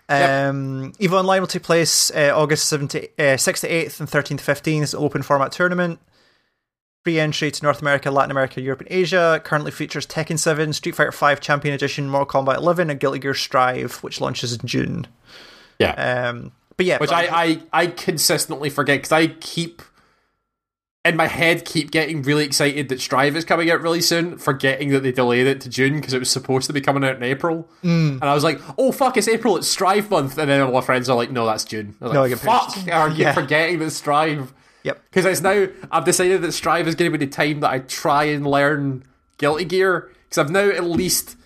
[0.08, 4.08] Um, Evo Online will take place uh, August 7th to, uh, 6th to 8th and
[4.10, 4.84] 13th to 15th.
[4.84, 6.00] It's an open format tournament.
[7.04, 9.42] Free entry to North America, Latin America, Europe, and Asia.
[9.44, 13.34] Currently features Tekken 7, Street Fighter 5 Champion Edition, Mortal Kombat 11, and Guilty Gear
[13.34, 15.08] Strive, which launches in June.
[15.80, 16.28] yeah.
[16.30, 19.82] Um, but yeah, Which but- I, I, I consistently forget because I keep
[21.04, 24.90] in my head keep getting really excited that Strive is coming out really soon, forgetting
[24.90, 27.22] that they delayed it to June because it was supposed to be coming out in
[27.22, 27.70] April.
[27.84, 28.14] Mm.
[28.14, 29.56] And I was like, "Oh fuck, it's April!
[29.56, 32.14] It's Strive month!" And then all my friends are like, "No, that's June." I was
[32.14, 33.34] No, like, I get "Fuck!" Are you Yeah.
[33.34, 34.52] forgetting that Strive?
[34.84, 35.02] Yep.
[35.12, 37.80] Because it's now I've decided that Strive is going to be the time that I
[37.80, 39.04] try and learn
[39.38, 41.38] Guilty Gear because I've now at least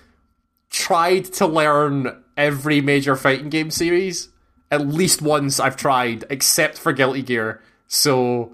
[0.70, 4.30] tried to learn every major fighting game series.
[4.72, 7.62] At least once I've tried, except for Guilty Gear.
[7.88, 8.54] So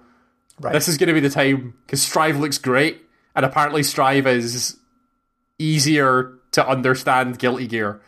[0.61, 0.71] Right.
[0.73, 3.01] this is going to be the time because Strive looks great,
[3.35, 4.77] and apparently Strive is
[5.59, 7.99] easier to understand Guilty Gear.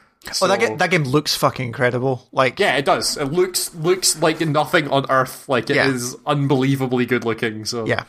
[0.41, 2.27] oh, that, So- that game looks fucking incredible.
[2.31, 3.17] Like, yeah, it does.
[3.17, 5.47] It looks looks like nothing on earth.
[5.47, 6.19] Like it is Yeah.
[6.31, 7.65] unbelievably good looking.
[7.65, 8.03] So Yeah.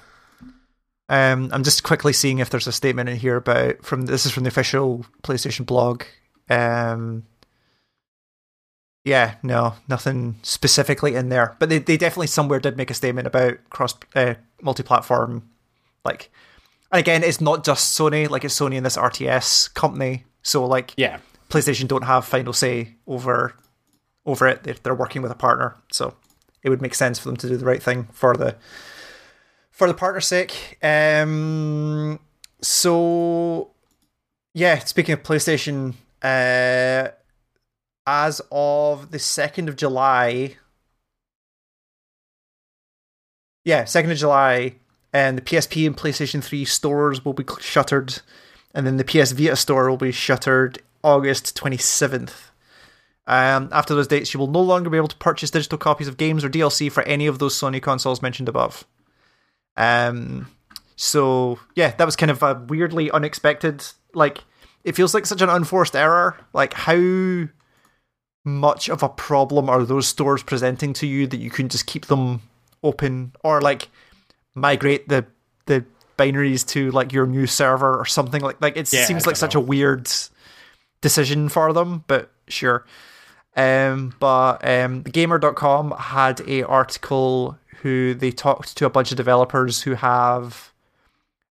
[1.11, 4.33] Um, I'm just quickly seeing if there's a statement in here about from this is
[4.33, 6.03] from the official PlayStation blog.
[6.51, 7.25] Um,
[9.09, 13.27] yeah, no, nothing specifically in there, but they, they definitely somewhere did make a statement
[13.27, 15.49] about cross uh, multi-platform.
[16.05, 16.31] Like,
[16.93, 18.29] and again, it's not just Sony.
[18.29, 20.25] Like, it's Sony and this RTS company.
[20.43, 21.19] So, like, yeah,
[21.49, 23.55] PlayStation don't have final say over
[24.27, 24.63] over it.
[24.63, 26.15] They're, they're working with a partner, so
[26.63, 28.57] it would make sense for them to do the right thing for the
[29.71, 30.79] for the partner's sake.
[30.83, 32.21] Um,
[32.61, 33.71] so
[34.53, 37.09] yeah, speaking of PlayStation, uh,
[38.09, 40.57] as of the second of July,
[43.67, 44.77] yeah, second of July,
[45.13, 48.21] and the PSP and PlayStation Three stores will be shuttered,
[48.75, 52.51] and then the PS Vita store will be shuttered August twenty seventh.
[53.27, 56.17] Um, after those dates, you will no longer be able to purchase digital copies of
[56.17, 58.87] games or DLC for any of those Sony consoles mentioned above.
[59.77, 60.49] Um,
[60.97, 63.85] so yeah, that was kind of a weirdly unexpected.
[64.15, 64.45] Like,
[64.83, 66.39] it feels like such an unforced error.
[66.55, 67.49] Like, how
[68.45, 72.07] much of a problem are those stores presenting to you that you can just keep
[72.07, 72.41] them
[72.83, 73.89] open or like
[74.55, 75.27] migrate the
[75.67, 75.85] the
[76.17, 79.41] binaries to like your new server or something like like it Yeah, seems like don't
[79.41, 79.61] such know.
[79.61, 80.09] a weird
[81.01, 82.85] decision for them, but sure.
[83.57, 89.83] Um, but um, gamer.com had a article who they talked to a bunch of developers
[89.83, 90.73] who have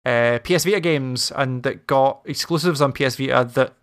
[0.07, 3.74] uh, PS Vita games and that got exclusives on PS Vita that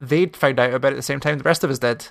[0.00, 2.06] they'd found out about it at the same time the rest of us did.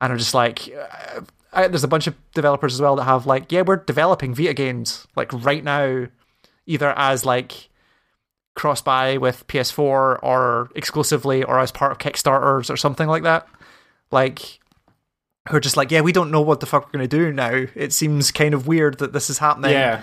[0.00, 1.20] And I'm just like, uh,
[1.52, 4.54] I, there's a bunch of developers as well that have like, yeah, we're developing Vita
[4.54, 6.06] games like right now,
[6.66, 7.68] either as like
[8.54, 9.78] cross buy with PS4
[10.22, 13.48] or exclusively or as part of Kickstarters or something like that.
[14.10, 14.58] Like,
[15.48, 17.32] who are just like, yeah, we don't know what the fuck we're going to do
[17.32, 17.66] now.
[17.74, 19.72] It seems kind of weird that this is happening.
[19.72, 20.02] yeah.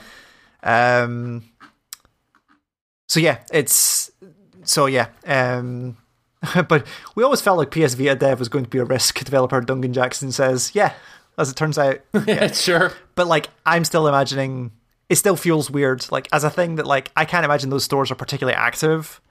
[1.04, 1.44] Um.
[3.08, 4.10] So yeah, it's
[4.64, 5.08] so yeah.
[5.28, 5.98] Um.
[6.68, 6.86] But
[7.16, 9.24] we always felt like PS Vita dev was going to be a risk.
[9.24, 10.94] Developer Duncan Jackson says, yeah,
[11.38, 12.00] as it turns out.
[12.28, 12.94] Yeah, sure.
[13.16, 14.72] But like, I'm still imagining.
[15.08, 18.10] It still feels weird, like as a thing that like I can't imagine those stores
[18.12, 19.22] are particularly active.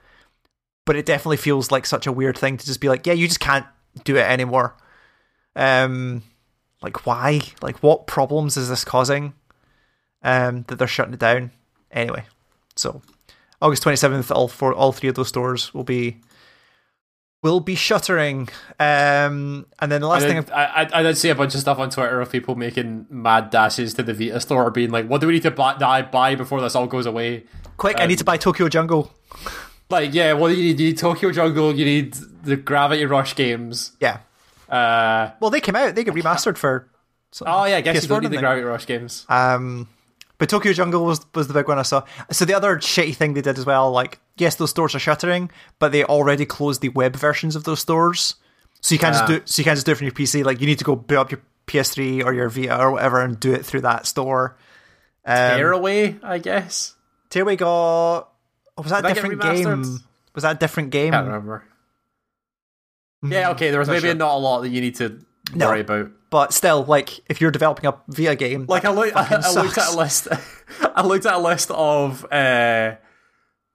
[0.85, 3.27] But it definitely feels like such a weird thing to just be like, yeah, you
[3.27, 3.65] just can't
[4.03, 4.75] do it anymore.
[5.55, 6.23] Um,
[6.81, 7.41] like why?
[7.61, 9.33] Like what problems is this causing?
[10.21, 11.51] Um, that they're shutting it down.
[11.91, 12.23] Anyway,
[12.75, 13.01] so
[13.61, 16.17] August twenty seventh, all four, all three of those stores will be
[17.45, 18.49] will be shuttering.
[18.79, 21.61] Um, and then the last I thing I, I, I did see a bunch of
[21.61, 25.21] stuff on Twitter of people making mad dashes to the Vita store, being like, "What
[25.21, 27.45] do we need to buy, buy before this all goes away?"
[27.77, 29.13] quick, I need to buy Tokyo Jungle.
[29.89, 30.79] Like, yeah, what do you need?
[30.79, 31.75] You need Tokyo Jungle.
[31.75, 32.13] You need
[32.43, 33.91] the Gravity Rush games.
[33.99, 34.19] Yeah.
[34.67, 35.93] Uh, Well, they came out.
[35.93, 36.89] They get remastered for.
[37.45, 38.37] oh yeah, I guess PS4, you don't need the?
[38.37, 39.25] Gravity Rush games.
[39.29, 39.87] Um,
[40.37, 42.03] but Tokyo Jungle was was the big one I saw.
[42.31, 45.49] So the other shitty thing they did as well, like yes, those stores are shuttering,
[45.79, 48.35] but they already closed the web versions of those stores.
[48.81, 49.19] So you can't Ah.
[49.19, 50.43] just do so you can't just do it from your PC.
[50.43, 53.39] Like you need to go boot up your PS3 or your Vita or whatever and
[53.39, 54.55] do it through that store.
[55.25, 56.93] Um, Tearaway, I guess.
[57.31, 58.29] Tearaway got.
[58.77, 59.83] Oh, was that Did a different remastered?
[59.83, 59.99] game?
[60.35, 61.13] Was that a different game?
[61.13, 61.63] I can't remember.
[63.23, 63.71] Yeah, okay.
[63.71, 64.15] There was Not maybe sure.
[64.15, 65.19] not a lot that you need to
[65.53, 65.67] No.
[65.67, 66.11] worry about.
[66.29, 69.77] But still, like if you're developing a Vita game, Like I, look, I, I looked
[69.77, 70.27] at a list.
[70.95, 72.95] I looked at a list of uh,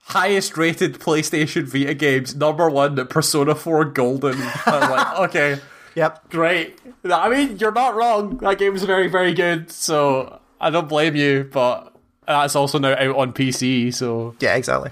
[0.01, 2.35] highest rated PlayStation Vita games.
[2.35, 4.35] Number one, Persona Four Golden.
[4.67, 5.59] I was like, okay,
[5.95, 6.31] Yep.
[6.31, 6.79] great.
[7.05, 8.39] I mean, you're not wrong.
[8.39, 9.71] That game's very, very good.
[9.71, 11.49] So I don't blame you.
[11.51, 11.95] But
[12.27, 13.93] that's also now out on PC.
[13.95, 14.91] So Yeah, exactly.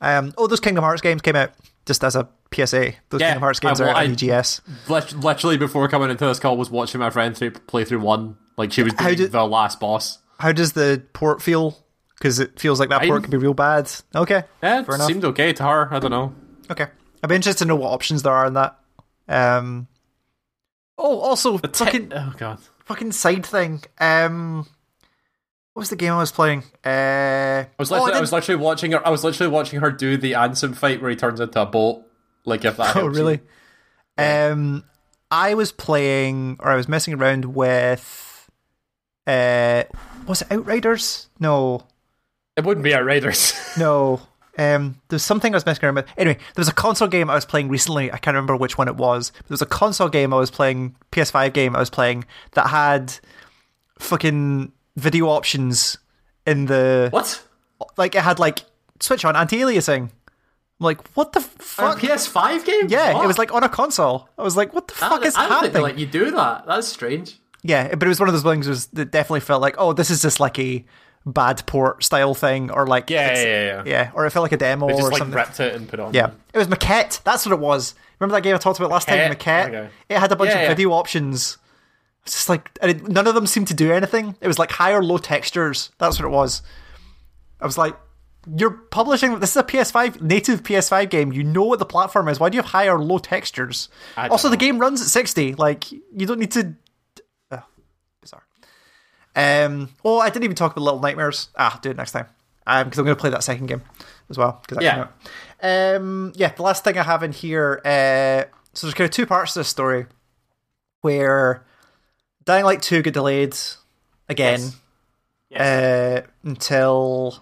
[0.00, 1.50] Um, oh, those Kingdom Hearts games came out
[1.86, 2.92] just as a PSA.
[3.10, 4.60] Those Yeah, Kingdom Hearts games I- are well, on I- EGS.
[4.88, 7.34] literally before coming into this call, was watching my friend
[7.66, 8.36] play through one.
[8.56, 10.18] Like she was doing did- the last boss.
[10.38, 11.78] How does the port feel?
[12.18, 13.08] Because it feels like that Fine.
[13.08, 13.90] port could be real bad.
[14.14, 15.88] Okay, Yeah, it seemed okay to her.
[15.92, 16.34] I don't know.
[16.70, 16.86] okay.
[17.22, 18.78] I'd be interested to know what options there are in that.
[19.28, 19.86] Um.
[20.98, 22.58] Oh, also, fucking oh god.
[22.84, 23.82] fucking side thing.
[23.98, 24.66] Um,
[25.72, 26.64] what was the game I was playing?
[26.84, 26.88] Uh,
[27.64, 29.06] I was literally, oh, I, did- was literally watching her.
[29.06, 32.06] I was literally watching her do the Ansem fight where he turns into a bolt.
[32.44, 32.96] Like if that.
[33.00, 33.40] Oh, really?
[34.18, 34.84] Um,
[35.30, 38.50] I was playing, or I was messing around with.
[39.26, 39.84] Uh,
[40.26, 41.28] was it Outriders?
[41.38, 41.84] No,
[42.56, 43.54] It wouldn't be Outriders.
[43.78, 44.20] no.
[44.58, 46.06] Um, there's something I was messing around with.
[46.18, 48.12] Anyway, there was a console game I was playing recently.
[48.12, 49.30] I can't remember which one it was.
[49.30, 53.14] There was a console game I was playing, PS5 game I was playing that had
[53.98, 55.98] fucking video options
[56.46, 57.42] in the what?
[57.96, 58.14] like.
[58.14, 58.60] It had like
[59.00, 60.02] switch on anti-aliasing.
[60.02, 60.10] I'm
[60.78, 61.98] like, what the A fuck?
[61.98, 62.86] PS5 game?
[62.88, 63.24] yeah, What?
[63.24, 64.28] it was like on a console.
[64.38, 65.82] I was like, what the I fuck is I don't think happening?
[65.82, 66.64] let you do that.
[66.66, 67.38] That's strange.
[67.62, 70.08] Yeah, but it was one of those things was that definitely felt like, oh, this
[70.10, 70.82] is just like a
[71.26, 73.82] bad port style thing, or like Yeah, it's- yeah, yeah.
[73.84, 75.36] yeah, or it felt like a demo They just or like something.
[75.36, 76.14] ripped it and put it on.
[76.14, 77.22] Yeah, it was Maquette.
[77.24, 77.94] That's what it was.
[78.18, 79.36] Remember that game I talked about last time, Maquette?
[79.36, 79.66] Maquette?
[79.68, 79.88] Okay.
[80.08, 80.68] It had a bunch Yeah, of yeah.
[80.68, 81.58] video options.
[82.30, 84.36] It's just like and it, none of them seemed to do anything.
[84.40, 85.90] It was like high or low textures.
[85.98, 86.62] That's what it was.
[87.60, 87.96] I was like,
[88.56, 91.32] you're publishing this is a PS5 native PS5 game.
[91.32, 92.38] You know what the platform is.
[92.38, 93.88] Why do you have high or low textures?
[94.16, 95.54] Also, the game runs at 60.
[95.54, 96.76] Like you don't need to.
[97.50, 97.62] Ugh,
[98.20, 98.44] bizarre.
[99.34, 99.88] Um.
[100.04, 101.48] Oh, I didn't even talk about Little Nightmares.
[101.58, 102.26] Ah, do it next time.
[102.64, 103.82] Um, because I'm going to play that second game
[104.28, 104.62] as well.
[104.68, 105.08] Because Yeah.
[105.64, 105.96] yeah.
[105.96, 106.30] Um.
[106.36, 106.52] Yeah.
[106.54, 107.80] The last thing I have in here.
[107.84, 108.44] Uh.
[108.74, 110.06] So there's kind of two parts to this story,
[111.00, 111.66] where
[112.50, 113.54] Dying Light Two get delayed
[114.28, 114.76] again Yes.
[115.50, 115.60] Yes.
[115.60, 117.38] uh, until.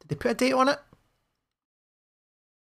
[0.00, 0.78] Did they put a date on it?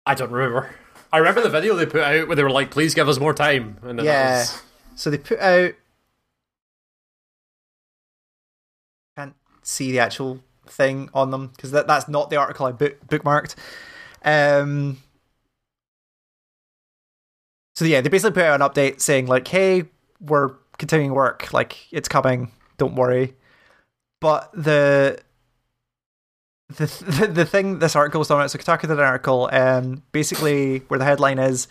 [0.06, 0.74] I don't remember.
[1.12, 3.34] I remember the video they put out where they were like, "Please give us more
[3.34, 4.38] time." And then Yeah.
[4.38, 4.62] was-
[4.94, 5.74] So they put out.
[9.18, 13.06] Can't see the actual thing on them because that, that's not the article I book,
[13.06, 13.54] bookmarked.
[14.24, 14.96] Um.
[17.74, 19.84] So yeah, they basically put out an update saying like, "Hey,
[20.22, 21.52] we're continuing work.
[21.52, 22.50] Like it's coming.
[22.78, 23.34] Don't worry."
[24.20, 25.18] But the
[26.68, 30.02] the the, the thing this article was talking about, so Kotaku did an article, um,
[30.12, 31.68] basically where the headline is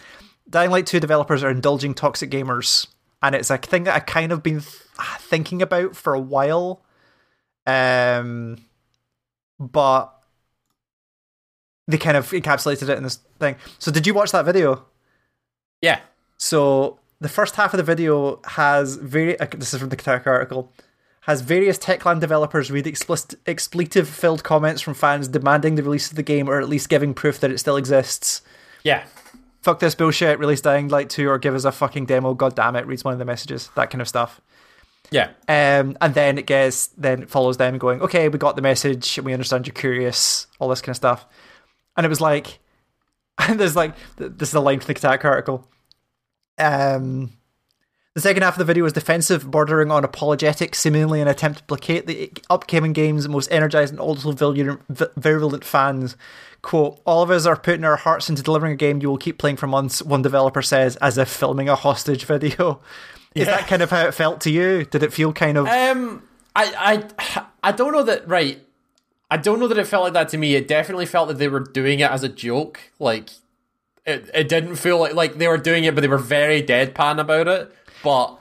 [0.49, 2.87] Dying Light 2 developers are indulging toxic gamers.
[3.21, 4.83] And it's a thing that I've kind of been th-
[5.19, 6.83] thinking about for a while.
[7.65, 8.57] Um,
[9.59, 10.13] but
[11.87, 13.55] they kind of encapsulated it in this thing.
[13.79, 14.85] So, did you watch that video?
[15.81, 16.01] yeah.
[16.37, 19.39] So, the first half of the video has very.
[19.39, 20.71] uh, This is from the Kotaku article.
[21.21, 26.15] Has various Techland developers read explicit, expletive filled comments from fans demanding the release of
[26.17, 28.41] the game or at least giving proof that it still exists
[28.83, 29.03] Yeah.
[29.63, 32.75] fuck this bullshit, release Dying Light 2 or give us a fucking demo, god damn
[32.75, 34.39] it, reads one of the messages, that kind of stuff.
[35.09, 35.29] Yeah.
[35.49, 39.17] Um, and then it gets, then it follows them going, okay, we got the message,
[39.17, 41.25] and we understand you're curious, all this kind of stuff.
[41.97, 42.59] And it was like,
[43.39, 45.67] and there's like, this is a line from the Kotaku article.
[46.57, 47.33] Um,
[48.13, 51.63] the second half of the video was defensive, bordering on apologetic, seemingly an attempt to
[51.65, 54.81] placate the upcoming game's most energized and also virulent,
[55.17, 56.15] virulent fans.
[56.61, 59.37] Quote, all of us are putting our hearts into delivering a game you will keep
[59.37, 62.79] playing for months, one developer says, as if filming a hostage video.
[63.35, 63.57] Is Yeah.
[63.57, 64.85] that kind of how it felt to you?
[64.85, 65.67] Did it feel kind of.
[65.67, 66.23] Um,
[66.55, 68.25] I, I, I don't know that.
[68.29, 68.63] Right,
[69.29, 70.55] I don't know that it felt like that to me.
[70.55, 72.79] It definitely felt that they were doing it as a joke.
[72.97, 73.31] Like,
[74.05, 77.19] it, it didn't feel like like they were doing it, but they were very deadpan
[77.19, 77.75] about it.
[78.03, 78.37] But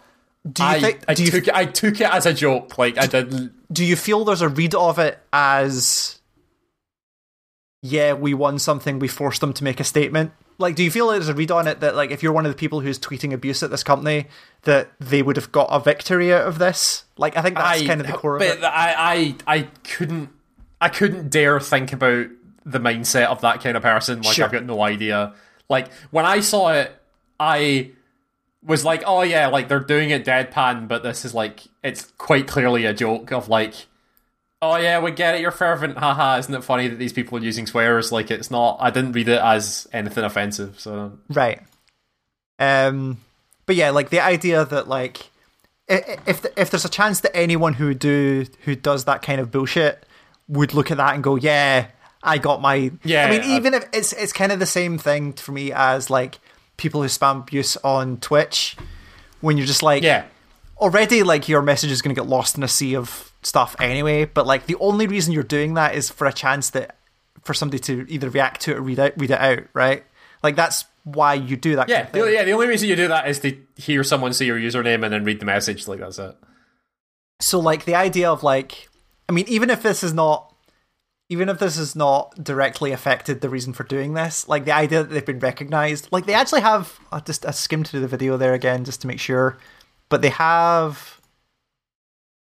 [0.50, 1.04] Do you I, think?
[1.08, 2.76] I do you took it, I took it as a joke.
[2.76, 3.52] Like I didn't.
[3.72, 6.20] do you feel there's a read of it as
[7.82, 11.08] yeah we won something we forced them to make a statement like do you feel
[11.08, 13.34] there's a read on it that like if you're one of the people who's tweeting
[13.34, 14.26] abuse at this company
[14.62, 17.86] that they would have got a victory out of this like i think that's I,
[17.86, 20.30] kind of the core of but it I, I I couldn't
[20.80, 22.28] I couldn't dare think about
[22.66, 24.22] the mindset of that kind of person.
[24.22, 24.46] Like Sure.
[24.46, 25.34] I've got no idea.
[25.68, 26.94] Like when I saw it,
[27.38, 27.90] I
[28.62, 32.46] was like, oh yeah, like they're doing it deadpan, but this is like it's quite
[32.46, 33.74] clearly a joke of like,
[34.62, 36.38] oh yeah, we get it, you're fervent, haha.
[36.38, 38.12] Isn't it funny that these people are using swears?
[38.12, 38.78] Like it's not.
[38.80, 40.80] I didn't read it as anything offensive.
[40.80, 41.60] So right
[42.58, 43.18] um
[43.66, 45.30] but yeah like the idea that like
[45.88, 50.06] if if there's a chance that anyone who do who does that kind of bullshit
[50.48, 51.88] would look at that and go yeah
[52.24, 54.66] i got my Yeah, i mean I- uh, even if it's it's kind of the
[54.66, 56.38] same thing for me as like
[56.76, 58.76] people who spam abuse on twitch
[59.40, 60.24] when you're just like yeah,
[60.78, 64.24] already like your message is going to get lost in a sea of stuff anyway
[64.24, 66.96] but like the only reason you're doing that is for a chance that
[67.42, 70.02] for somebody to either react to it or read it read it out right
[70.42, 72.44] like that's why you do that yeah, kind of yeah.
[72.44, 75.22] The only reason you do that is to hear someone say your username and then
[75.22, 75.86] read the message.
[75.86, 76.34] Like that's it.
[77.40, 78.88] so like the idea of like
[79.28, 80.53] i mean even if this is not
[81.30, 85.02] even if this has not directly affected the reason for doing this like the idea
[85.02, 88.36] that they've been recognized like they actually have i just i skimmed through the video
[88.36, 89.56] there again just to make sure
[90.10, 91.20] but they have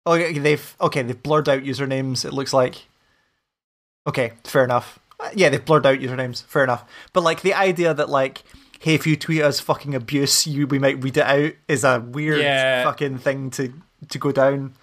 [0.06, 2.84] oh okay, they've okay they've blurred out usernames it looks like.
[4.06, 4.98] Okay fair enough.
[5.18, 6.84] Uh, yeah they've blurred out usernames fair enough.
[7.14, 8.42] But like the idea that like
[8.80, 12.00] hey if you tweet us fucking abuse you we might read it out is a
[12.00, 12.84] weird Yeah.
[12.84, 13.72] fucking thing to
[14.10, 14.74] to go down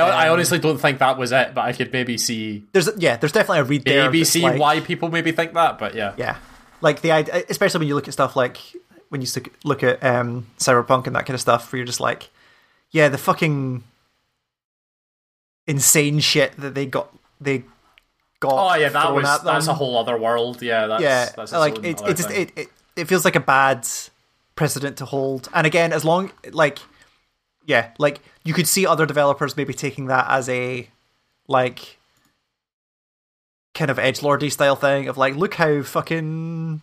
[0.00, 2.88] I, I Um, honestly don't think that was it, but I could maybe see There's
[2.96, 4.04] yeah, there's definitely a read there.
[4.04, 5.78] maybe see like- why people maybe think that.
[5.78, 6.36] But yeah, Yeah,
[6.80, 8.58] like the idea, especially when you look at stuff like
[9.08, 12.00] when you look- look at um, cyberpunk and that kind of stuff, where you're just
[12.00, 12.30] like,
[12.90, 13.84] yeah, the fucking
[15.66, 17.64] insane shit that they got they
[18.40, 18.52] got.
[18.52, 20.62] oh yeah, that was that's a whole other world.
[20.62, 23.86] Yeah, that's, yeah, that's like it, it just it, it it feels like a bad
[24.56, 25.48] precedent to hold.
[25.54, 26.78] And again, as long like
[27.66, 30.88] yeah, like you could see other developers maybe taking that as a
[31.48, 31.98] like
[33.74, 36.80] kind of edge lordy style thing of like, look how fucking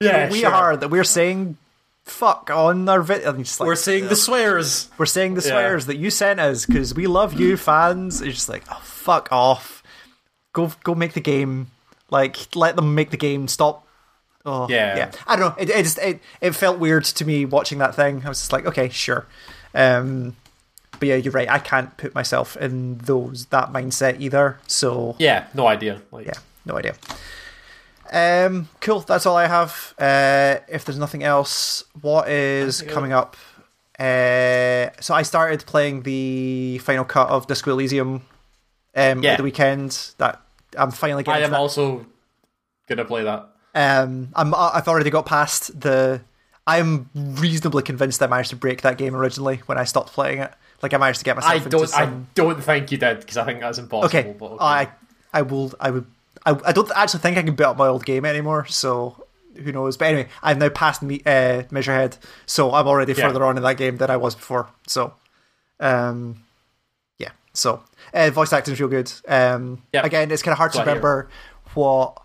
[0.00, 0.50] yeah, we sure.
[0.52, 1.56] are that we're saying
[2.04, 3.32] fuck on our video.
[3.32, 4.90] Like, We're seeing the swears.
[4.98, 5.50] we're saying the Yeah.
[5.52, 8.20] swears that you sent us because we love you, fans.
[8.20, 9.82] It's just like, oh fuck off.
[10.52, 11.68] Go go make the game.
[12.10, 13.48] Like let them make the game.
[13.48, 13.86] Stop.
[14.44, 14.96] Oh Yeah.
[14.96, 15.10] yeah.
[15.26, 15.62] I don't know.
[15.62, 18.22] It, it just it, it felt weird to me watching that thing.
[18.24, 19.26] I was just like, okay, sure.
[19.74, 20.36] Um,
[21.04, 21.50] but yeah, you're right.
[21.50, 24.58] I can't put myself in those that mindset either.
[24.66, 26.00] So Yeah, no idea.
[26.10, 26.94] Like, yeah, no idea.
[28.12, 29.00] Um, cool.
[29.00, 29.94] That's all I have.
[29.98, 33.36] Uh, if there's nothing else, what is coming up?
[33.98, 38.22] Uh, so I started playing the final cut of Disco Elysium
[38.96, 39.32] um, Yeah.
[39.32, 40.12] at the weekend.
[40.18, 40.40] That
[40.78, 41.42] I'm finally getting.
[41.42, 41.58] I am that.
[41.60, 42.06] also
[42.88, 43.48] gonna play that.
[43.74, 46.22] Um, I'm I've already got past the.
[46.66, 50.52] I'm reasonably convinced I managed to break that game originally when I stopped playing it.
[50.82, 51.86] Like I managed to get myself I into don't.
[51.88, 52.02] some.
[52.02, 54.06] I don't think you did because I think that's impossible.
[54.18, 54.34] Okay.
[54.38, 54.64] But okay.
[54.64, 54.88] I
[55.32, 56.06] I will I would
[56.46, 59.26] I, I don't actually think I can beat up my old game anymore, so
[59.56, 59.96] who knows.
[59.96, 63.26] But anyway, I've now passed me uh Measurehead, so I'm already Yeah.
[63.28, 64.68] further on in that game than I was before.
[64.86, 65.14] So
[65.80, 66.42] um
[67.18, 67.30] yeah.
[67.52, 67.82] So
[68.12, 69.12] uh, voice acting's real good.
[69.28, 70.04] Um Yep.
[70.04, 71.28] again it's kinda hard to Glad to remember
[71.74, 72.22] what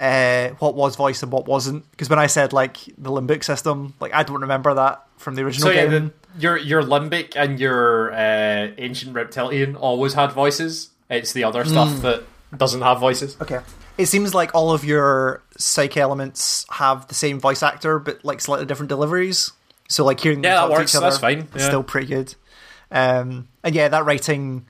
[0.00, 3.94] uh, what was voice and what wasn't because when I said like the limbic system,
[4.00, 6.12] like I don't remember that from the original so yeah, game.
[6.36, 10.90] the, your your limbic and your uh, ancient reptilian always had voices.
[11.08, 12.24] It's the other stuff that
[12.56, 13.36] doesn't have voices.
[13.40, 13.60] Okay.
[13.96, 18.40] It seems like all of your psych elements have the same voice actor, but like
[18.40, 19.52] slightly different deliveries.
[19.88, 20.92] So like hearing them Yeah, that talk to works.
[20.92, 21.48] each other That's fine.
[21.54, 21.66] Yeah.
[21.66, 22.34] still pretty good.
[22.90, 24.66] Um, and yeah, that writing,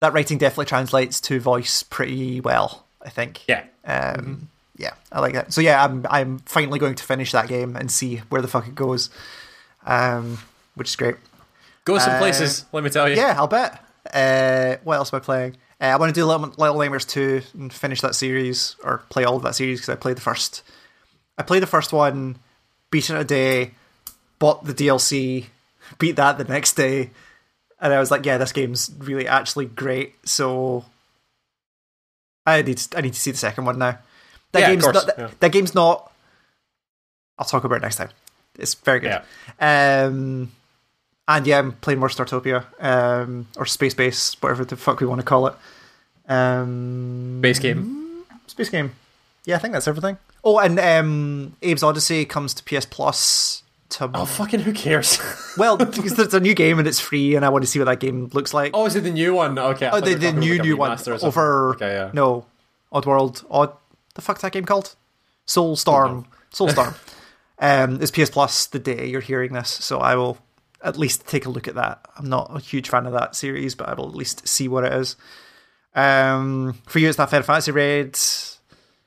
[0.00, 2.85] that writing definitely translates to voice pretty well.
[3.06, 3.42] I think.
[3.46, 3.64] Yeah.
[3.84, 5.52] Um, yeah, I like that.
[5.52, 8.66] So yeah, I'm I'm finally going to finish that game and see where the fuck
[8.68, 9.08] it goes,
[9.86, 10.38] um,
[10.74, 11.16] which is great.
[11.84, 12.66] Go some Uh, places.
[12.72, 13.14] Let me tell you.
[13.16, 13.82] Yeah, I'll bet.
[14.12, 15.56] Uh, what else am I playing?
[15.80, 19.24] Uh, I want to do Little, Little Nightmares 2 and finish that series, or play
[19.24, 20.62] all of that series, because I played the first...
[21.38, 22.38] I played the first one,
[22.90, 23.72] beat it in a day,
[24.38, 25.46] bought the DLC,
[25.98, 27.10] beat that the next day,
[27.80, 30.84] and I was like, yeah, this game's really actually great, so...
[32.46, 33.98] I need to, I need to see the second one now.
[34.52, 35.30] That Yeah, game's not, that, yeah.
[35.40, 36.12] that game's not...
[37.38, 38.10] I'll talk about it next time.
[38.58, 39.20] It's very good.
[39.60, 40.52] Um,
[41.28, 45.20] and yeah, I'm playing more Startopia, um, or Space Base, whatever the fuck we want
[45.20, 45.54] to call it.
[46.28, 48.24] Um, Base game.
[48.46, 48.92] Space game.
[49.44, 50.16] Yeah, I think that's everything.
[50.42, 53.62] Oh, and um, Abe's Oddysee comes to PS Plus.
[53.88, 55.18] To Oh fucking who cares?
[55.56, 57.84] well, because it's a new game and it's free, and I want to see what
[57.84, 58.72] that game looks like.
[58.74, 59.58] oh, is it the new one?
[59.58, 59.88] Okay.
[59.92, 61.28] Oh, the, the new new one remaster or something.
[61.28, 62.10] over Okay, yeah.
[62.12, 62.46] no
[62.92, 63.44] Oddworld.
[63.50, 63.76] Odd
[64.14, 64.96] the fuck's that game called?
[65.46, 66.26] Soulstorm.
[66.52, 66.96] Soulstorm.
[67.58, 70.38] um, it's PS Plus the day you're hearing this, so I will
[70.82, 72.04] at least take a look at that.
[72.16, 74.84] I'm not a huge fan of that series, but I will at least see what
[74.84, 75.16] it is.
[75.94, 78.18] Um, for you, it's that Final Fantasy Raid.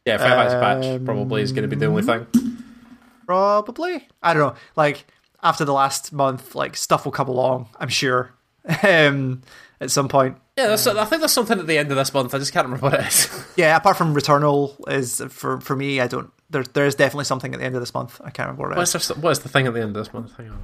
[0.05, 2.25] Yeah, Final Fantasy Um, patch probably is going to be the only thing.
[3.29, 4.07] Probably.
[4.23, 4.59] I don't know.
[4.75, 5.05] Like
[5.43, 7.69] after the last month, like stuff will come along.
[7.79, 8.33] I'm sure.
[8.83, 9.43] um,
[9.79, 10.37] at some point.
[10.57, 12.33] Yeah, I think there's something at the end of this month.
[12.33, 13.29] I just can't remember what it is.
[13.55, 16.01] Yeah, apart from Returnal is for for me.
[16.01, 16.31] I don't.
[16.49, 18.19] There there is definitely something at the end of this month.
[18.23, 18.95] I can't remember what it is.
[18.95, 20.35] What's, there, what is the thing at the end of this month?
[20.35, 20.59] Hang on.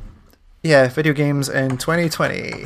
[0.64, 2.66] Yeah, video games in 2020.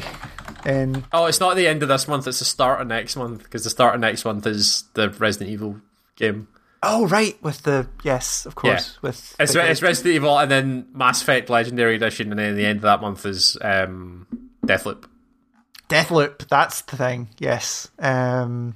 [0.66, 2.26] In Oh, it's not the end of this month.
[2.26, 5.50] It's the start of next month because the start of next month is the Resident
[5.50, 5.82] Evil
[6.16, 6.48] game.
[6.82, 10.88] Oh right, with the yes, of course, with It's, the- it's Resident Evil and then
[10.94, 14.28] Mass Effect Legendary Edition, and then the end of that month is um,
[14.66, 15.04] Deathloop.
[15.90, 16.48] Deathloop.
[16.48, 17.30] That's the thing.
[17.38, 17.90] Yes.
[18.00, 18.76] Um.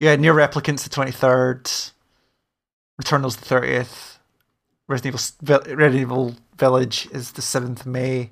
[0.00, 1.92] Yeah, NieR Replicants the 23rd.
[2.98, 4.18] Returnal's the 30th.
[4.88, 8.30] Resident Evil, Resident Evil Village is the 7th of May.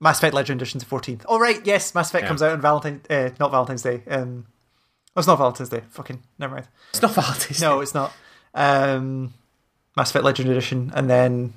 [0.00, 1.22] Mass Effect Legend Edition's the 14th.
[1.28, 2.28] Oh, right, yes, Mass Effect Yeah.
[2.28, 4.02] comes out on Valentine, uh, not Valentine's Day.
[4.08, 4.46] Um,
[5.16, 5.82] oh, it's not Valentine's Day.
[5.90, 6.68] Fucking, never mind.
[6.90, 8.12] It's not Valentine's No, it's not.
[8.54, 9.34] Um,
[9.96, 11.54] Mass Effect Legend Edition, and then,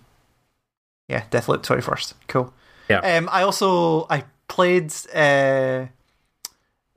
[1.08, 2.14] yeah, Deathloop 21st.
[2.28, 2.54] Cool.
[2.90, 3.00] Yeah.
[3.00, 5.88] Um, I also, I played, uh,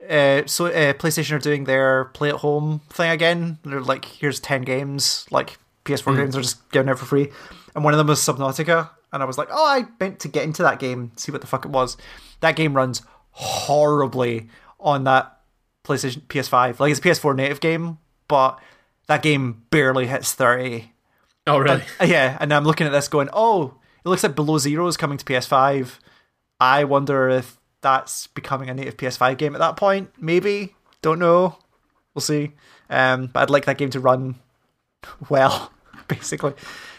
[0.07, 3.59] uh, so uh, PlayStation are doing their play at home thing again.
[3.63, 7.29] They're like, here's ten games, like PS4 games are just giving out for free,
[7.75, 10.43] and one of them was Subnautica, and I was like, oh, I meant to get
[10.43, 11.97] into that game, see what the fuck it was.
[12.39, 13.01] That game runs
[13.31, 15.40] horribly on that
[15.83, 16.79] PlayStation PS5.
[16.79, 17.97] Like it's a PS4 native game,
[18.27, 18.59] but
[19.07, 20.93] that game barely hits thirty.
[21.47, 21.83] Oh, really?
[21.99, 23.75] Uh, Yeah, and I'm looking at this going, oh,
[24.05, 25.99] it looks like Below Zero is coming to PS5.
[26.59, 30.11] I wonder if that's becoming a native PS5 game at that point.
[30.19, 30.75] Maybe.
[31.01, 31.57] Don't know.
[32.13, 32.51] We'll see.
[32.89, 34.35] Um, but I'd like that game to run
[35.29, 35.71] well,
[36.07, 36.53] basically.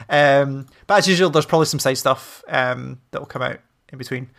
[0.08, 3.60] Um, but as usual, there's probably some side stuff um, that will come out
[3.92, 4.30] in between.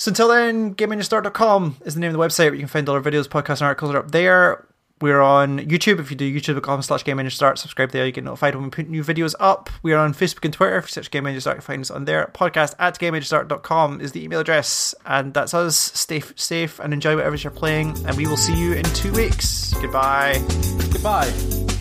[0.00, 2.94] So until then, GameEngineStart.com is the name of the website where you can find all
[2.94, 4.66] our videos, podcasts, and articles are up there.
[5.02, 5.98] We're on YouTube.
[5.98, 8.06] If you do youtube.com slash Game Start, subscribe there.
[8.06, 9.68] You get notified when we put new videos up.
[9.82, 10.78] We are on Facebook and Twitter.
[10.78, 12.30] If you search Game Engine Start, you can find us on there.
[12.32, 14.94] Podcast at GameEngineStart.com is the email address.
[15.04, 15.76] And that's us.
[15.76, 17.90] Stay safe and enjoy whatever you're playing.
[18.06, 19.74] And we will see you in two weeks.
[19.82, 20.42] Goodbye.
[20.92, 21.79] Goodbye.